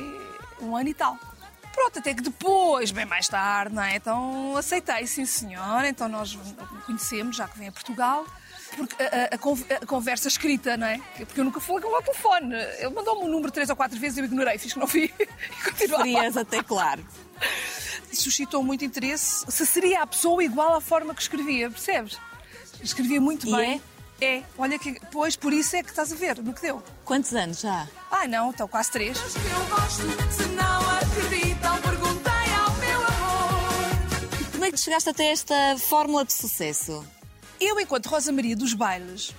um 0.60 0.76
ano 0.76 0.88
e 0.88 0.94
tal. 0.94 1.18
Pronto, 1.72 1.98
até 2.00 2.12
que 2.12 2.22
depois, 2.22 2.90
bem 2.90 3.04
mais 3.04 3.28
tarde, 3.28 3.74
não 3.74 3.82
é? 3.82 3.96
Então 3.96 4.56
aceitei, 4.56 5.06
sim 5.06 5.24
senhora, 5.24 5.88
então 5.88 6.08
nós 6.08 6.36
conhecemos, 6.86 7.36
já 7.36 7.46
que 7.46 7.58
vem 7.58 7.68
a 7.68 7.72
Portugal. 7.72 8.24
Porque 8.76 9.02
a, 9.02 9.06
a- 9.06 9.34
a 9.34 9.38
con- 9.38 9.58
a 9.82 9.86
conversa 9.86 10.28
escrita, 10.28 10.76
não 10.76 10.86
é? 10.86 11.00
Porque 11.16 11.40
eu 11.40 11.44
nunca 11.44 11.58
falei 11.60 11.80
com 11.82 11.88
ele 11.88 11.96
ao 11.96 12.02
telefone. 12.02 12.54
Ele 12.54 12.90
mandou-me 12.90 13.24
o 13.24 13.28
número 13.28 13.50
três 13.50 13.70
ou 13.70 13.76
quatro 13.76 13.98
vezes, 13.98 14.18
eu 14.18 14.24
ignorei, 14.26 14.58
fiz 14.58 14.72
que 14.74 14.78
não 14.78 14.86
vi 14.86 15.04
e 15.18 15.64
continuava. 15.70 16.02
Frias 16.02 16.36
até 16.36 16.62
claro. 16.62 17.02
Suscitou 18.12 18.62
muito 18.62 18.84
interesse 18.84 19.44
se 19.48 19.66
seria 19.66 20.02
a 20.02 20.06
pessoa 20.06 20.42
igual 20.42 20.74
à 20.74 20.80
forma 20.80 21.14
que 21.14 21.22
escrevia, 21.22 21.70
percebes? 21.70 22.18
Escrevia 22.82 23.20
muito 23.20 23.46
E 23.48 23.52
bem. 23.54 23.74
É, 23.76 23.80
olha 24.56 24.78
que. 24.78 25.00
Pois, 25.12 25.36
por 25.36 25.52
isso 25.52 25.76
é 25.76 25.82
que 25.82 25.90
estás 25.90 26.12
a 26.12 26.16
ver 26.16 26.42
no 26.42 26.52
que 26.52 26.62
deu. 26.62 26.82
Quantos 27.04 27.32
anos 27.34 27.60
já? 27.60 27.86
Ai 28.10 28.26
não, 28.28 28.50
então 28.50 28.66
quase 28.66 28.90
três. 28.90 29.18
que 29.18 29.38
eu 29.38 29.66
gosto, 29.66 30.32
se 30.32 30.48
não 30.50 30.90
acreditam, 30.90 31.80
perguntei 31.80 32.54
ao 32.58 32.74
meu 32.76 33.00
amor. 33.00 34.50
Como 34.52 34.64
é 34.64 34.70
que 34.70 34.78
chegaste 34.78 35.08
até 35.08 35.30
esta 35.30 35.76
fórmula 35.78 36.24
de 36.24 36.32
sucesso? 36.32 37.04
Eu, 37.60 37.78
enquanto 37.80 38.06
Rosa 38.06 38.30
Maria 38.30 38.54
dos 38.56 38.72
Bailes, 38.72 39.34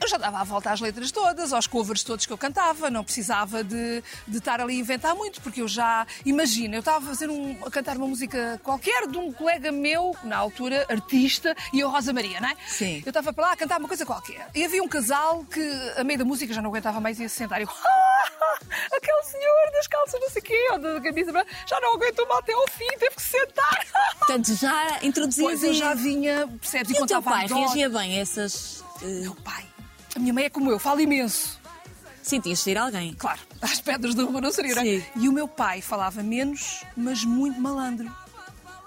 eu 0.00 0.08
já 0.08 0.16
dava 0.18 0.40
a 0.40 0.44
volta 0.44 0.70
às 0.70 0.80
letras 0.80 1.10
todas, 1.10 1.52
aos 1.52 1.66
covers 1.66 2.02
todos 2.02 2.26
que 2.26 2.32
eu 2.32 2.38
cantava, 2.38 2.90
não 2.90 3.04
precisava 3.04 3.62
de, 3.64 4.02
de 4.26 4.38
estar 4.38 4.60
ali 4.60 4.74
a 4.76 4.78
inventar 4.80 5.14
muito, 5.14 5.40
porque 5.40 5.62
eu 5.62 5.68
já, 5.68 6.06
imagina, 6.24 6.76
eu 6.76 6.80
estava 6.80 6.98
a, 7.04 7.08
fazer 7.08 7.30
um, 7.30 7.56
a 7.64 7.70
cantar 7.70 7.96
uma 7.96 8.06
música 8.06 8.60
qualquer 8.62 9.06
de 9.06 9.16
um 9.18 9.32
colega 9.32 9.70
meu, 9.72 10.14
na 10.24 10.36
altura, 10.36 10.84
artista, 10.90 11.54
e 11.72 11.80
eu 11.80 11.88
Rosa 11.90 12.12
Maria, 12.12 12.40
não 12.40 12.48
é? 12.48 12.56
Sim. 12.66 13.02
Eu 13.04 13.10
estava 13.10 13.32
para 13.32 13.46
lá 13.46 13.52
a 13.52 13.56
cantar 13.56 13.78
uma 13.78 13.88
coisa 13.88 14.04
qualquer. 14.04 14.48
E 14.54 14.64
havia 14.64 14.82
um 14.82 14.88
casal 14.88 15.44
que, 15.44 15.60
a 15.96 16.04
meio 16.04 16.18
da 16.18 16.24
música, 16.24 16.52
já 16.52 16.60
não 16.60 16.70
aguentava 16.70 17.00
mais 17.00 17.18
e 17.18 17.22
ia 17.22 17.28
se 17.28 17.36
sentar. 17.36 17.60
E 17.60 17.64
eu, 17.64 17.68
"Ah, 17.70 18.58
aquele 18.96 19.22
senhor 19.24 19.70
das 19.72 19.86
calças 19.86 20.20
não 20.20 20.30
sei 20.30 20.42
o 20.42 20.44
quê, 20.44 20.68
ou 20.72 20.78
da 20.78 21.00
camisa 21.00 21.32
branca, 21.32 21.50
já 21.66 21.80
não 21.80 21.94
aguentou 21.94 22.26
mal 22.28 22.38
até 22.38 22.52
ao 22.52 22.66
fim, 22.70 22.86
teve 22.98 23.14
que 23.14 23.22
se 23.22 23.30
sentar. 23.30 23.86
Portanto, 24.18 24.54
já 24.54 24.98
introduzias 25.02 25.46
Pois 25.46 25.62
eu 25.62 25.74
já 25.74 25.94
vinha, 25.94 26.46
percebes? 26.60 26.96
E 26.96 27.02
o 27.02 27.06
teu 27.06 27.22
pai 27.22 27.46
reagia 27.46 27.88
bem 27.88 28.18
a 28.18 28.22
essas... 28.22 28.82
eh, 29.02 29.06
Meu 29.22 29.34
pai. 29.36 29.64
A 30.14 30.18
minha 30.18 30.32
mãe 30.32 30.44
é 30.44 30.50
como 30.50 30.70
eu, 30.70 30.78
fala 30.78 31.02
imenso. 31.02 31.58
Sentias 32.22 32.60
sair 32.60 32.78
alguém? 32.78 33.12
Claro, 33.14 33.40
às 33.60 33.80
pedras 33.80 34.14
seria, 34.54 34.74
não 34.74 34.82
é? 34.82 34.84
Sim. 34.84 35.04
E 35.16 35.28
o 35.28 35.32
meu 35.32 35.46
pai 35.48 35.80
falava 35.82 36.22
menos, 36.22 36.82
mas 36.96 37.24
muito 37.24 37.60
malandro. 37.60 38.10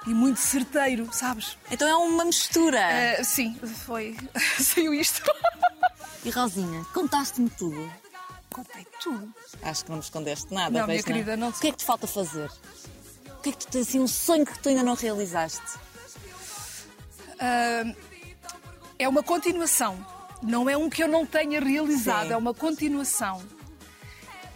E 0.05 0.13
muito 0.13 0.39
certeiro, 0.39 1.09
sabes? 1.11 1.57
Então 1.69 1.85
é 1.87 1.95
uma 1.95 2.23
mistura. 2.23 2.79
Ah, 3.19 3.23
sim, 3.25 3.59
foi. 3.85 4.15
Saiu 4.57 4.93
isto. 4.93 5.21
E 6.23 6.29
Rosinha, 6.29 6.85
contaste-me 6.93 7.49
tudo. 7.49 7.91
Contei 8.49 8.87
tudo. 9.03 9.31
Acho 9.61 9.83
que 9.83 9.89
não 9.89 9.97
me 9.97 10.03
escondeste 10.03 10.53
nada. 10.53 10.79
Não, 10.79 10.87
minha 10.87 11.03
querida, 11.03 11.35
não 11.35 11.51
te- 11.51 11.57
O 11.57 11.59
que 11.61 11.67
é 11.67 11.71
que 11.71 11.77
te 11.77 11.85
falta 11.85 12.07
fazer? 12.07 12.49
O 13.37 13.41
que 13.41 13.49
é 13.49 13.51
que 13.51 13.57
tu 13.59 13.67
tens 13.67 13.87
assim, 13.89 13.99
um 13.99 14.07
sonho 14.07 14.45
que 14.45 14.57
tu 14.59 14.69
ainda 14.69 14.81
não 14.81 14.95
realizaste? 14.95 15.61
Ah, 17.39 17.83
é 18.97 19.07
uma 19.09 19.21
continuação. 19.21 19.97
Não 20.41 20.69
é 20.69 20.77
um 20.77 20.89
que 20.89 21.03
eu 21.03 21.07
não 21.07 21.25
tenha 21.25 21.59
realizado, 21.59 22.27
Sim. 22.27 22.33
é 22.33 22.37
uma 22.37 22.53
continuação. 22.53 23.41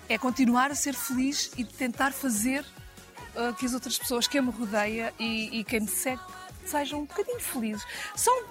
É 0.07 0.17
continuar 0.17 0.71
a 0.71 0.75
ser 0.75 0.93
feliz 0.93 1.51
e 1.57 1.63
tentar 1.63 2.11
fazer 2.11 2.65
ah, 3.35 3.53
que 3.57 3.65
as 3.65 3.73
outras 3.73 3.97
pessoas 3.97 4.27
que 4.27 4.39
me 4.41 4.51
rodeia 4.51 5.13
e, 5.19 5.59
e 5.59 5.63
quem 5.63 5.81
me 5.81 5.87
segue 5.87 6.21
sejam 6.65 6.99
um 6.99 7.05
bocadinho 7.05 7.39
felizes. 7.39 7.83
São, 8.15 8.43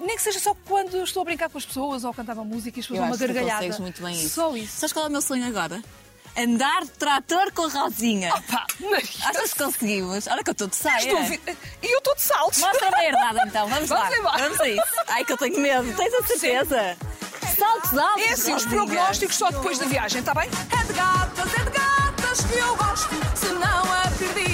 nem 0.00 0.16
que 0.16 0.22
seja 0.22 0.40
só 0.40 0.54
quando 0.66 0.96
eu 0.96 1.04
estou 1.04 1.22
a 1.22 1.24
brincar 1.24 1.50
com 1.50 1.58
as 1.58 1.66
pessoas 1.66 2.04
ou 2.04 2.10
a 2.10 2.14
cantar 2.14 2.34
uma 2.34 2.44
música 2.44 2.78
e 2.78 2.80
as 2.80 2.86
pessoas 2.86 3.00
Eu 3.00 3.06
uma 3.06 3.18
que 3.18 3.26
gargalhada. 3.26 3.56
consegues 3.58 3.78
muito 3.78 4.02
bem 4.02 4.14
isso. 4.14 4.30
Só 4.30 4.56
isso. 4.56 4.78
Sabes 4.78 4.92
qual 4.92 5.04
é 5.04 5.08
o 5.08 5.12
meu 5.12 5.20
sonho 5.20 5.46
agora? 5.46 5.82
Andar 6.38 6.82
de 6.82 6.90
trator 6.90 7.50
com 7.52 7.66
Rosinha. 7.68 8.32
Maria, 8.80 9.08
Achas 9.24 9.52
que 9.52 9.58
conseguimos? 9.64 10.26
Olha 10.28 10.44
que 10.44 10.50
eu 10.50 10.52
estou 10.52 10.68
de 10.68 10.76
saia. 10.76 10.98
estou 11.02 11.18
a 11.18 11.22
ver- 11.22 11.40
E 11.82 11.92
eu 11.92 11.98
estou 11.98 12.14
de 12.14 12.22
saltos. 12.22 12.58
Mostra-me 12.60 12.94
a 12.96 13.04
herdade 13.04 13.40
então, 13.48 13.68
vamos, 13.68 13.88
Vamos 13.88 14.08
lá. 14.10 14.16
embora. 14.18 14.38
Vamos 14.44 14.60
a 14.60 14.68
isso. 14.68 14.82
Ai 15.08 15.24
que 15.24 15.32
eu 15.32 15.36
tenho 15.36 15.58
medo, 15.58 15.92
tens 15.96 16.14
a 16.14 16.22
certeza? 16.22 16.96
Saltos 17.58 17.98
altos. 17.98 18.22
É 18.22 18.32
assim, 18.32 18.54
os 18.54 18.64
prognósticos 18.66 19.36
só 19.36 19.50
depois 19.50 19.78
da 19.78 19.86
viagem, 19.86 20.20
está 20.20 20.32
bem? 20.34 20.48
É 20.48 20.84
de 20.84 20.92
gatas, 20.92 21.54
é 21.54 21.64
de 21.64 21.70
gatas 21.70 22.40
que 22.44 22.58
eu 22.58 22.76
gosto. 22.76 23.08
Se 23.36 23.46
não 23.54 23.92
acredita. 24.04 24.47